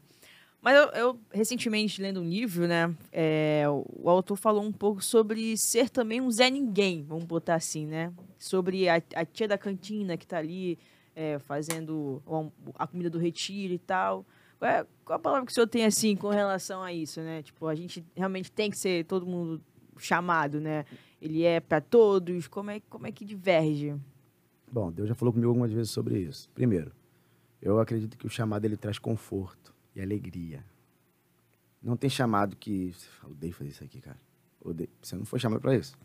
[0.65, 5.56] Mas eu, eu, recentemente lendo um livro, né, é, o, autor falou um pouco sobre
[5.57, 8.11] ser também um Zé Ninguém, vamos botar assim, né?
[8.40, 10.80] Sobre a, a tia da cantina que tá ali
[11.15, 12.19] é, fazendo
[12.73, 14.26] a comida do retiro e tal.
[14.57, 17.44] Qual, é, qual a palavra que o senhor tem, assim, com relação a isso, né?
[17.44, 19.61] Tipo, a gente realmente tem que ser todo mundo
[19.99, 20.84] chamado, né?
[21.22, 23.95] Ele é para todos, como é, como é que diverge?
[24.72, 26.49] Bom, Deus já falou comigo algumas vezes sobre isso.
[26.56, 26.91] Primeiro,
[27.65, 30.63] eu acredito que o chamado ele traz conforto e alegria.
[31.81, 32.93] Não tem chamado que.
[32.93, 34.19] Você fala, odeio fazer isso aqui, cara.
[34.61, 34.89] Odeio.
[35.01, 35.97] Você não foi chamado para isso.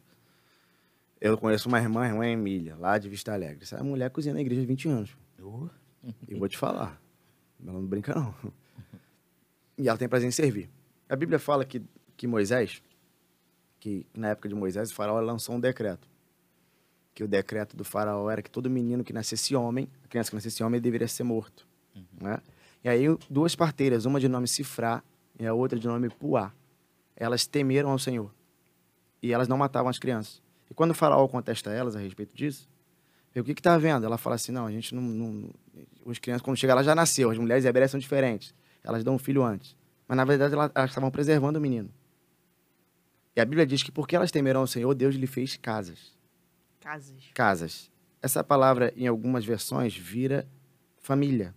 [1.21, 3.63] Eu conheço uma irmã, a irmã Emília, lá de Vista Alegre.
[3.63, 5.17] Essa mulher cozinha na igreja há 20 anos.
[6.27, 6.99] E vou te falar.
[7.63, 8.35] Ela não brinca, não.
[9.77, 10.71] E ela tem prazer em servir.
[11.09, 11.83] A Bíblia fala que,
[12.17, 12.83] que Moisés,
[13.79, 16.09] que na época de Moisés, o faraó lançou um decreto
[17.21, 20.37] que o decreto do faraó era que todo menino que nascesse homem, a criança que
[20.37, 21.69] nascesse homem, deveria ser morto.
[22.19, 22.39] Né?
[22.83, 25.03] E aí duas parteiras, uma de nome Sifrá
[25.39, 26.51] e a outra de nome Puá,
[27.15, 28.33] elas temeram ao Senhor.
[29.23, 30.41] E elas não matavam as crianças.
[30.71, 32.67] E quando o faraó contesta elas a respeito disso,
[33.37, 34.07] o que que tá vendo?
[34.07, 35.03] Ela fala assim, não, a gente não...
[35.03, 35.51] não
[36.07, 37.31] os crianças, quando chega lá, já nasceu.
[37.31, 38.55] As mulheres hebreias são diferentes.
[38.83, 39.77] Elas dão um filho antes.
[40.09, 41.91] Mas, na verdade, elas, elas estavam preservando o menino.
[43.37, 46.19] E a Bíblia diz que porque elas temeram ao Senhor, Deus lhe fez casas.
[46.91, 47.31] Casas.
[47.35, 47.93] casas.
[48.21, 50.49] Essa palavra, em algumas versões, vira
[50.99, 51.55] família.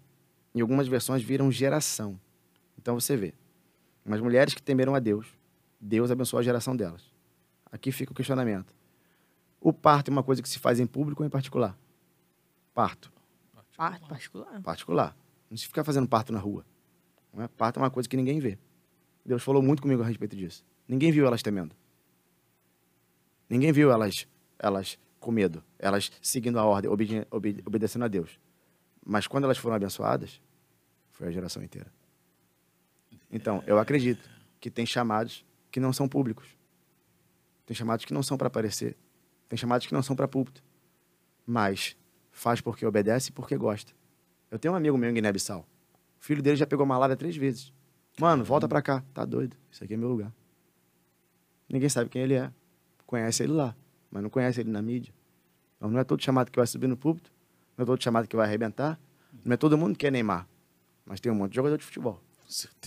[0.53, 2.19] Em algumas versões, viram geração.
[2.77, 3.33] Então você vê.
[4.05, 5.25] Umas mulheres que temeram a Deus,
[5.81, 7.01] Deus abençoou a geração delas.
[7.71, 8.75] Aqui fica o questionamento.
[9.59, 11.75] O parto é uma coisa que se faz em público ou em particular?
[12.73, 13.11] Parto.
[13.75, 14.61] Par- particular.
[14.61, 15.17] Particular.
[15.49, 16.63] Não se fica fazendo parto na rua.
[17.33, 17.47] Não é?
[17.47, 18.59] Parto é uma coisa que ninguém vê.
[19.25, 20.63] Deus falou muito comigo a respeito disso.
[20.87, 21.75] Ninguém viu elas temendo.
[23.49, 24.27] Ninguém viu elas,
[24.59, 28.39] elas com medo, elas seguindo a ordem, obedi- obede- obedecendo a Deus.
[29.05, 30.39] Mas quando elas foram abençoadas,
[31.11, 31.91] foi a geração inteira.
[33.31, 34.29] Então, eu acredito
[34.59, 36.47] que tem chamados que não são públicos.
[37.65, 38.95] Tem chamados que não são para aparecer.
[39.49, 40.63] Tem chamados que não são para púlpito.
[41.45, 41.97] Mas
[42.31, 43.91] faz porque obedece e porque gosta.
[44.51, 45.61] Eu tenho um amigo meu em Guiné-Bissau.
[46.19, 47.73] O filho dele já pegou malária três vezes.
[48.19, 49.03] Mano, volta pra cá.
[49.13, 49.57] Tá doido.
[49.71, 50.31] Isso aqui é meu lugar.
[51.67, 52.51] Ninguém sabe quem ele é.
[53.05, 53.75] Conhece ele lá,
[54.13, 55.11] mas não conhece ele na mídia.
[55.75, 57.31] Então não é todo chamado que vai subir no púlpito.
[57.75, 58.99] Não é todo chamado que vai arrebentar.
[59.43, 60.47] Não é todo mundo que quer Neymar.
[61.03, 62.21] Mas tem um monte de jogador de futebol.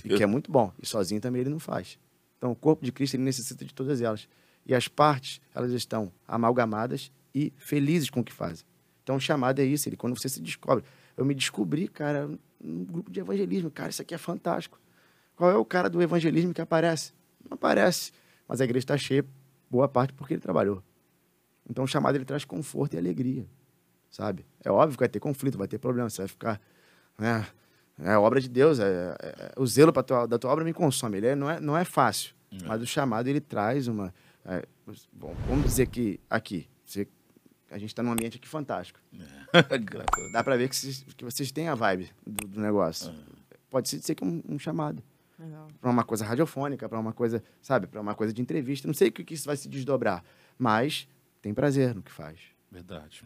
[0.05, 0.73] E que é muito bom.
[0.81, 1.99] E sozinho também ele não faz.
[2.39, 4.29] Então o corpo de Cristo ele necessita de todas elas.
[4.65, 8.65] E as partes, elas estão amalgamadas e felizes com o que fazem.
[9.03, 10.85] Então o chamado é isso, ele quando você se descobre.
[11.17, 12.31] Eu me descobri, cara,
[12.61, 13.69] num grupo de evangelismo.
[13.71, 14.79] Cara, isso aqui é fantástico.
[15.35, 17.13] Qual é o cara do evangelismo que aparece?
[17.49, 18.13] Não aparece.
[18.47, 19.25] Mas a igreja está cheia,
[19.69, 20.83] boa parte, porque ele trabalhou.
[21.69, 23.47] Então o chamado ele traz conforto e alegria,
[24.11, 24.45] sabe?
[24.65, 26.61] É óbvio que vai ter conflito, vai ter problema, você vai ficar,
[27.19, 27.47] né?
[27.99, 31.17] É obra de Deus, é, é- é- o zelo tua, da tua obra me consome.
[31.17, 32.35] Ele é- não, é, não é fácil,
[32.69, 34.15] mas o chamado ele traz uma.
[34.45, 34.63] é,
[35.13, 37.09] bom, vamos dizer que aqui, você-
[37.71, 39.01] a gente está num ambiente aqui fantástico.
[40.33, 43.13] Dá para ver que vocês, que vocês têm a vibe do, do negócio.
[43.71, 45.03] Pode ser, ser que um, um chamado
[45.81, 48.87] para uma coisa radiofônica, para uma coisa, sabe, para uma coisa de entrevista.
[48.87, 50.23] Não sei o que, que isso vai se desdobrar,
[50.59, 51.09] mas
[51.47, 52.41] tem prazer no que faz,
[52.73, 53.23] Verdade.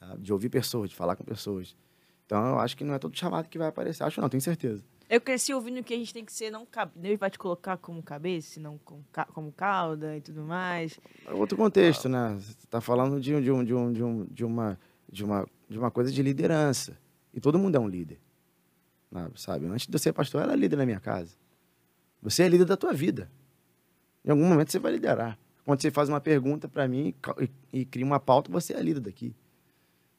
[0.00, 0.16] tá?
[0.18, 1.76] de ouvir pessoas, de falar com pessoas.
[2.24, 4.02] Então eu acho que não é todo chamado que vai aparecer.
[4.04, 4.82] Acho não, tenho certeza.
[5.08, 6.92] Eu cresci ouvindo que a gente tem que ser não cabe...
[6.96, 10.98] Deus vai te colocar como cabeça, não como, ca- como cauda e tudo mais.
[11.26, 12.36] É outro contexto, né?
[12.40, 14.80] Você está falando de, um- de, um, de, um, de, um, de, uma,
[15.12, 16.96] de, uma, de uma coisa de liderança.
[17.34, 18.18] E todo mundo é um líder.
[19.12, 19.30] né?
[19.36, 19.66] Sabe?
[19.66, 21.36] Antes de eu ser pastor, eu era líder na minha casa.
[22.22, 23.30] Você é líder da tua vida.
[24.24, 25.38] Em algum momento você vai liderar.
[25.66, 27.12] Quando você faz uma pergunta para mim
[27.72, 29.34] e, e cria uma pauta, você é líder daqui.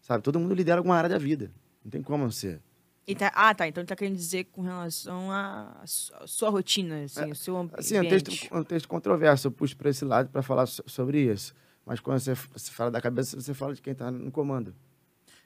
[0.01, 0.21] Sabe?
[0.21, 1.49] Todo mundo lidera alguma área da vida.
[1.83, 2.27] Não tem como.
[3.07, 3.65] E tá- ah, tá.
[3.65, 7.55] Então ele tá querendo dizer com relação à su- à sua rotina, assim, o seu
[7.55, 8.23] ambi- Assim, é um ambiente.
[8.25, 9.47] texto, um texto controverso.
[9.47, 11.53] Eu puxo para esse lado para falar so- sobre isso.
[11.85, 14.75] Mas quando você, você fala da cabeça, você fala de quem está no comando.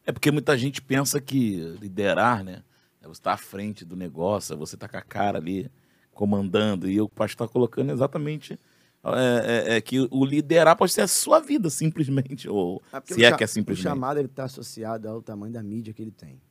[0.03, 2.63] É porque muita gente pensa que liderar, né?
[2.99, 5.69] É você estar à frente do negócio, é você estar com a cara ali
[6.11, 6.89] comandando.
[6.89, 8.59] E o pastor está colocando exatamente
[9.03, 12.47] é, é- é que o liderar pode ser a sua vida, simplesmente.
[12.49, 13.85] Ou porque se é que é simplesmente.
[13.85, 16.41] O chamado ele está associado ao tamanho da mídia que ele tem.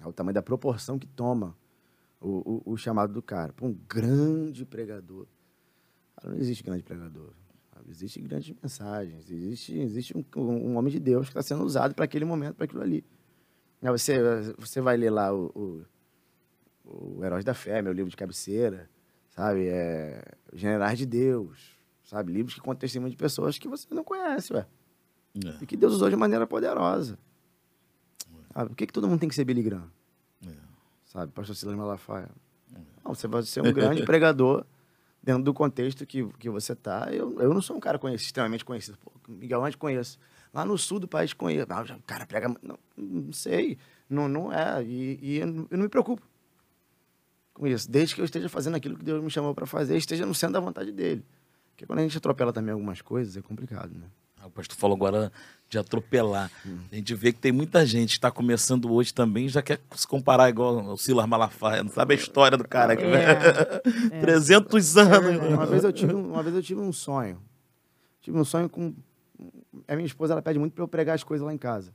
[0.00, 1.56] Ao tamanho da proporção que toma
[2.20, 3.52] o, o, o chamado do cara.
[3.52, 5.26] Para um grande pregador.
[6.16, 7.30] Cara, não existe grande pregador.
[7.88, 9.30] Existem grandes mensagens.
[9.30, 12.64] Existe, existe um, um homem de Deus que está sendo usado para aquele momento, para
[12.64, 13.04] aquilo ali.
[13.80, 14.18] Você,
[14.58, 15.84] você vai ler lá o,
[16.84, 18.90] o, o Heróis da Fé, meu livro de cabeceira,
[19.38, 19.68] sabe?
[19.68, 20.20] É,
[20.52, 22.32] Generais de Deus, sabe?
[22.32, 24.66] Livros que contam testemunho de pessoas que você não conhece, ué.
[25.46, 27.16] É, E que Deus usou de maneira poderosa.
[28.52, 28.70] Sabe?
[28.70, 29.88] Por que, que todo mundo tem que ser Billy Graham?
[30.44, 30.50] é.
[31.04, 31.30] Sabe?
[31.32, 32.28] Pastor Silas Malafaia.
[33.04, 34.64] Não, você vai ser um grande pregador
[35.22, 37.12] dentro do contexto que, que você está.
[37.12, 38.98] Eu, eu não sou um cara conhecido, extremamente conhecido.
[38.98, 40.18] Pô, Miguel Antes conheço.
[40.52, 41.66] Lá no sul do país conheço.
[41.70, 42.48] Ah, o cara prega...
[42.62, 43.78] Não, não sei.
[44.10, 44.82] Não, não é.
[44.82, 46.22] E, e eu não me preocupo
[47.58, 47.90] com isso.
[47.90, 50.54] Desde que eu esteja fazendo aquilo que Deus me chamou para fazer, esteja no centro
[50.54, 51.24] da vontade dele.
[51.72, 54.06] Porque quando a gente atropela também algumas coisas, é complicado, né?
[54.40, 55.32] Ah, O pastor falou agora
[55.68, 56.50] de atropelar.
[56.90, 59.80] A gente vê que tem muita gente que está começando hoje também e já quer
[59.94, 61.82] se comparar igual o Silas Malafaia.
[61.82, 62.96] Não sabe a história do cara.
[62.96, 63.80] Que, É.
[64.20, 65.42] 300 anos.
[65.48, 67.40] Uma vez eu tive, um- uma vez eu tive um sonho.
[68.20, 68.94] Tive um sonho com.
[69.86, 71.92] A minha esposa ela pede muito para eu pregar as coisas lá em casa.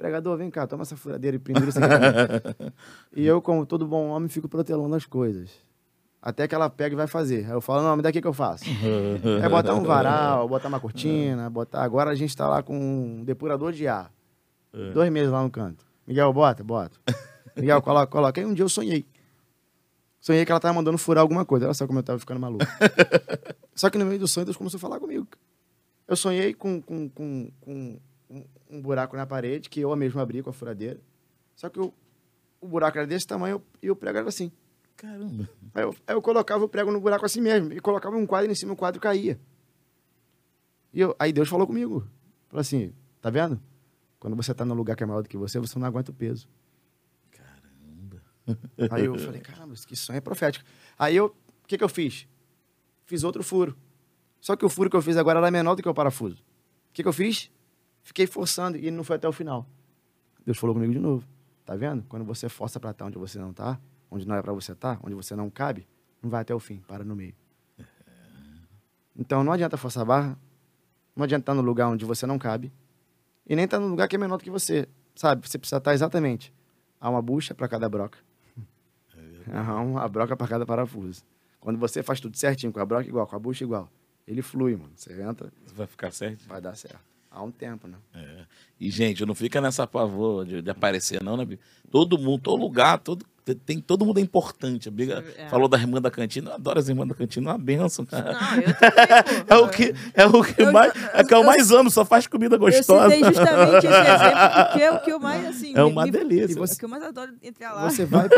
[0.00, 1.88] Pregador, vem cá, toma essa furadeira e pendura isso aqui.
[1.88, 2.72] pra mim."
[3.14, 5.50] e eu, como todo bom homem, fico protelando as coisas.
[6.22, 7.44] Até que ela pega e vai fazer.
[7.44, 8.64] Aí eu falo, não, me dá aqui que eu faço.
[9.44, 11.82] É botar um varal, botar uma cortina, botar.
[11.82, 14.10] Agora a gente tá lá com um depurador de ar.
[14.94, 15.84] Dois meses lá no canto.
[16.06, 16.98] Miguel, bota, bota.
[17.54, 18.40] Miguel, coloca, coloca.
[18.40, 19.04] Aí um dia eu sonhei.
[20.18, 21.66] Sonhei que ela tava mandando furar alguma coisa.
[21.66, 22.64] Olha só como eu tava ficando maluco.
[23.76, 25.28] só que no meio do sonho, Deus começou a falar comigo.
[26.08, 27.98] Eu sonhei com, com, com, com
[28.70, 31.00] um, buraco na parede, que eu mesmo abri com a furadeira.
[31.54, 31.92] Só que o,
[32.60, 34.50] o buraco era desse tamanho e o prego era assim.
[34.96, 35.48] Caramba.
[35.74, 37.72] Aí eu, aí eu colocava o prego no buraco assim mesmo.
[37.72, 39.40] E colocava um quadro em cima, o quadro caía.
[40.92, 42.06] E eu, aí Deus falou comigo.
[42.48, 43.60] Falou assim, tá vendo?
[44.18, 46.14] Quando você tá num lugar que é maior do que você, você não aguenta o
[46.14, 46.48] peso.
[47.30, 48.22] Caramba.
[48.90, 50.64] Aí eu falei, caramba, que sonho é profético.
[50.98, 51.26] Aí eu,
[51.64, 52.28] o que que eu fiz?
[53.06, 53.76] Fiz outro furo.
[54.40, 56.36] Só que o furo que eu fiz agora era menor do que o parafuso.
[56.36, 57.50] O que que eu fiz?
[58.10, 59.64] Fiquei forçando e não foi até o final.
[60.44, 61.24] Deus falou comigo de novo.
[61.64, 62.02] Tá vendo?
[62.08, 63.78] Quando você força para estar onde você não tá,
[64.10, 65.86] onde não é para você estar, onde você não cabe,
[66.20, 67.36] não vai até o fim, para no meio.
[69.16, 70.38] Então não adianta forçar a barra,
[71.14, 72.72] não adianta estar no lugar onde você não cabe,
[73.46, 74.88] e nem estar no lugar que é menor do que você.
[75.14, 75.46] Sabe?
[75.46, 76.52] Você precisa estar exatamente.
[77.00, 78.18] Há uma bucha para cada broca.
[79.52, 81.22] Há uma broca para cada parafuso.
[81.60, 83.88] Quando você faz tudo certinho, com a broca igual, com a bucha igual,
[84.26, 84.90] ele flui, mano.
[84.96, 86.48] Você entra, Vai ficar certo?
[86.48, 87.08] vai dar certo.
[87.30, 87.96] Há um tempo, né?
[88.12, 88.44] É.
[88.80, 91.46] E, gente, não fica nessa pavor de, de aparecer, não, né?
[91.90, 93.24] Todo mundo, todo lugar, todo,
[93.66, 94.88] tem, todo mundo é importante.
[94.88, 95.48] A Biga É.
[95.48, 98.32] falou da irmã da cantina, eu adoro as irmãs da cantina, é uma benção, cara.
[98.32, 99.44] Não, eu também.
[99.48, 100.92] É o que, é o que Eu- mais.
[101.14, 103.10] É que eu eu- mais amo, só faz comida Eu gostosa.
[103.14, 105.72] citei justamente esse exemplo porque é o que eu mais, assim...
[105.76, 106.52] É uma me- delícia.
[106.52, 107.88] E você- É o que eu mais adoro entrar lá.
[107.90, 108.28] Você vai,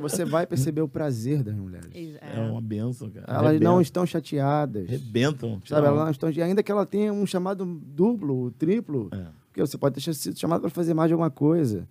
[0.00, 1.88] você vai perceber o prazer das mulheres.
[2.20, 3.26] É uma benção, cara.
[3.28, 3.64] Elas Arrebenta.
[3.64, 4.86] não estão chateadas.
[4.88, 5.60] Arrebentam.
[5.64, 9.26] Sabe, elas não estão, e ainda que ela tenha um chamado duplo, triplo, É.
[9.48, 11.86] porque você pode ter sido chamado para fazer mais de alguma coisa.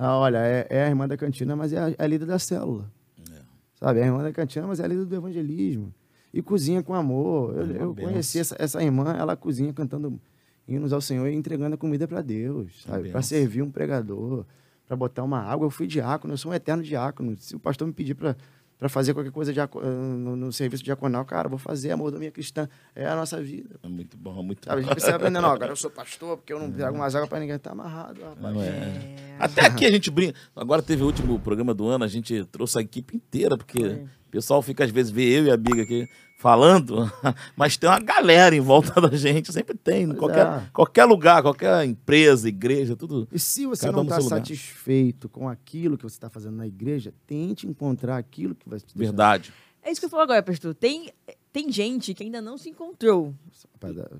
[0.00, 2.38] Ah, olha, é, é a irmã da cantina, mas é a, é a líder da
[2.38, 2.88] célula.
[3.32, 3.40] É.
[3.74, 5.92] Sabe, é a irmã da cantina, mas é a líder do evangelismo.
[6.32, 7.56] E cozinha com amor.
[7.56, 10.20] Eu, É eu conheci essa, essa irmã, ela cozinha cantando
[10.68, 13.10] hinos ao Senhor e entregando a comida para Deus, sabe?
[13.10, 14.44] Para servir um pregador,
[14.86, 15.66] para botar uma água.
[15.66, 17.36] Eu fui diácono, eu sou um eterno diácono.
[17.36, 18.36] Se o pastor me pedir para
[18.78, 22.18] para fazer qualquer coisa diaco- eh, no, no serviço diaconal, cara, vou fazer, amor da
[22.18, 22.68] minha cristã.
[22.94, 23.76] É a nossa vida.
[23.82, 24.94] É muito bom, muito Sabe, a gente bom.
[24.94, 27.58] precisa aprender, não, agora eu sou pastor, porque eu não trago mais água para ninguém.
[27.58, 28.54] Tá amarrado, rapaz.
[28.54, 28.66] Não é.
[28.68, 29.16] É.
[29.38, 30.38] Até aqui a gente brinca.
[30.54, 34.30] Agora teve o último programa do ano, a gente trouxe a equipe inteira, porque o
[34.30, 36.06] pessoal fica, às vezes, vê eu e a Biga aqui
[36.38, 37.10] falando,
[37.56, 40.70] mas tem uma galera em volta da gente, sempre tem, em Pois qualquer, é.
[40.72, 43.28] qualquer lugar, qualquer empresa, igreja, tudo.
[43.32, 47.66] E se você não está satisfeito com aquilo que você está fazendo na igreja, tente
[47.66, 49.52] encontrar aquilo que vai te deixar Verdade.
[49.82, 50.74] É isso que eu falo agora, pastor.
[50.74, 51.12] Tem,
[51.52, 53.34] tem gente que ainda não se encontrou.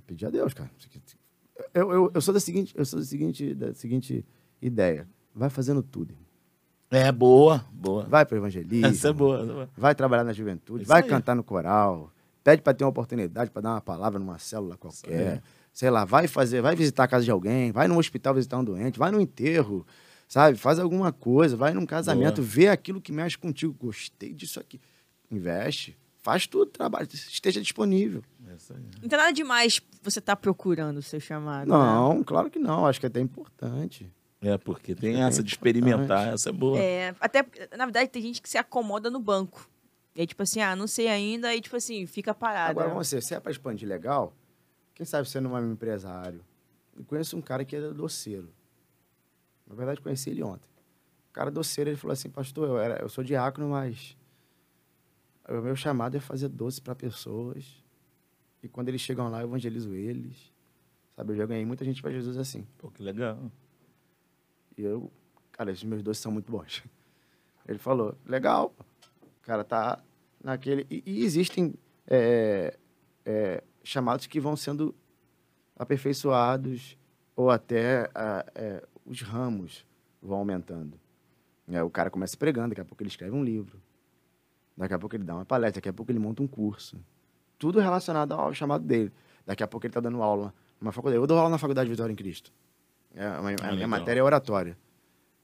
[0.04, 0.70] Pedir a Deus, cara.
[1.72, 4.26] Eu, eu, eu sou da seguinte, eu sou da seguinte, da seguinte
[4.60, 5.08] ideia.
[5.32, 6.10] Vai fazendo tudo.
[6.10, 6.27] irmão.
[6.90, 8.04] É, boa, boa.
[8.04, 8.86] Vai para o evangelismo.
[8.86, 9.42] Essa é boa.
[9.42, 9.70] essa é boa.
[9.76, 10.82] Vai trabalhar na juventude.
[10.82, 11.08] Isso vai aí.
[11.08, 12.10] cantar no coral.
[12.42, 15.42] Pede para ter uma oportunidade para dar uma palavra numa célula qualquer.
[15.72, 18.64] Sei lá, vai fazer, vai visitar a casa de alguém, vai no hospital visitar um
[18.64, 19.86] doente, vai no enterro,
[20.26, 20.56] sabe?
[20.56, 22.48] Faz alguma coisa, vai num casamento, Boa.
[22.48, 23.72] vê aquilo que mexe contigo.
[23.78, 24.80] Gostei disso aqui.
[25.30, 28.24] Investe, faz tudo, trabalha, esteja disponível.
[28.44, 28.56] Aí.
[29.02, 31.68] Não tem nada demais você tá procurando o seu chamado.
[31.70, 31.76] né?
[31.76, 32.86] Não, claro que não.
[32.86, 34.10] Acho que é até importante.
[34.40, 36.78] É, porque tem É essa de experimentar, essa é boa.
[36.78, 39.68] É, até, porque, na verdade, tem gente que se acomoda no banco.
[40.14, 42.78] E aí, tipo assim, ah, não sei ainda, aí, tipo assim, fica parado.
[42.78, 44.32] Agora, você, se é para expandir legal,
[44.94, 46.44] quem sabe você não é um empresário.
[46.96, 48.52] Eu conheço um cara que é doceiro.
[49.66, 50.68] Na verdade, conheci ele ontem.
[51.30, 54.16] O cara doceiro, ele falou assim, pastor, eu, era, eu sou diácono, mas
[55.48, 57.64] o meu chamado é fazer doce para pessoas.
[58.62, 60.52] E quando eles chegam lá, eu evangelizo eles.
[61.14, 62.66] Sabe, eu já ganhei muita gente para Jesus assim.
[62.76, 63.50] Pô, que legal.
[64.78, 65.10] E eu,
[65.50, 66.84] cara, esses meus doces são muito bons.
[67.66, 68.72] Ele falou, legal,
[69.20, 69.98] o cara tá
[70.42, 70.86] naquele...
[70.88, 71.74] E, e existem
[72.06, 72.78] é,
[73.26, 74.94] é, chamados que vão sendo
[75.76, 76.96] aperfeiçoados
[77.36, 79.84] ou até ah, é, os ramos
[80.22, 80.98] vão aumentando.
[81.68, 83.80] É, o cara começa pregando, daqui a pouco ele escreve um livro.
[84.76, 86.96] Daqui a pouco ele dá uma palestra, daqui a pouco ele monta um curso.
[87.58, 89.12] Tudo relacionado ao chamado dele.
[89.44, 91.20] Daqui a pouco ele está dando aula numa faculdade.
[91.20, 92.52] Eu dou aula na Faculdade Vitória em Cristo.
[93.14, 94.76] É, a minha, a minha matéria é oratória.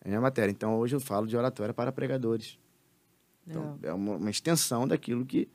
[0.01, 0.51] É a minha matéria.
[0.51, 2.59] Então, hoje eu falo de oratória para pregadores.
[3.47, 5.49] Então, é uma, uma extensão daquilo que,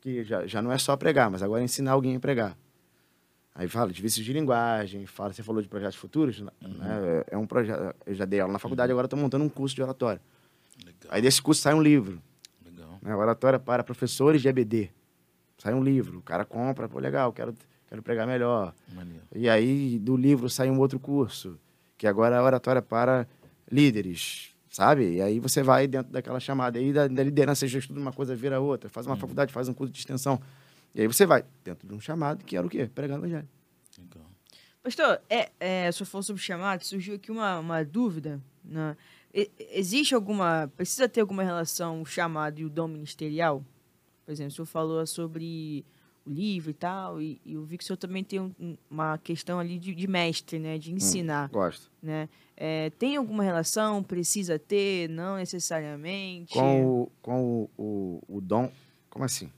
[0.00, 2.56] que já, já não é só pregar, mas agora é ensinar alguém a pregar.
[3.54, 6.50] Aí fala de vícios de linguagem, fala, você falou de projetos futuros, né?
[7.30, 9.74] É, é um projeto, eu já dei aula na faculdade, agora estou montando um curso
[9.74, 10.20] de oratória.
[10.84, 12.20] Legal, Aí desse curso sai um livro,
[12.62, 12.98] legal.
[13.00, 13.16] né?
[13.16, 14.90] Oratória para professores de EBD.
[15.56, 17.54] Sai um livro, o cara compra, pô, legal, quero,
[17.96, 18.74] quero pregar melhor.
[18.92, 19.22] Maneiro.
[19.34, 21.58] E aí do livro sai um outro curso,
[21.96, 23.26] que agora é oratória para
[23.70, 25.14] líderes, sabe?
[25.14, 28.12] E aí você vai dentro daquela chamada aí da, da liderança, você já estuda uma
[28.12, 30.40] coisa, vira outra, faz uma faculdade, faz um curso de extensão.
[30.94, 32.88] E aí você vai dentro de um chamado que era o quê?
[32.94, 33.48] Pregar o evangelho.
[33.98, 34.30] legal.
[34.82, 38.40] Pastor, é, é, se eu for sobre chamado, surgiu aqui uma, uma dúvida.
[38.64, 38.96] Né?
[39.58, 40.70] Existe alguma.
[40.76, 43.64] Precisa ter alguma relação o chamado e o dom ministerial?
[44.24, 45.84] Por exemplo, o senhor falou sobre
[46.26, 48.76] o livro e tal, e, e eu vi que o senhor também tem um- um-
[48.90, 50.76] uma questão ali de, de mestre, né?
[50.78, 51.48] De ensinar.
[51.50, 51.90] Gosto.
[52.02, 52.28] Né?
[52.56, 54.02] É, tem alguma relação?
[54.02, 55.08] Precisa ter?
[55.08, 56.52] Não necessariamente?
[56.52, 58.70] Com, o, com o, o, o dom.
[59.10, 59.50] Como assim?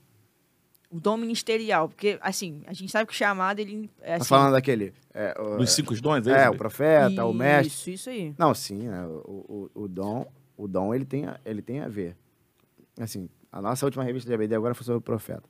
[0.91, 4.25] o dom ministerial, porque assim, a gente sabe que o chamado ele é Tá assim,
[4.25, 4.91] falando daquele.
[5.13, 6.51] É, o, Dos cinco dons, é, é, isso?
[6.51, 7.67] o profeta, o mestre.
[7.67, 8.33] Isso, isso aí.
[8.39, 10.25] Não, sim, né, o, o, o dom,
[10.57, 12.17] o dom ele tem, a- ele tem a ver.
[12.99, 15.43] Assim, a nossa última revista de ABD agora foi sobre o profeta.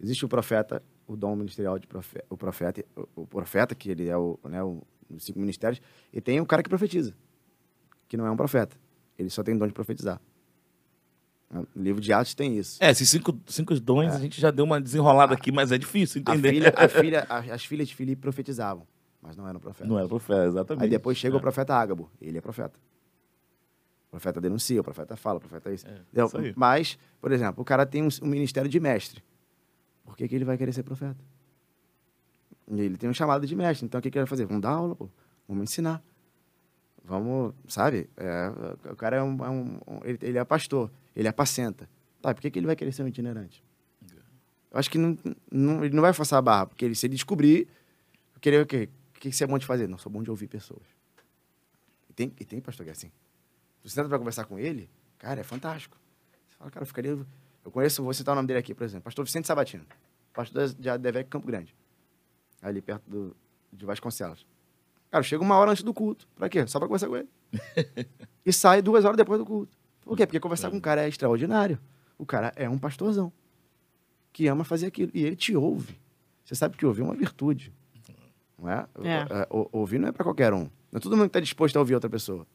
[0.00, 2.84] Existe o profeta, o dom ministerial de profeta, o profeta,
[3.14, 5.80] o, profeta que ele é o, né, o, os cinco ministérios,
[6.12, 7.14] e tem o cara que profetiza,
[8.08, 8.76] que não é um profeta.
[9.18, 10.20] Ele só tem dom de profetizar.
[11.50, 12.82] O livro de Atos tem isso.
[12.82, 16.20] É, esses cinco, cinco dons a gente já deu uma desenrolada aqui, mas é difícil
[16.26, 16.50] A entender.
[16.52, 18.84] filha, a filha, a- as filhas de Filipe profetizavam,
[19.22, 19.88] mas não eram profetas.
[19.88, 20.82] Não é profeta, exatamente.
[20.84, 21.38] Aí depois chega É.
[21.38, 22.76] o profeta Ágabo, ele é profeta.
[24.08, 25.86] O profeta denuncia, o profeta fala, o profeta é isso.
[25.86, 26.26] Entendeu?
[26.26, 26.52] isso aí.
[26.56, 29.22] Mas, por exemplo, o cara tem um, um ministério de mestre.
[30.04, 31.22] Por que, que ele vai querer ser profeta?
[32.68, 34.46] Ele tem um chamado de mestre, então o que, que ele vai fazer?
[34.46, 35.08] Vamos dar aula, pô.
[35.48, 36.02] Vamos ensinar.
[37.04, 38.08] Vamos, sabe?
[38.16, 41.88] É, o cara é um, é um- ele, ele é pastor, ele apacenta.
[42.22, 43.62] Tá, por que, que ele vai querer ser um itinerante?
[44.70, 45.16] Eu acho que não,
[45.52, 47.68] não- ele não vai forçar a barra, porque ele, se ele descobrir,
[48.40, 48.88] querer o quê?
[49.16, 49.86] O que, você é bom de fazer?
[49.86, 50.82] Não, sou bom de ouvir pessoas.
[52.08, 53.10] E tem, e tem pastor que é assim.
[53.82, 55.96] Você senta pra conversar com ele, cara, é fantástico.
[56.48, 57.18] Você fala, cara, eu ficaria.
[57.64, 59.04] Eu conheço, vou citar o nome dele aqui, por exemplo.
[59.04, 59.84] Pastor Vicente Sabatino.
[60.32, 61.74] Pastor de Adevec Campo Grande.
[62.60, 63.36] Ali perto do,
[63.72, 64.46] de Vasconcelos.
[65.10, 66.26] Cara, chega uma hora antes do culto.
[66.36, 66.66] Pra quê?
[66.66, 67.28] Só pra conversar com ele.
[68.44, 69.76] e sai duas horas depois do culto.
[70.02, 70.26] Por quê?
[70.26, 71.78] Porque conversar com um cara é extraordinário.
[72.18, 73.32] O cara é um pastorzão.
[74.32, 75.10] Que ama fazer aquilo.
[75.14, 75.98] E ele te ouve.
[76.44, 77.72] Você sabe que ouvir é uma virtude.
[78.58, 78.86] Não é?
[79.02, 79.16] É.
[79.30, 80.68] É, o- Ouvir não é pra qualquer um.
[80.90, 82.46] Não é todo mundo que tá disposto a ouvir outra pessoa.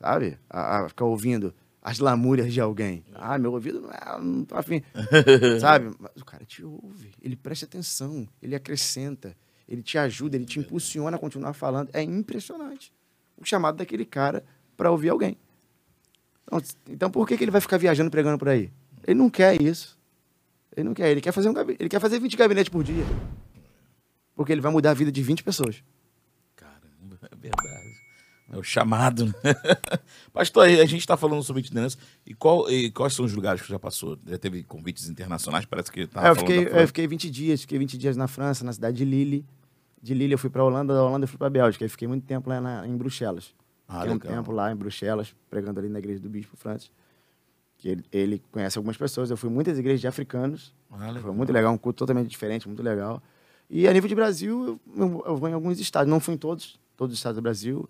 [0.00, 0.38] Sabe?
[0.48, 1.54] A, a ficar ouvindo
[1.88, 3.02] as lamúrias de alguém.
[3.14, 4.20] Ah, meu ouvido não é.
[4.20, 4.82] Não afim.
[5.60, 5.90] Sabe?
[5.98, 7.12] Mas o cara te ouve.
[7.22, 8.28] Ele presta atenção.
[8.42, 9.34] Ele acrescenta.
[9.66, 10.36] Ele te ajuda.
[10.36, 11.88] Ele te impulsiona a continuar falando.
[11.94, 12.92] É impressionante.
[13.36, 14.44] O chamado daquele cara
[14.76, 15.36] para ouvir alguém.
[16.46, 18.70] Então, então, por que, que ele vai ficar viajando pregando por aí?
[19.06, 19.98] Ele não quer isso.
[20.76, 21.10] Ele não quer.
[21.10, 23.04] Ele quer fazer um gabi- ele quer fazer 20 gabinetes por dia.
[24.34, 25.82] Porque ele vai mudar a vida de 20 pessoas.
[26.54, 27.67] Caramba, é verdade.
[28.50, 29.32] É o chamado, né?
[30.32, 31.98] Pastor, a gente está falando sobre itinerância.
[32.26, 34.18] E, qual, e quais são os lugares que já passou?
[34.26, 35.66] Já teve convites internacionais?
[35.66, 38.64] Parece que tá É, eu, fiquei, eu fiquei 20 dias, fiquei 20 dias na França,
[38.64, 39.44] na cidade de Lille.
[40.02, 41.84] De Lille eu fui para Holanda, da Holanda eu fui para Bélgica.
[41.84, 43.52] Aí fiquei muito tempo lá na- em Bruxelas.
[43.86, 44.32] Ah, fiquei um legal.
[44.36, 46.90] tempo lá em Bruxelas, pregando ali na igreja do Bispo Francis.
[47.76, 49.30] Que ele, ele conhece algumas pessoas.
[49.30, 50.72] Eu fui em muitas igrejas de africanos.
[50.90, 51.12] Ah.
[51.20, 53.22] Foi muito legal, um culto totalmente diferente, muito legal.
[53.68, 56.08] E a nível de Brasil, eu, eu- eu vou em alguns estados.
[56.10, 57.88] Não fui em todos, todos os estados do Brasil.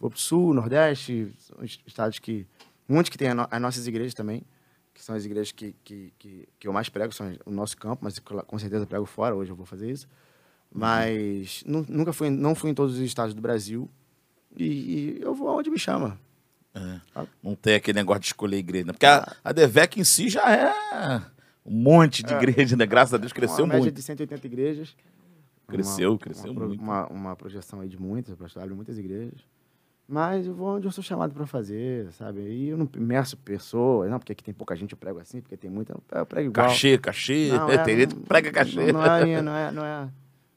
[0.00, 1.32] Vou para o Sul, Nordeste,
[1.86, 2.46] estados que...
[2.88, 4.42] Muitos que no- as nossas igrejas também,
[4.94, 8.02] que são as igrejas que, que, que, que eu mais prego, são o nosso campo,
[8.02, 10.08] mas com certeza prego fora, hoje eu vou fazer isso.
[10.72, 13.88] Mas nu- nunca fui, não fui em todos os estados do Brasil.
[14.56, 16.18] E, e eu vou aonde me chama.
[16.74, 17.00] É.
[17.14, 17.26] Ah.
[17.42, 18.86] Não tem aquele negócio de escolher igreja.
[18.86, 18.92] né?
[18.92, 20.72] Porque a, a Devec em si já é
[21.66, 22.86] um monte de igreja, né?
[22.86, 23.62] Graças a Deus cresceu É.
[23.62, 23.94] uma média muito.
[23.96, 24.96] de 180 igrejas.
[25.68, 26.80] Cresceu, Uma- cresceu uma, muito.
[26.82, 29.40] Uma, uma projeção aí de muitas, o pastor abre muitas igrejas.
[30.12, 32.40] Mas eu vou onde eu sou chamado para fazer, sabe?
[32.40, 35.56] E eu não meço pessoas, não, porque aqui tem pouca gente, eu prego assim, porque
[35.56, 36.66] tem muita, eu prego igual.
[36.66, 37.50] Cachê, cachê.
[37.52, 38.90] Não, é, tem gente que prega cachê.
[38.92, 40.08] Não, não é, não é, não é,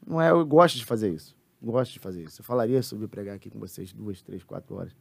[0.08, 1.38] não é, eu gosto de fazer isso.
[1.62, 2.42] Gosto de fazer isso.
[2.42, 4.96] Eu falaria sobre pregar aqui com vocês duas, três, quatro horas.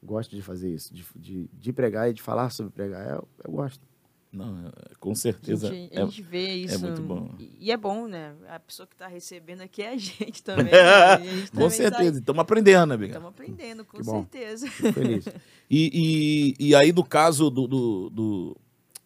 [0.00, 3.04] Gosto de fazer isso, de, de, de pregar e de falar sobre pregar.
[3.04, 3.84] Eu, eu gosto.
[4.30, 5.68] Não, é- com A certeza.
[5.72, 6.78] gente, é- a gente vê isso.
[6.80, 7.34] muito bom.
[7.58, 8.34] E, é bom, né?
[8.48, 10.66] A pessoa que está recebendo aqui é a gente também.
[10.66, 10.80] né?
[10.80, 12.18] A gente com também certeza.
[12.18, 13.12] Estamos aprendendo, amiga.
[13.12, 14.68] Estamos aprendendo, com certeza.
[14.70, 15.24] Fico feliz.
[15.70, 18.56] E, e, e aí, no caso do, do, do,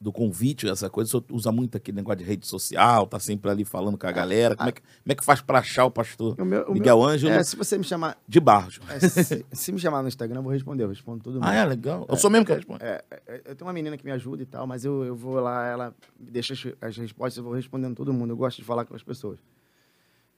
[0.03, 3.49] do convite, essa coisa, o senhor usa muito aquele negócio de rede social, tá sempre
[3.51, 4.57] ali falando com a galera.
[4.57, 6.99] Como é que, como é que faz para achar o pastor O meu- o Miguel
[6.99, 8.81] meu- Ângelo É, se você me chamar, de Barros?
[8.89, 10.83] é, se, se me chamar no Instagram, eu vou responder.
[10.83, 11.45] Eu respondo todo mundo.
[11.45, 12.05] Ah, é legal.
[12.09, 12.83] Eu sou mesmo que responde.
[12.83, 15.39] É, é, eu tenho uma menina que me ajuda e tal, mas eu, eu vou
[15.39, 18.31] lá, ela deixa as, as respostas, eu vou respondendo todo mundo.
[18.33, 19.39] Eu gosto de falar com as pessoas.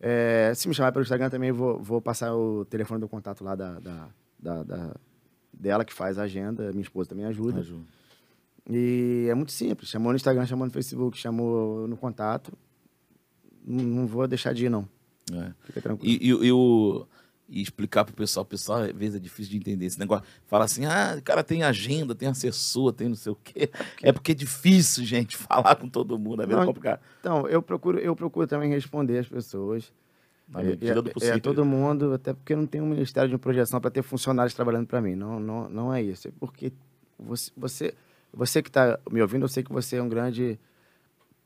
[0.01, 3.43] É, se me chamar pelo Instagram também, eu vou, vou passar o telefone do contato
[3.43, 4.09] lá da, da,
[4.39, 4.95] da- da-
[5.53, 6.70] dela, que faz a agenda.
[6.73, 7.61] Minha esposa também ajuda.
[7.61, 7.85] Ajuda.
[8.69, 9.91] E é muito simples.
[9.91, 12.53] Chamou no Instagram, chamou no Facebook, chamou no contato.
[13.66, 14.89] Não, não vou deixar de ir, não.
[15.32, 15.53] É.
[15.65, 16.12] Fica tranquilo.
[16.23, 17.07] E, e, e o-
[17.47, 20.24] e explicar pro pessoal, o pessoal às vezes é difícil de entender esse negócio.
[20.47, 23.69] Fala assim, ah, o cara tem agenda, tem assessor, tem não sei o quê.
[24.03, 27.01] É porque é difícil, gente, falar com todo mundo, é meio Não, complicado.
[27.20, 29.93] Então, eu procuro, eu procuro também responder as pessoas.
[30.49, 31.36] Na É, medida é, do possível.
[31.36, 34.86] É todo mundo, até porque não tenho um ministério de projeção para ter funcionários trabalhando
[34.86, 35.15] para mim.
[35.15, 36.28] Não, não, não é isso.
[36.28, 36.73] É porque
[37.19, 37.95] você, você,
[38.35, 40.59] você que está me ouvindo, eu sei que você é um grande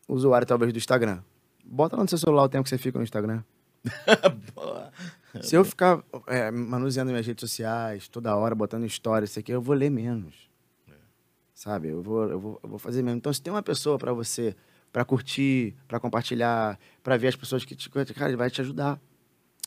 [0.09, 1.21] usuário, talvez, do Instagram.
[1.65, 3.43] Bota lá no seu celular o tempo que você fica no Instagram.
[5.43, 9.61] Se eu ficar é, manuseando minhas redes sociais toda hora, botando histórias, isso aqui, eu
[9.61, 10.49] vou ler menos.
[11.55, 11.89] Sabe?
[11.89, 13.19] Eu vou, eu, vou, eu vou fazer menos.
[13.19, 14.57] Então, se tem uma pessoa para você
[14.93, 17.91] para curtir, para compartilhar, para ver as pessoas que te.
[17.91, 18.99] Cara, vai te ajudar.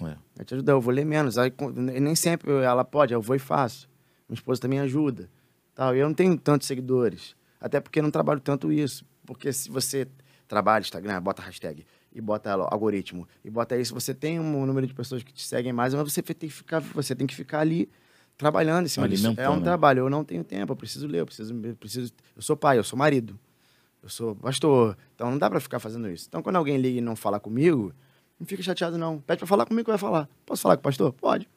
[0.02, 0.16] É.
[0.36, 0.74] Vai te ajudar.
[0.74, 1.38] Eu vou ler menos.
[1.38, 3.90] Aí, nem sempre ela pode, eu vou e faço.
[4.28, 5.30] Minha esposa também ajuda.
[5.82, 5.96] Tal.
[5.96, 7.36] E eu não tenho tantos seguidores.
[7.60, 9.04] Até porque eu não trabalho tanto isso.
[9.26, 10.08] Porque se você
[10.48, 11.84] trabalha Instagram, bota hashtag
[12.14, 15.74] e bota algoritmo e bota isso, você tem um número de pessoas que te seguem
[15.74, 17.90] mais, mas você tem que ficar, você tem que ficar ali
[18.38, 19.26] trabalhando em cima disso.
[19.26, 19.64] É um Alimentando.
[19.64, 20.00] trabalho.
[20.02, 22.14] Eu não tenho tempo, eu preciso ler, eu preciso, eu preciso.
[22.36, 23.40] Eu sou pai, eu sou marido,
[24.04, 24.96] eu sou pastor.
[25.16, 26.28] Então não dá pra ficar fazendo isso.
[26.28, 27.92] Então quando alguém liga e não fala comigo,
[28.40, 29.20] não fica chateado não.
[29.20, 30.30] Pede pra falar comigo que vai falar.
[30.46, 31.12] Posso falar com o pastor?
[31.14, 31.50] Pode.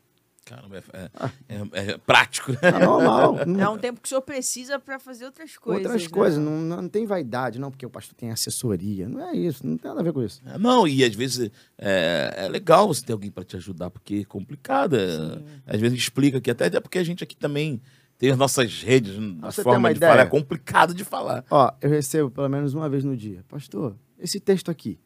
[0.45, 1.11] Caramba, é,
[1.49, 2.53] é- é prático.
[2.53, 2.59] né?
[2.63, 3.39] É normal.
[3.41, 5.85] É Não- um tempo que o senhor precisa pra fazer outras coisas.
[5.85, 6.09] Outras né?
[6.11, 9.09] coisas, não, não tem vaidade, não, porque o pastor tem assessoria.
[9.09, 10.43] Não é isso, não tem nada a ver com isso.
[10.45, 14.17] É, Não, e às vezes é, é legal você ter alguém para te ajudar, porque
[14.17, 14.97] é complicado.
[14.97, 17.81] é, às vezes explica aqui, até, até porque a gente aqui também
[18.19, 20.27] tem as nossas redes, a você tem forma uma de falar é ideia?
[20.31, 21.45] complicado de falar.
[21.51, 23.43] Ó, eu recebo pelo menos uma vez no dia.
[23.49, 25.01] Pastor, esse texto aqui,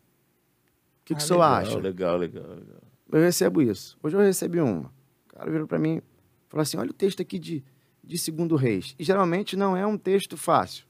[1.02, 1.78] o que, que o senhor legal, acha?
[1.78, 2.82] Legal, legal, legal.
[3.10, 3.97] Eu recebo isso.
[4.02, 4.93] Hoje eu recebi uma.
[5.39, 6.02] O cara virou pra mim e
[6.48, 7.65] falou assim: olha o texto aqui de,
[8.02, 8.97] de Segundo Reis.
[8.98, 10.85] E geralmente não é um texto fácil.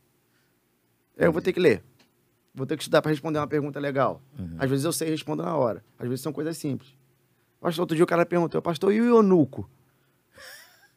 [1.15, 1.85] Eu vou ter que ler.
[2.55, 4.23] Vou ter que estudar para responder uma pergunta legal.
[4.59, 5.85] Às vezes eu sei responder na hora.
[5.99, 6.97] Às vezes são coisas simples.
[7.61, 9.69] Pastor, outro dia o cara perguntou, pastor, e o eunuco?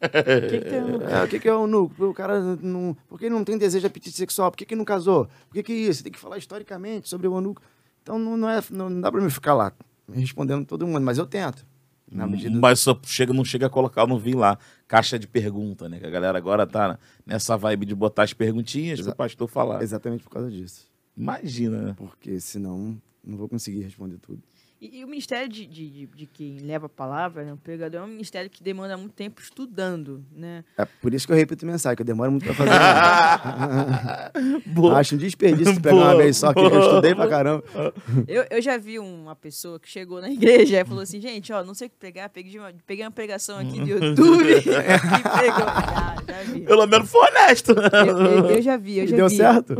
[0.00, 0.08] O
[0.48, 0.78] que, que tem
[1.10, 2.06] É, o que, que é o eunuco?
[2.06, 2.96] O cara não.
[3.06, 4.50] Por que ele não tem desejo de apetite sexual?
[4.50, 5.26] Por que, que não casou?
[5.48, 6.02] Por que, que isso?
[6.02, 7.60] Tem que falar historicamente sobre o eunuco.
[8.02, 9.72] Então não, não, é, não, não dá para mim ficar lá
[10.10, 11.66] respondendo todo mundo, mas eu tento.
[12.10, 15.88] Na medida Mas só chega, não chega a colocar, não vi lá, caixa de pergunta,
[15.88, 15.98] né?
[15.98, 19.82] Que a galera agora tá nessa vibe de botar as perguntinhas pro Exa- pastor falar.
[19.82, 20.86] Exatamente por causa disso.
[21.16, 21.94] Imagina, né?
[21.96, 24.42] Porque senão não vou conseguir responder tudo.
[24.84, 28.00] E, e o ministério de, de, de, de quem leva a palavra, né, o pregador,
[28.00, 30.64] é um ministério que demanda muito tempo estudando, né?
[30.76, 32.72] É por isso que eu repito mensagem, que eu demoro muito pra fazer.
[34.66, 34.98] Boa.
[34.98, 37.62] Acho um desperdício pegar Boa, uma vez só, que eu estudei pra caramba.
[38.26, 41.62] Eu, eu já vi uma pessoa que chegou na igreja e falou assim, gente, ó,
[41.62, 45.64] não sei o que pregar, peguei uma, peguei uma pregação aqui do YouTube e pregou.
[45.64, 46.60] Já, já vi.
[46.62, 47.72] Pelo menos foi honesto.
[47.72, 49.36] Eu, eu- eu já vi, eu E já deu vi.
[49.36, 49.74] certo?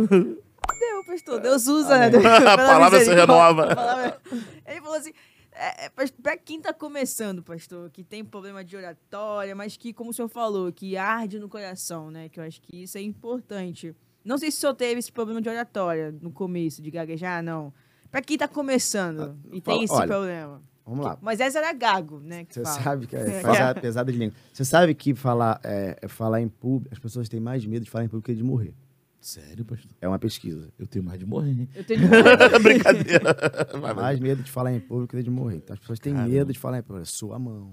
[1.06, 1.40] Pastor.
[1.40, 2.06] Deus usa, né?
[2.52, 3.74] A palavra se renova.
[3.74, 4.20] Palavra-
[4.66, 5.12] Ele falou assim:
[5.52, 5.88] é, é,
[6.22, 10.28] pra quem tá começando, pastor, que tem problema de oratória, mas que, como o senhor
[10.28, 12.28] falou, que arde no coração, né?
[12.28, 13.94] Que eu acho que isso é importante.
[14.24, 17.72] Não sei se o senhor teve esse problema de oratória no começo, de gaguejar, não.
[18.10, 20.62] Pra quem tá começando e tem esse olha, problema.
[20.84, 21.16] Vamos lá.
[21.20, 22.44] Mas essa era gago, né?
[22.44, 22.82] Que Você fala.
[22.82, 23.40] sabe que é, É.
[23.42, 24.34] pesada, pesada de língua.
[24.52, 27.90] Você sabe que falar, é, é falar em público, as pessoas têm mais medo de
[27.90, 28.74] falar em público que de morrer.
[29.22, 29.92] Sério, pastor?
[30.00, 30.68] É uma pesquisa.
[30.76, 31.68] Eu tenho mais de morrer, hein?
[31.76, 32.00] Eu tenho
[32.60, 33.36] Brincadeira.
[33.70, 33.94] Vai, vai.
[33.94, 35.58] Mais medo de falar em público que de morrer.
[35.58, 36.32] Então as pessoas têm Caramba.
[36.32, 37.06] medo de falar em público.
[37.06, 37.72] Sua mão,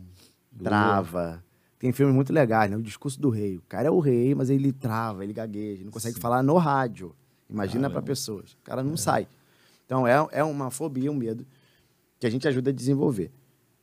[0.64, 1.44] trava.
[1.80, 2.78] Tem filmes muito legais, né?
[2.78, 3.58] O discurso do rei.
[3.58, 7.16] O cara é o rei, mas ele trava, ele gagueja, não consegue falar no rádio.
[7.50, 8.52] Imagina para pessoas.
[8.52, 9.28] O cara não sai.
[9.88, 11.48] Então é, é uma fobia, um medo
[12.20, 13.32] que a gente ajuda a desenvolver.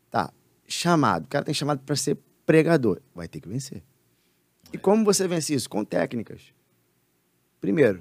[0.08, 0.32] Tá,
[0.68, 1.24] chamado.
[1.24, 3.00] O cara tem chamado para ser pregador.
[3.12, 3.82] Vai ter que vencer.
[4.72, 5.68] E como você vence isso?
[5.68, 6.54] Com técnicas.
[7.60, 8.00] Primeiro,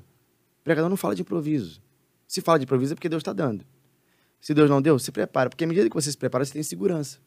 [0.60, 1.82] o pregador não fala de improviso.
[2.27, 3.65] Se fala de improviso é porque Deus está dando.
[4.41, 5.49] Se Deus não deu, se prepara.
[5.49, 7.19] Porque à medida que você se prepara, você tem segurança.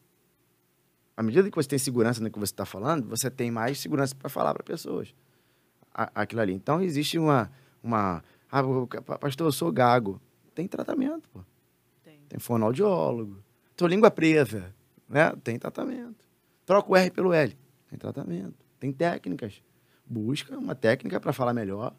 [1.16, 4.14] À medida que você tem segurança no que você está falando, você tem mais segurança
[4.14, 5.14] para falar para pessoas
[6.14, 6.52] aquilo ali.
[6.52, 7.50] Então, existe uma...
[7.82, 8.62] uma ah,
[9.18, 10.20] pastor, eu sou gago.
[10.54, 11.40] Tem tratamento, pô.
[12.02, 12.20] Tem.
[12.28, 13.42] Tem fonoaudiólogo.
[13.76, 14.74] Tô língua presa,
[15.08, 15.32] né?
[15.42, 16.24] Tem tratamento.
[16.64, 17.56] Troca o R pelo L.
[17.88, 18.54] Tem tratamento.
[18.78, 19.62] Tem técnicas.
[20.04, 21.94] Busca uma técnica para falar melhor.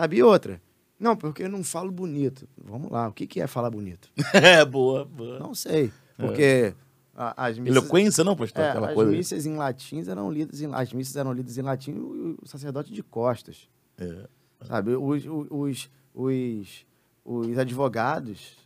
[0.00, 0.16] Sabe?
[0.16, 0.62] E outra?
[0.98, 2.48] Não, porque eu não falo bonito.
[2.56, 3.08] Vamos lá.
[3.08, 4.10] O que, que é falar bonito?
[4.32, 5.38] É, boa, boa.
[5.38, 5.92] Não sei.
[6.16, 6.74] Porque
[7.14, 7.76] a- as missas...
[7.76, 8.62] Eloquência, não, pastor?
[8.64, 9.10] É, as coisa.
[9.10, 12.48] missas em latins eram lidas em as missas eram lidas em latim e o, o
[12.48, 13.68] sacerdote de costas,
[13.98, 14.26] É.
[14.66, 14.94] sabe?
[14.96, 16.86] Os, os, os,
[17.24, 18.56] os advogados,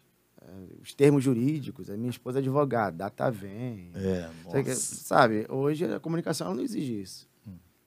[0.40, 0.46] eh,
[0.82, 4.74] os termos jurídicos, a minha esposa é advogada, data vem, É, nossa.
[4.76, 5.46] sabe?
[5.48, 7.28] Hoje a comunicação não exige isso.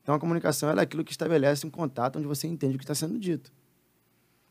[0.08, 2.96] Então a comunicação é aquilo que estabelece um contato onde você entende o que está
[2.96, 3.52] sendo dito.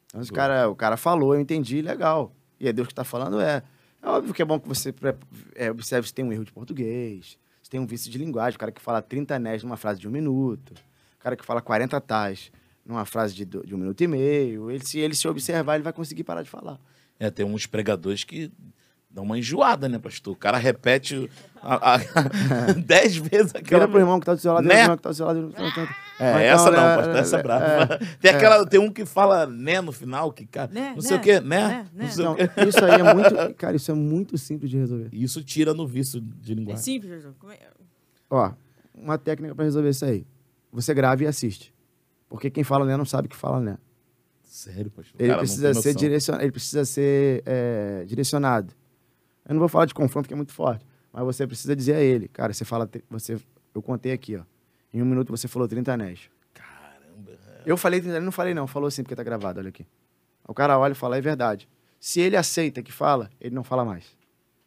[0.08, 2.36] Então, o cara, o cara falou, eu entendi, legal.
[2.60, 3.62] E é Deus que está falando, é.
[4.02, 4.94] É óbvio que é bom que você
[5.54, 8.58] é, observe se tem um erro de português, se tem um vício de linguagem, o
[8.58, 10.74] cara que fala 30 anéis numa frase de um minuto,
[11.18, 12.52] o cara que fala 40 tais
[12.84, 14.70] numa frase de, de um minuto e meio.
[14.70, 16.78] Ele, se ele se observar, ele vai conseguir parar de falar.
[17.18, 18.52] É, tem uns pregadores que
[19.16, 20.34] dão uma enjoada, né, pastor?
[20.34, 21.28] O cara repete
[21.62, 21.98] a- a-
[22.86, 23.80] dez vezes aquela.
[23.80, 24.82] Vira pro irmão que está do seu lado, Né?
[24.82, 25.52] irmão que está do seu lado.
[26.18, 27.98] É, Ou essa então, não, é, pastor, essa é é, brava.
[28.20, 31.16] tem, aquela, tem um que fala né no final, que, cara, Né, não né, sei
[31.16, 31.68] o quê, né?
[31.68, 32.10] né, Não né.
[32.10, 32.68] sei o Então, quê.
[32.68, 33.54] isso aí é muito.
[33.56, 35.08] Cara, isso é muito simples de resolver.
[35.12, 36.82] Isso tira no vício de É linguagem.
[36.82, 37.68] simples, é-
[38.30, 38.52] Ó,
[38.94, 40.26] uma técnica para resolver isso aí.
[40.72, 41.72] Você grava e assiste.
[42.28, 43.78] Porque quem fala né não sabe que fala né.
[44.42, 45.14] Sério, pastor?
[45.18, 45.92] Ele Cara, não precisa ser noção.
[46.00, 46.44] direcionado.
[46.44, 48.72] Ele precisa ser é, direcionado.
[49.48, 50.84] Eu não vou falar de confronto, que é muito forte.
[51.12, 52.88] Mas você precisa dizer a ele, cara, você fala.
[53.10, 53.38] Você,
[53.74, 54.42] eu contei aqui, ó.
[54.92, 56.30] Em um minuto você falou 30 anéis.
[56.52, 57.32] Caramba.
[57.64, 59.86] Eu falei 30 anéis, não falei não, falou assim porque tá gravado, olha aqui.
[60.46, 61.68] O cara olha e fala, é verdade.
[61.98, 64.16] Se ele aceita que fala, ele não fala mais.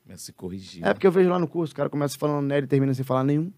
[0.04, 0.86] Começa a se corrigir.
[0.86, 3.06] É porque eu vejo lá no curso, o cara começa falando né, ele termina sem
[3.06, 3.52] falar nenhum.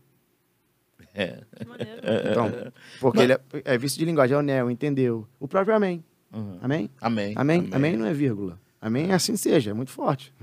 [1.14, 1.42] É.
[1.56, 2.02] Que maneiro.
[2.30, 5.28] Então, porque ele é, é vício de linguagem, é o neo, entendeu?
[5.40, 6.04] O próprio amém.
[6.34, 6.60] Uhum.
[6.62, 6.90] Amém?
[7.02, 7.34] Amém.
[7.36, 7.70] Amém?
[7.72, 8.60] Amém não é vírgula.
[8.82, 10.34] Amém é assim seja, é muito forte.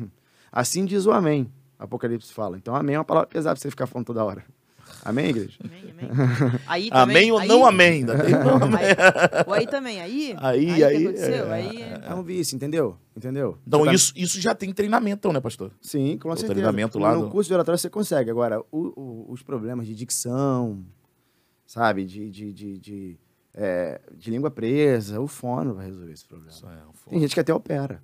[0.61, 1.51] Assim diz o amém.
[1.79, 2.57] Apocalipse fala.
[2.57, 4.45] Então, amém é uma palavra pesada pra você ficar falando toda hora.
[5.05, 5.57] Amém, igreja?
[5.63, 6.11] Amém, amém.
[6.67, 7.93] Aí também, Amém ou aí- não amém?
[7.93, 8.79] Ainda tem não amém.
[8.81, 10.35] Aí, aí também, aí?
[10.39, 11.53] Aí, que aí, aconteceu?
[11.53, 11.53] é.
[11.55, 11.83] Aí...
[12.11, 12.97] É um vício, entendeu?
[13.17, 13.57] Entendeu?
[13.67, 15.71] Então, tá- isso, isso já tem treinamento, então, né, pastor?
[15.81, 16.53] Sim, com o certeza.
[16.55, 18.29] treinamento lá no do- curso de oratório você consegue.
[18.31, 20.85] Agora, o- o- os problemas de dicção,
[21.67, 22.05] sabe?
[22.05, 23.19] De, de, de, de,
[23.55, 26.51] é, de língua presa, o fono vai resolver esse problema.
[26.51, 27.11] Isso é um.
[27.11, 28.03] Tem gente que até opera.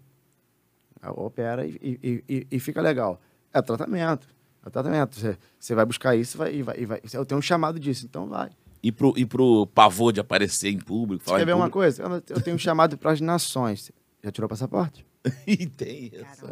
[1.10, 3.20] Opera e, e, e, e fica legal.
[3.52, 4.26] É tratamento.
[4.64, 5.14] É tratamento.
[5.18, 7.01] Você, você vai buscar isso vai, e vai, e vai.
[7.12, 8.51] Eu tenho um chamado disso, então vai.
[8.82, 11.78] E pro, e pro pavor de aparecer em público, Você quer em ver uma público.
[11.78, 12.02] coisa?
[12.02, 13.90] Eu- Eu tenho um chamado para as nações.
[14.22, 15.06] Já tirou o passaporte?
[15.47, 16.44] e tem isso.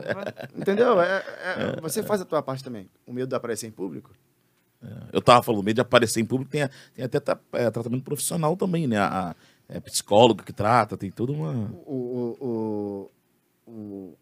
[0.56, 0.98] Entendeu?
[1.00, 1.24] É-
[1.76, 2.88] é- você faz a tua parte também.
[3.06, 4.10] O medo de aparecer em público.
[5.12, 8.56] Eu tava falando, medo de aparecer em público, tem, tem até tá, é, tratamento profissional
[8.56, 8.96] também, né?
[8.98, 9.34] A, a-
[9.68, 11.52] é psicólogo que trata, tem toda uma.
[11.86, 13.10] O, o,
[13.66, 14.18] o, o-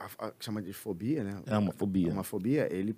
[0.00, 1.42] a, a- chama de fobia, né?
[1.46, 2.12] É uma fobia.
[2.12, 2.94] Uma fobia, ele,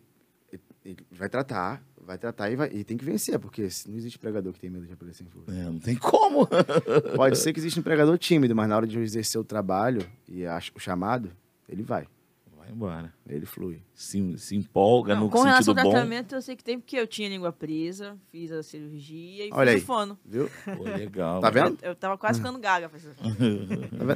[0.85, 4.53] ele- vai tratar, vai tratar e, vai, e tem que vencer, porque não existe pregador
[4.53, 5.51] que tem medo de aparecer em público.
[5.53, 6.47] É, não tem como.
[7.17, 10.45] Pode ser que exista um pregador tímido, mas na hora de exercer o trabalho e
[10.47, 11.31] a- o chamado,
[11.69, 12.07] ele vai,
[12.71, 13.13] Vai embora.
[13.29, 13.83] ele flui.
[13.93, 15.91] Se, se empolga Não, no com relação sentido ao bom.
[15.91, 19.73] tratamento, eu sei que tem, porque eu tinha língua presa, fiz a cirurgia e Olha
[19.73, 19.83] fiz aí.
[19.83, 20.19] o fono.
[20.25, 20.51] Viu?
[20.77, 21.41] Pô, legal.
[21.41, 21.79] Tá vendo?
[21.83, 22.89] Eu, eu tava quase ficando gaga.
[22.89, 22.97] Tá?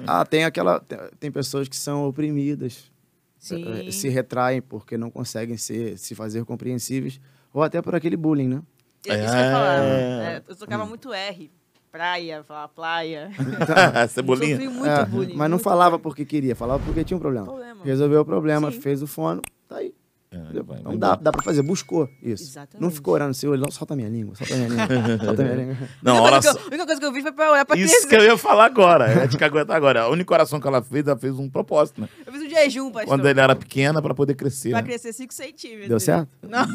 [0.06, 0.80] Ah, tem aquela.
[0.80, 2.90] Tem, tem pessoas que são oprimidas,
[3.38, 3.64] Sim.
[3.86, 7.20] eh, se retraem porque não conseguem ser, se fazer compreensíveis,
[7.52, 8.62] ou até por aquele bullying, né?
[9.06, 9.78] É isso que eu ia falar.
[9.84, 10.36] É.
[10.36, 11.50] É, eu tocava muito R.
[11.98, 13.30] Praia, falava praia.
[14.10, 14.56] Cebolinha.
[14.56, 15.36] Sofri muito É, bullying.
[15.36, 16.02] mas não falava bullying.
[16.02, 17.46] porque queria, falava porque tinha um problema.
[17.46, 17.84] Problema.
[17.84, 18.80] Resolveu o problema, Sim.
[18.80, 19.94] fez o fono, tá aí.
[20.32, 22.42] É, vai- Então vai dá, dá pra fazer, buscou isso.
[22.42, 22.82] Exatamente.
[22.82, 25.76] Não ficou orando seu olho, não, solta minha língua, solta minha língua, solta minha língua.
[26.02, 26.58] Não, a, olha única só.
[26.58, 28.08] coisa que eu, a única coisa que eu vi foi pra olhar pra Isso crescer.
[28.08, 29.12] que eu ia falar agora.
[29.12, 30.02] Eu ia te caguetar agora.
[30.02, 32.08] A única oração que ela fez, ela fez um propósito, né?
[32.26, 33.08] Eu fiz jejum, pastor.
[33.08, 34.70] Quando ele era pequena, pra poder crescer.
[34.70, 34.88] Pra né?
[34.88, 35.88] crescer 5 centímetros.
[35.88, 36.28] Deu certo?
[36.42, 36.66] Não.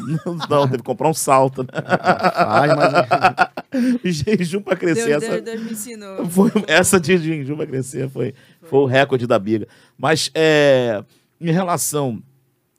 [0.48, 1.68] Não, teve que comprar um salto, né?
[1.72, 3.50] Faz, mas
[4.04, 5.06] Jejum pra crescer.
[5.06, 5.40] Deus, essa...
[5.40, 6.26] Deus, Deus me ensinou.
[6.26, 9.66] Foi, essa de jejum pra crescer foi, foi o recorde da biga.
[9.96, 11.04] Mas é,
[11.40, 12.22] em relação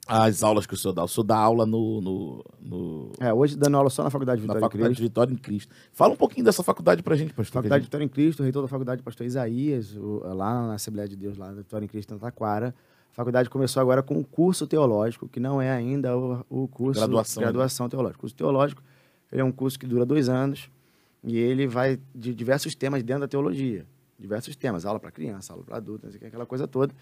[0.06, 3.56] às aulas que o senhor dá, o senhor dá aula no, no, no- é, hoje
[3.56, 5.08] dando aula só na Faculdade de na Vitória em Faculdade de Cristo.
[5.10, 5.74] Vitória em Cristo.
[5.92, 7.54] Fala um pouquinho dessa faculdade pra gente, pastor.
[7.54, 11.08] Faculdade de Vitória em Cristo, o reitor da Faculdade, pastor Isaías, o- lá na Assembleia
[11.08, 12.74] de Deus, lá na Vitória em Cristo, na Taquara.
[13.12, 17.00] A faculdade começou agora com um curso teológico, que não é ainda o, o curso
[17.00, 17.46] Graduação, né?
[17.46, 18.18] graduação teológica.
[18.18, 18.82] O curso teológico
[19.30, 20.70] é um curso que dura dois anos
[21.22, 23.86] e ele vai de diversos temas dentro da teologia.
[24.18, 26.94] Diversos temas, aula para criança, aula para adulto, o aquela coisa toda.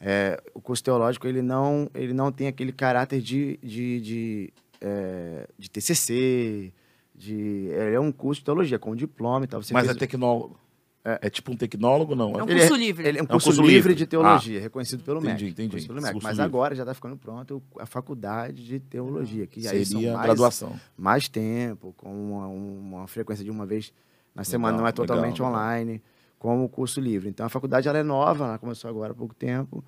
[0.00, 5.46] É, o curso teológico ele não, ele não tem aquele caráter de, de, de, é,
[5.58, 6.72] de TCC,
[7.14, 9.62] de, ele é um curso de teologia com diploma e tal.
[9.62, 10.58] Você Mas fez- é tecnólogo.
[11.04, 11.30] É.
[11.30, 12.38] tipo um tecnólogo, não?
[12.38, 13.08] É um ele curso livre.
[13.08, 13.94] Ele é um um curso, curso livre, livre.
[13.94, 15.52] de teologia, reconhecido pelo entendi, MEC.
[15.52, 15.86] entendi.
[15.88, 16.42] curso Mas livre.
[16.42, 20.24] agora já está ficando pronto o- a faculdade de teologia, que aí são Seria mais,
[20.26, 20.78] graduação.
[20.98, 23.92] mais tempo, com uma, uma frequência de uma vez
[24.34, 25.62] na semana, Legal, não é totalmente legal, legal.
[25.64, 26.02] online,
[26.38, 27.28] como o curso livre.
[27.30, 29.82] Então a faculdade ela é nova, ela começou agora há pouco tempo,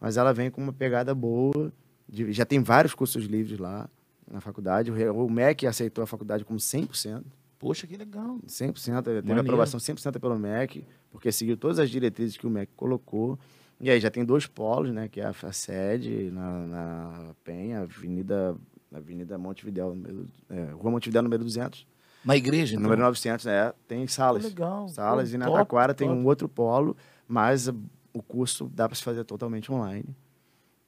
[0.00, 1.72] mas ela vem com uma pegada boa.
[2.08, 3.88] de- já tem vários cursos livres lá
[4.30, 4.90] na faculdade.
[4.92, 7.24] O, o MEC aceitou a faculdade como 100%.
[7.58, 8.38] Poxa, que legal.
[8.46, 9.40] 100%, teve Maneiro.
[9.40, 13.38] aprovação 100% pelo MEC, porque seguiu todas as diretrizes que o MEC colocou.
[13.80, 18.56] E aí já tem dois polos, né, que é a, sede na, na Penha, Avenida,
[18.92, 21.86] Avenida Montevidéu, número, é, Rua Montevidéu, número 200.
[22.24, 22.84] Na igreja, então?
[22.84, 24.42] Número 900, é, tem salas.
[24.42, 24.88] Pô, legal.
[24.88, 26.20] Salas, Pô, e na top, Taquara tem top.
[26.20, 26.96] um outro polo,
[27.28, 30.04] mas o curso dá para se fazer totalmente online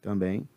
[0.01, 0.49] também.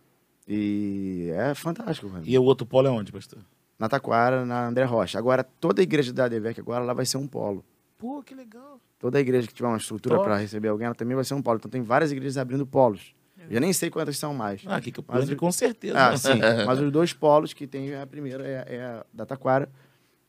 [0.47, 2.23] E é fantástico, mano.
[2.25, 3.39] E o outro polo é onde, pastor?
[3.81, 5.17] Na Taquara, na André Rocha.
[5.17, 7.65] Agora, toda a igreja da ADVEC agora lá vai ser um polo.
[7.97, 8.79] Pô, que legal.
[8.99, 11.57] Toda igreja que tiver uma estrutura para receber alguém, ela também vai ser um polo.
[11.57, 13.15] Então tem várias igrejas abrindo polos.
[13.47, 14.61] Eu já nem sei quantas são mais.
[14.67, 15.95] Ah, aqui que eu Mas o- com certeza.
[15.97, 16.29] Ah, sim.
[16.67, 19.67] Mas os dois polos que tem, a primeira é, é a da Taquara,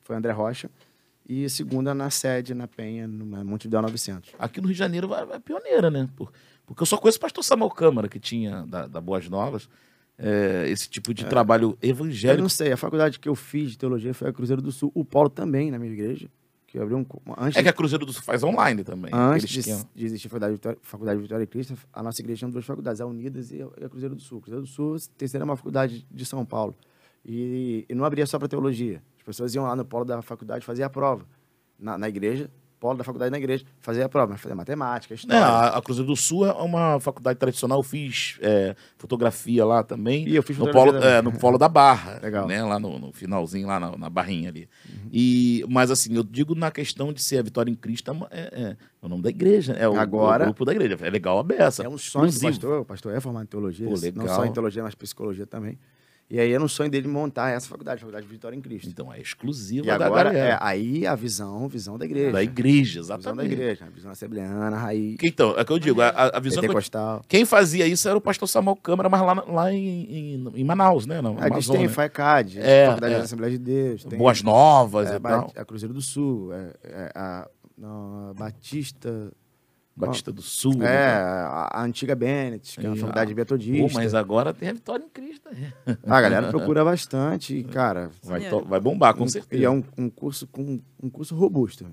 [0.02, 0.70] foi André Rocha,
[1.28, 4.30] e a segunda na sede, na Penha, no Montevidéu 900.
[4.38, 6.08] Aqui no Rio de Janeiro vai, vai pioneira, né?
[6.16, 6.32] Por-
[6.66, 9.68] porque eu só conheço o pastor Samuel Câmara, que tinha da, da Boas Novas,
[10.18, 12.42] é, esse tipo de trabalho Eu evangélico.
[12.42, 14.90] não sei, a faculdade que eu fiz de teologia foi a Cruzeiro do Sul.
[14.94, 16.28] O polo também, na minha igreja,
[16.66, 17.04] que eu abri um...
[17.36, 19.10] Antes, É que a Cruzeiro do Sul faz online também.
[19.12, 19.62] antes de,
[19.94, 22.50] de existir a faculdade, de Vitória- faculdade de Vitória e Cristo, a nossa igreja tinha
[22.50, 24.40] duas faculdades, a Unidas e a, a Cruzeiro do Sul.
[24.40, 26.74] Cruzeiro do Sul, terceira maior faculdade de São Paulo.
[27.24, 29.02] E, e não abria só para teologia.
[29.18, 31.24] As pessoas iam lá no polo da faculdade fazer a prova.
[31.78, 32.50] Na, na igreja,
[32.82, 35.38] polo da faculdade na igreja, fazer a prova, mas fazer matemática, É, história.
[35.46, 37.78] a, a Cruzeiro do Sul é uma faculdade tradicional.
[37.78, 40.26] Eu fiz é, fotografia lá também.
[40.28, 42.18] E eu fiz no polo, é, no polo da Barra.
[42.20, 42.48] Legal.
[42.48, 44.68] Né, lá no, no finalzinho, lá na, na barrinha ali.
[45.12, 48.76] E, mas assim, eu digo na questão de ser a Vitória em Cristo, é, é-
[49.02, 49.72] é o nome da igreja.
[49.74, 50.96] É o, Agora- o grupo da igreja.
[51.02, 51.82] É legal a beça.
[51.84, 52.52] É um sonho do exclusivo.
[52.52, 52.80] pastor.
[52.80, 53.86] O pastor é formado em teologia.
[53.88, 55.78] Pô, Não só em teologia, mas psicologia também.
[56.34, 58.88] E aí era um sonho dele montar essa faculdade, a Faculdade de Vitória em Cristo.
[58.88, 60.58] Então é exclusiva e da agora, é, galera.
[60.62, 62.32] aí a visão, visão da igreja.
[62.32, 63.52] Da igreja, A visão da exatamente.
[63.52, 66.64] igreja, a visão assembleana, raiz, Então, é que eu digo, a, a- a visão que
[66.66, 67.22] eu pentecostal.
[67.28, 71.04] Quem fazia isso era o pastor Samuel Câmara, mas lá, lá em, em, em Manaus,
[71.04, 71.20] né?
[71.20, 71.88] Na A gente tem Amazônia.
[71.90, 73.18] FACAD, É, Faculdade é.
[73.18, 74.04] da Assembleia de Deus.
[74.06, 75.52] Tem, Boas Novas é, e tal.
[75.54, 77.46] a Cruzeiro do Sul, é, é, a,
[77.76, 79.30] não, a Batista.
[79.94, 80.74] Batista do Sul.
[80.74, 81.06] É, né?
[81.06, 83.88] a, a antiga Bennett, que é uma faculdade ah, metodista.
[83.88, 85.48] Pô, mas agora tem a Vitória em Cristo.
[86.06, 88.10] A galera procura bastante, e, cara.
[88.22, 89.60] Vai, to- vai bombar, com um- certeza.
[89.60, 91.86] E é um, um curso com um curso robusto.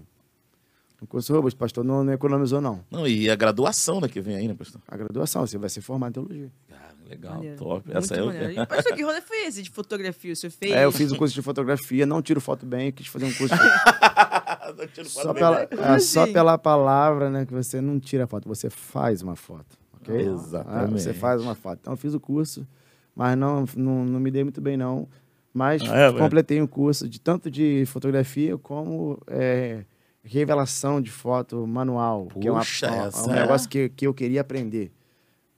[1.02, 1.56] Um curso robusto.
[1.56, 2.84] O pastor não, não economizou, não.
[2.90, 4.82] Não, e a graduação né, que vem aí, né, pastor?
[4.88, 6.52] A graduação, você vai ser formado em teologia.
[6.70, 7.58] Cara, legal, Maneiro.
[7.58, 7.86] top.
[7.86, 8.52] Muito Essa é maneiro.
[8.54, 8.68] eu.
[8.68, 10.36] Pastor, que rolê foi esse de fotografia?
[10.36, 10.74] Você fez?
[10.74, 13.56] É, eu fiz o curso de fotografia, não tiro foto bem, quis fazer um curso.
[14.78, 16.34] Não tiro foto só, pela, é, só assim?
[16.34, 17.46] pela palavra, né?
[17.46, 19.78] Que você não tira foto, você faz uma foto.
[20.00, 20.16] ok?
[20.16, 20.94] Exatamente.
[20.96, 21.80] Ah, você faz uma foto.
[21.82, 22.68] Então eu fiz o curso,
[23.16, 25.08] mas não, não, não me dei muito bem, não.
[25.54, 29.84] Mas Ah, é, completei um curso de tanto de fotografia como é,
[30.24, 32.28] revelação de foto manual.
[32.40, 34.42] que é, uma- Puxa, é um- é essa um é- negócio que, que eu queria
[34.42, 34.92] aprender.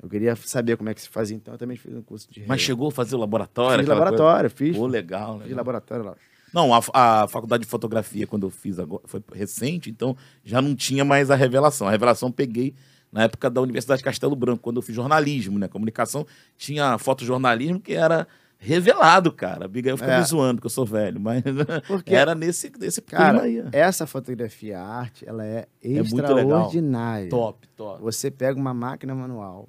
[0.02, 2.44] Eu queria saber como é que se fazia, então eu também fiz um curso de
[2.48, 3.84] Mas chegou a fazer o laboratório?
[3.84, 4.56] Fiz laboratório, coisa?
[4.56, 5.58] fiz, Pô, legal, fiz legal.
[5.58, 6.16] laboratório lá.
[6.54, 10.76] Não, a, a faculdade de fotografia, quando eu fiz agora, foi recente, então já não
[10.76, 11.88] tinha mais a revelação.
[11.88, 12.74] A revelação eu peguei
[13.12, 15.68] na época da Universidade de Castelo Branco, quando eu fiz jornalismo, né?
[15.68, 16.26] Comunicação,
[16.58, 19.64] tinha fotojornalismo que era revelado, cara.
[19.64, 20.20] A Abigail fica É.
[20.20, 21.42] me zoando, porque eu sou velho, mas
[21.88, 23.64] Porque- era nesse, nesse Cara, aí.
[23.72, 26.04] essa fotografia arte, ela é legal.
[26.06, 27.30] extraordinária.
[27.30, 28.02] Top, top.
[28.04, 29.68] Você pega uma máquina manual,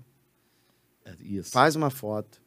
[1.04, 1.12] É
[1.44, 2.41] faz uma foto,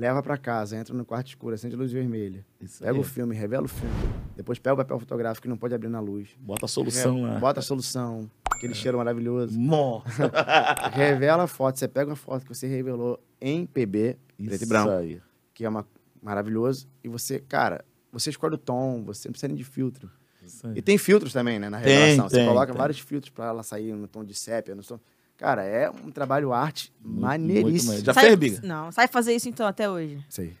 [0.00, 2.98] leva pra casa, entra no quarto escuro, acende a luz vermelha, isso pega aí.
[2.98, 3.94] o filme, revela o filme,
[4.34, 7.38] depois pega o papel fotográfico que não pode abrir na luz, Bota a solução lá.
[7.38, 10.30] bota a solução, aquele cheiro maravilhoso, Nossa.
[10.92, 14.66] revela a foto, você pega uma foto que você revelou em PB, preto e Isso
[14.68, 15.20] branco, aí.
[15.52, 15.86] que é uma,
[16.22, 20.10] maravilhoso, e você, cara, você escolhe o tom, você não precisa nem de filtro.
[20.42, 20.74] Isso aí.
[20.76, 22.28] E tem filtros também, né, na Tem, revelação.
[22.30, 22.76] você tem, coloca tem.
[22.78, 24.98] vários filtros pra ela sair no tom de sépia, no tom...
[25.40, 27.96] Cara, é um trabalho arte Muito- maneiríssimo.
[28.04, 28.60] Já Sabe- fez, Biga?
[28.62, 30.22] Não, sabe fazer isso então até hoje.
[30.28, 30.54] Sei.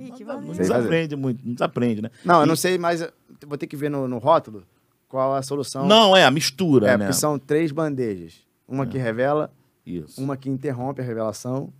[0.00, 2.10] Ih, que Não desaprende muito, não desaprende, né?
[2.24, 3.06] Não, eu E- não sei, mas
[3.46, 4.64] vou ter que ver no, no rótulo
[5.10, 5.86] qual a solução.
[5.86, 7.04] Não, é a mistura, é, né?
[7.04, 8.40] porque são três bandejas.
[8.66, 9.52] Uma que revela,
[9.84, 10.18] Isso.
[10.18, 11.70] uma que interrompe a revelação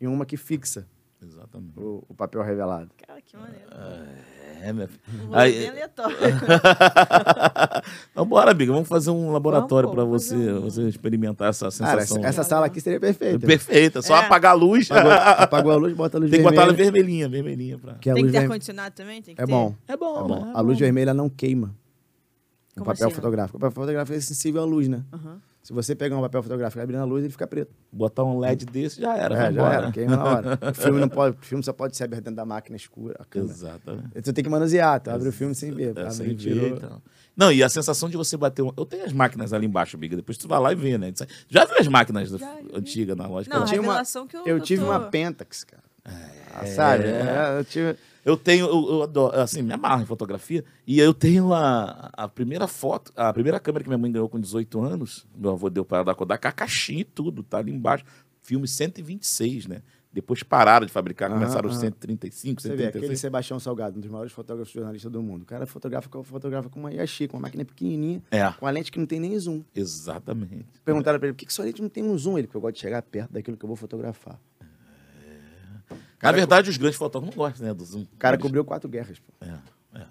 [0.00, 0.88] e uma que fixa
[1.22, 1.78] Exatamente.
[1.78, 2.90] o, o papel revelado.
[3.06, 3.66] Cara, que maneiro.
[4.62, 5.00] É, minha filha.
[5.22, 6.16] Um rolê Aí- bem aleatório.
[8.12, 11.70] então, bora, amiga, vamos fazer um laboratório para você, um- você experimentar essa Cara,
[12.02, 12.18] sensação.
[12.18, 13.46] essa, essa sala aqui seria perfeita.
[13.46, 14.20] Perfeita, só É.
[14.24, 14.90] apagar a luz.
[14.90, 15.12] Apagou,
[15.44, 16.92] apagou a luz, bota a luz Tem que botar ela vermelha.
[16.92, 17.78] vermelhinha, vermelhinha.
[17.78, 17.94] Pra...
[17.94, 19.22] que a Tem que ter vermelha ar-condicionado também?
[19.22, 19.50] Tem que é ter?
[19.52, 19.74] bom.
[19.88, 20.44] É bom, É bom.
[20.46, 20.52] né?
[20.54, 23.10] A luz vermelha não queima o Como papel assim, não?
[23.10, 23.56] fotográfico.
[23.56, 25.02] O papel fotográfico é sensível à luz, né?
[25.12, 25.40] Aham.
[25.62, 27.70] Se você pegar um papel fotográfico e abrir na luz, ele fica preto.
[27.92, 29.34] Botar um LED desse já era.
[29.34, 29.74] é, já embora.
[29.74, 30.58] era, queima na hora.
[30.70, 33.20] O filme, não pode, o filme só pode ser aberto dentro da máquina escura.
[33.34, 34.08] Exatamente.
[34.24, 35.96] Você tem que manusear, tu abre o filme sem ver.
[35.98, 37.02] É, sem ver, então.
[37.36, 38.62] Não, e a sensação de você bater.
[38.62, 38.72] Um...
[38.76, 40.16] Eu tenho as máquinas ali embaixo, Biga.
[40.16, 41.12] Depois tu vai lá e vê, né?
[41.48, 42.32] Já viu as máquinas
[42.74, 43.48] antigas na loja?
[43.50, 44.88] Não, a tinha uma- revelação que eu Eu tive tô...
[44.90, 45.82] uma Pentax, cara.
[46.54, 47.04] Ah, sabe?
[47.04, 47.96] É, eu tive...
[48.24, 50.64] Eu tenho, eu, eu adoro, assim, me amarro em fotografia.
[50.86, 54.38] E eu tenho a, a primeira foto, a primeira câmera que minha mãe ganhou com
[54.38, 57.72] 18 anos, meu avô deu para ela da Kodak, a caixinha e tudo, tá ali
[57.72, 58.04] embaixo.
[58.42, 59.82] Filme 126, né?
[60.12, 61.82] Depois pararam de fabricar, Aham, começaram os aham.
[61.82, 63.20] 135, Você vê, aquele 136.
[63.20, 65.42] Sebastião Salgado, um dos maiores fotógrafos jornalistas do mundo.
[65.42, 68.98] O cara fotografa, fotografa com uma Yashica, uma máquina pequenininha, É, com a lente que
[68.98, 69.62] não tem nem zoom.
[69.74, 70.66] exatamente.
[70.84, 72.38] Perguntaram pra ele, por que, que sua lente não tem um zoom?
[72.38, 74.36] Ele, porque eu gosto de chegar perto daquilo que eu vou fotografar.
[76.22, 78.02] Na verdade, os grandes fotógrafos não gostam, né, do zoom.
[78.02, 79.32] O cara Eles- cobriu quatro guerras, pô.
[79.40, 79.58] É,
[80.00, 80.06] é.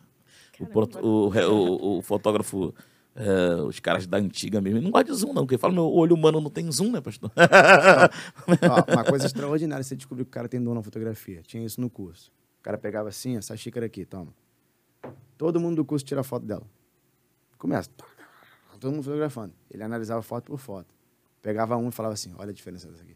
[0.59, 1.07] O, Caramba.
[1.07, 2.73] o, o- o fotógrafo,
[3.15, 6.15] é, os caras da antiga mesmo, não gosta de zoom, não, porque fala, meu olho
[6.15, 7.31] humano não tem zoom, né, pastor?
[7.37, 11.41] Ó, uma coisa extraordinária, você descobriu que o cara tem dom na fotografia.
[11.43, 12.31] Tinha isso no curso.
[12.59, 14.33] O cara pegava assim, essa xícara aqui, toma.
[15.37, 16.63] Todo mundo do curso tira foto dela.
[17.57, 17.89] Começa.
[18.79, 19.53] Todo mundo fotografando.
[19.69, 20.87] Ele analisava foto por foto.
[21.41, 23.15] Pegava um e falava assim, olha a diferença dessa aqui.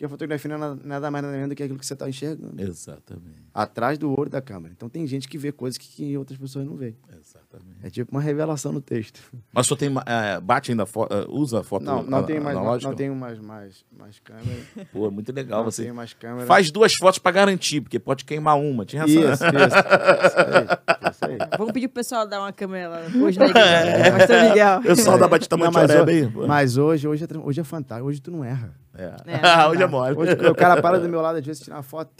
[0.00, 1.92] Porque a fotografia não é nada- nada mais nada menos do que aquilo que você
[1.92, 2.54] está enxergando.
[2.58, 3.36] Exatamente.
[3.52, 4.72] Atrás do olho da câmera.
[4.74, 6.96] Então tem gente que vê coisas que, que outras pessoas não veem.
[7.20, 7.76] Exatamente.
[7.82, 9.20] É tipo uma revelação no texto.
[9.52, 9.90] Mas só tem.
[10.06, 12.88] é, bate ainda, fo- é, usa foto Não, não ana- tenho mais, não, analógica?
[12.88, 14.62] não tenho mais, mais, mais câmera.
[14.90, 15.58] Pô, é muito legal.
[15.64, 16.46] não você tenho mais câmera.
[16.46, 18.86] faz duas fotos pra garantir, porque pode queimar uma.
[18.86, 19.12] Tinha essa.
[19.12, 19.44] Isso, isso.
[19.44, 21.10] Isso aí.
[21.10, 21.38] Isso aí.
[21.58, 23.66] Vamos pedir pro pessoal dar uma câmera lá hoje na igreja.
[23.68, 24.10] É.
[24.16, 24.80] Pastor Miguel.
[24.80, 26.46] Pessoal da Batista Mantioreba hoje, aí.
[26.48, 28.08] mas hoje, hoje, é, hoje é fantástico.
[28.08, 28.72] Hoje tu não erra.
[28.94, 29.14] É.
[29.26, 30.16] É, hoje é mole.
[30.16, 32.10] Hoje o cara para do meu lado, às vezes, tirar uma foto,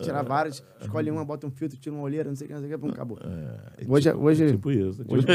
[0.00, 2.60] tirar várias, escolhe uma, bota um filtro, tira uma olheira, não sei o que, não
[2.60, 3.18] sei o que, pum, acabou.
[3.22, 5.02] É, Hoje é- tipo, hoje- tipo isso.
[5.04, 5.26] tipo- hoje-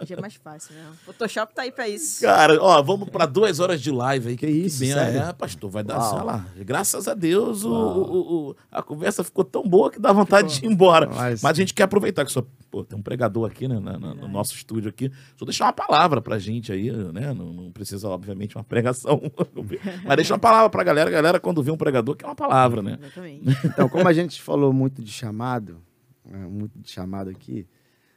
[0.00, 0.82] Hoje é mais fácil, né?
[0.90, 2.22] O Photoshop tá aí pra isso.
[2.22, 4.36] Cara, ó, vamos pra duas horas de live aí.
[4.36, 5.20] Que isso, bem, sério?
[5.20, 6.46] É, pastor, vai dar, sei lá.
[6.58, 10.66] Graças a Deus, o, o- o- a conversa ficou tão boa que dá vontade de
[10.66, 11.06] ir embora.
[11.06, 11.42] Mas...
[11.42, 12.42] Mas- a gente quer apreitar que só,
[12.74, 15.12] pô, tem um pregador aqui, né, na- na- no nosso estúdio aqui.
[15.36, 17.32] Só deixar uma palavra pra gente aí, né?
[17.32, 19.20] Não, não precisa, obviamente, uma pregação.
[20.04, 21.08] Mas deixa uma palavra pra galera.
[21.08, 22.98] A galera, quando vê um pregador, quer uma palavra, né?
[23.00, 23.44] Exatamente.
[23.64, 25.80] Então, como a gente falou muito de chamado,
[26.24, 27.64] né, muito de chamado aqui,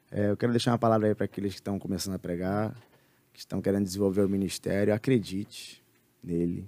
[0.10, 2.74] é, eu quero deixar uma palavra aí para aqueles que estão começando a pregar,
[3.34, 4.92] que estão querendo desenvolver o ministério.
[4.94, 5.84] Acredite
[6.24, 6.68] nele.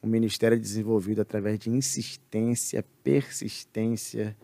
[0.00, 4.36] O ministério é desenvolvido através de insistência, persistência.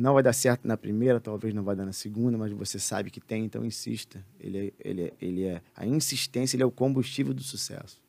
[0.00, 3.10] Não vai dar certo na primeira, talvez não vai dar na segunda, mas você sabe
[3.10, 4.24] que tem, então insista.
[4.40, 8.00] Ele é, ele é, ele é a insistência, ele é o combustível do sucesso.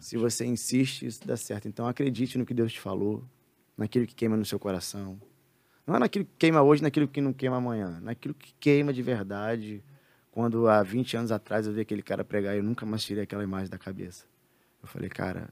[0.00, 1.68] Se você insiste, isso dá certo.
[1.68, 3.22] Então acredite no que Deus te falou,
[3.78, 5.20] naquilo que queima no seu coração.
[5.86, 8.00] Não é naquilo que queima hoje, naquilo que não queima amanhã.
[8.00, 9.84] Naquilo que queima de verdade.
[10.32, 13.44] Quando há 20 anos atrás eu vi aquele cara pregar, eu nunca mais tirei aquela
[13.44, 14.24] imagem da cabeça.
[14.82, 15.48] Eu falei, cara,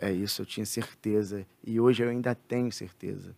[0.00, 1.46] é isso, eu tinha certeza.
[1.62, 3.36] E hoje eu ainda tenho certeza.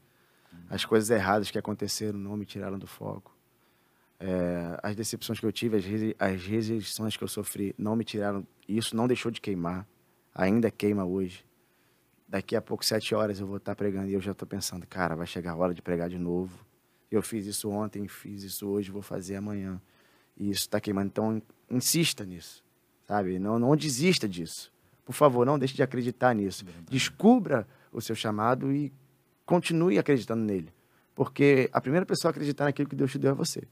[0.68, 3.36] As coisas erradas que aconteceram não me tiraram do foco.
[4.18, 8.04] É, as decepções que eu tive, as, resi- as rejeições que eu sofri, não me
[8.04, 8.46] tiraram.
[8.68, 9.86] Isso não deixou de queimar.
[10.34, 11.44] Ainda queima hoje.
[12.28, 15.16] Daqui a pouco, sete horas, eu vou estar pregando e eu já estou pensando, cara,
[15.16, 16.64] vai chegar a hora de pregar de novo.
[17.10, 19.80] Eu fiz isso ontem, fiz isso hoje, vou fazer amanhã.
[20.36, 21.08] E isso está queimando.
[21.08, 22.62] Então, insista nisso,
[23.06, 23.38] sabe?
[23.38, 24.72] Não, não desista disso.
[25.04, 26.64] Por favor, não deixe de acreditar nisso.
[26.88, 28.92] Descubra o seu chamado e
[29.50, 30.72] continue acreditando nele.
[31.12, 33.64] Porque a primeira pessoa a acreditar naquilo que Deus te deu é você.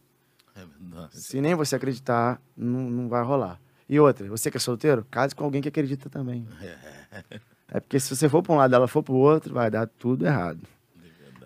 [0.56, 1.16] É verdade.
[1.16, 3.60] Se nem você acreditar, não, não vai rolar.
[3.88, 6.46] E outra, você que é solteiro, case com alguém que acredita também.
[7.70, 9.70] É porque se você for para um lado e ela for para o outro, vai
[9.70, 10.60] dar tudo errado.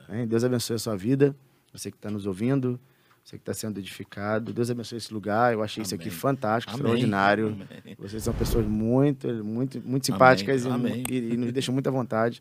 [0.09, 0.25] Hein?
[0.25, 1.35] Deus abençoe a sua vida,
[1.73, 2.79] você que está nos ouvindo,
[3.25, 4.53] você que está sendo edificado.
[4.53, 5.53] Deus abençoe esse lugar.
[5.53, 6.17] Eu achei isso aqui Amém.
[6.17, 6.85] fantástico, Amém.
[6.85, 7.47] extraordinário.
[7.49, 7.97] Amém.
[7.99, 11.03] Vocês são pessoas muito, muito, muito simpáticas e, Amém.
[11.11, 12.41] e, e nos deixam muita vontade,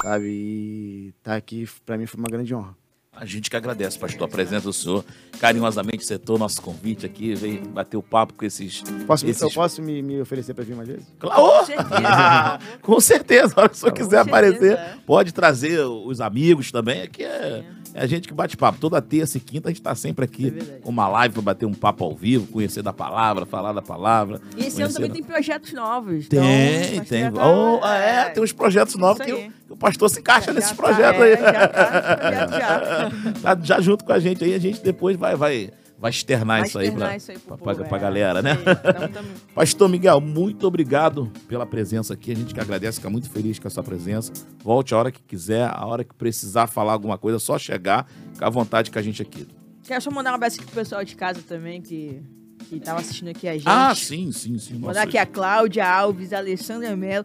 [0.00, 0.26] sabe?
[0.26, 2.76] E estar aqui, para mim, foi uma grande honra.
[3.14, 5.04] A gente que agradece, pastor, a presença do senhor.
[5.38, 8.82] Carinhosamente aceitou nosso convite aqui, veio bater o papo com esses.
[9.06, 9.42] Posso, esses...
[9.42, 11.06] Eu posso me, me oferecer para vir mais vezes?
[11.18, 11.42] Claro!
[11.42, 12.58] Com certeza.
[12.80, 17.02] Com certeza, a hora que o senhor quiser certeza, aparecer, pode trazer os amigos também.
[17.02, 17.62] Aqui é,
[17.94, 18.78] é a gente que bate papo.
[18.78, 20.80] Toda terça e quinta a gente está sempre É aqui verdade.
[20.82, 24.40] com uma live para bater um papo ao vivo, conhecer da palavra, falar da palavra.
[24.56, 26.28] E esse ano também da- tem projetos novos.
[26.28, 27.30] Tem, então, tem.
[27.32, 30.52] tá- Oh, é, tem uns projetos novos que o, que o pastor se encaixa Já
[30.52, 31.36] nesses tá, projetos é, aí.
[31.36, 33.12] Já tá, projeto já.
[33.56, 35.70] Tá já junto com a gente aí, a gente depois vai, vai,
[36.02, 38.00] vai externar Vai isso aí pra, isso aí pro pra, povo, pra é.
[38.00, 38.58] galera, né?
[38.60, 42.32] Então, tamo- Pastor Miguel, muito obrigado pela presença aqui.
[42.32, 44.32] A gente que agradece, fica muito feliz com a sua presença.
[44.64, 48.08] Volte a hora que quiser, a hora que precisar falar alguma coisa, é só chegar.
[48.32, 49.46] Fica à vontade com a gente aqui.
[49.84, 52.20] Quero só mandar um abraço aqui pro pessoal de casa também, que,
[52.68, 53.64] que tava assistindo aqui a gente.
[53.68, 54.78] Ah, sim, sim, sim.
[54.80, 57.24] Mandar aqui a Cláudia Alves, a Alessandra Mello,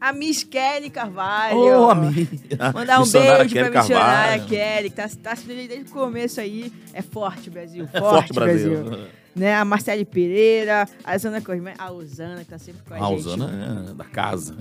[0.00, 1.58] a Miss Kelly Carvalho.
[1.58, 2.72] Ô, amiga.
[2.72, 4.46] Mandar um beijo Kelly pra missionária Carvalho.
[4.46, 6.72] Kelly, que tá, tá a desde o começo aí.
[6.92, 7.86] É forte, Brasil.
[7.86, 8.84] Forte, É forte, Brasil.
[8.84, 9.06] Brasil.
[9.34, 9.54] Né?
[9.54, 13.18] A Marcele Pereira, a Zana Cosme, a Osana, que tá sempre com a, A gente.
[13.18, 14.54] Usana é da casa.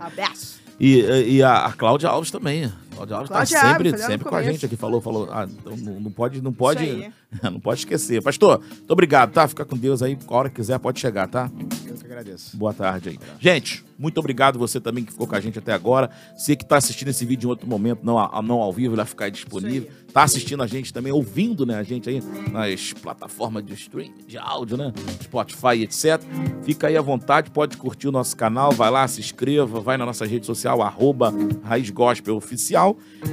[0.00, 0.62] Abraço.
[0.80, 2.70] E, e a, a Cláudia Alves também.
[2.94, 4.76] A Cláudia Alves tá sempre, sempre com a gente aqui.
[4.76, 5.28] Falou, falou.
[5.30, 7.12] Ah, então não, não pode, não pode,
[7.42, 8.22] não pode esquecer.
[8.22, 9.46] Pastor, muito obrigado, tá?
[9.48, 10.16] Fica com Deus aí.
[10.26, 11.50] A hora que quiser, pode chegar, tá?
[11.86, 12.56] Eu que agradeço.
[12.56, 13.18] Boa tarde aí.
[13.40, 16.10] Gente, muito obrigado você também que ficou com a gente até agora.
[16.36, 19.06] Você que está assistindo esse vídeo em outro momento, não, não ao vivo, ele vai
[19.06, 19.90] ficar disponível.
[19.90, 22.22] Isso Tá assistindo a gente também, ouvindo né, a gente aí
[22.52, 24.92] nas plataformas de stream, de áudio, né?
[25.20, 26.22] Spotify, etc.
[26.62, 30.06] Fica aí à vontade, pode curtir o nosso canal, vai lá, se inscreva, vai na
[30.06, 31.34] nossa rede social, arroba
[31.64, 32.83] Raiz Gospel Oficial.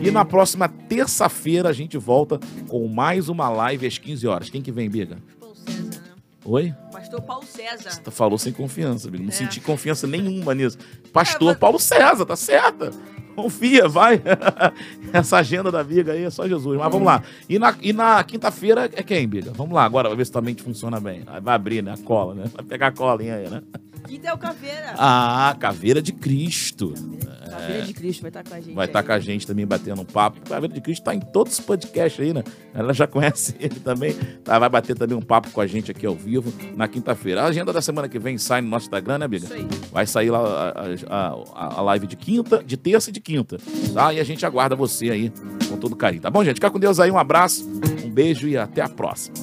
[0.02, 4.49] E na próxima terça-feira a gente volta com mais uma live às 15 horas.
[4.49, 5.18] Quem que vem, Biga?
[5.40, 6.11] Paulo César, né?
[6.45, 6.73] Oi?
[6.91, 7.90] Pastor Paulo César.
[8.03, 9.23] Você falou sem confiança, amigo.
[9.23, 9.34] Não É.
[9.34, 10.78] senti confiança nenhuma nisso.
[11.11, 12.91] Pastor É, mas- Paulo César, tá certa.
[13.36, 14.22] Confia, vai.
[15.14, 16.78] Essa agenda da Biga aí é só Jesus.
[16.78, 17.23] Mas vamos lá.
[17.48, 19.52] E na, e na quinta-feira é quem, Biga?
[19.56, 21.23] Vamos lá agora, pra ver se tua mente funciona bem.
[21.41, 21.94] Vai abrir, né?
[21.94, 22.44] A cola, né?
[22.53, 23.61] Vai pegar a colinha aí, né?
[24.11, 24.93] Quinta é o Caveira.
[24.97, 26.93] Ah, Caveira de Cristo.
[27.49, 28.73] Caveira de Cristo vai estar com a gente.
[28.75, 29.05] Vai estar aí.
[29.05, 30.41] com a gente também batendo um papo.
[30.49, 32.43] Caveira de Cristo está em todos os podcasts aí, né?
[32.73, 34.13] Ela já conhece ele também.
[34.43, 37.41] Tá, vai bater também um papo com a gente aqui ao vivo na quinta-feira.
[37.43, 39.45] A agenda da semana que vem sai no nosso Instagram, né, amiga?
[39.45, 39.67] Isso aí.
[39.91, 40.73] Vai sair lá
[41.09, 43.57] a, a- a live de quinta, de terça e de quinta,
[43.93, 44.13] tá?
[44.13, 45.31] E a gente aguarda você aí
[45.69, 46.55] com todo carinho, tá bom, gente?
[46.55, 47.65] Fica com Deus aí, um abraço,
[48.03, 49.35] um beijo e até a próxima.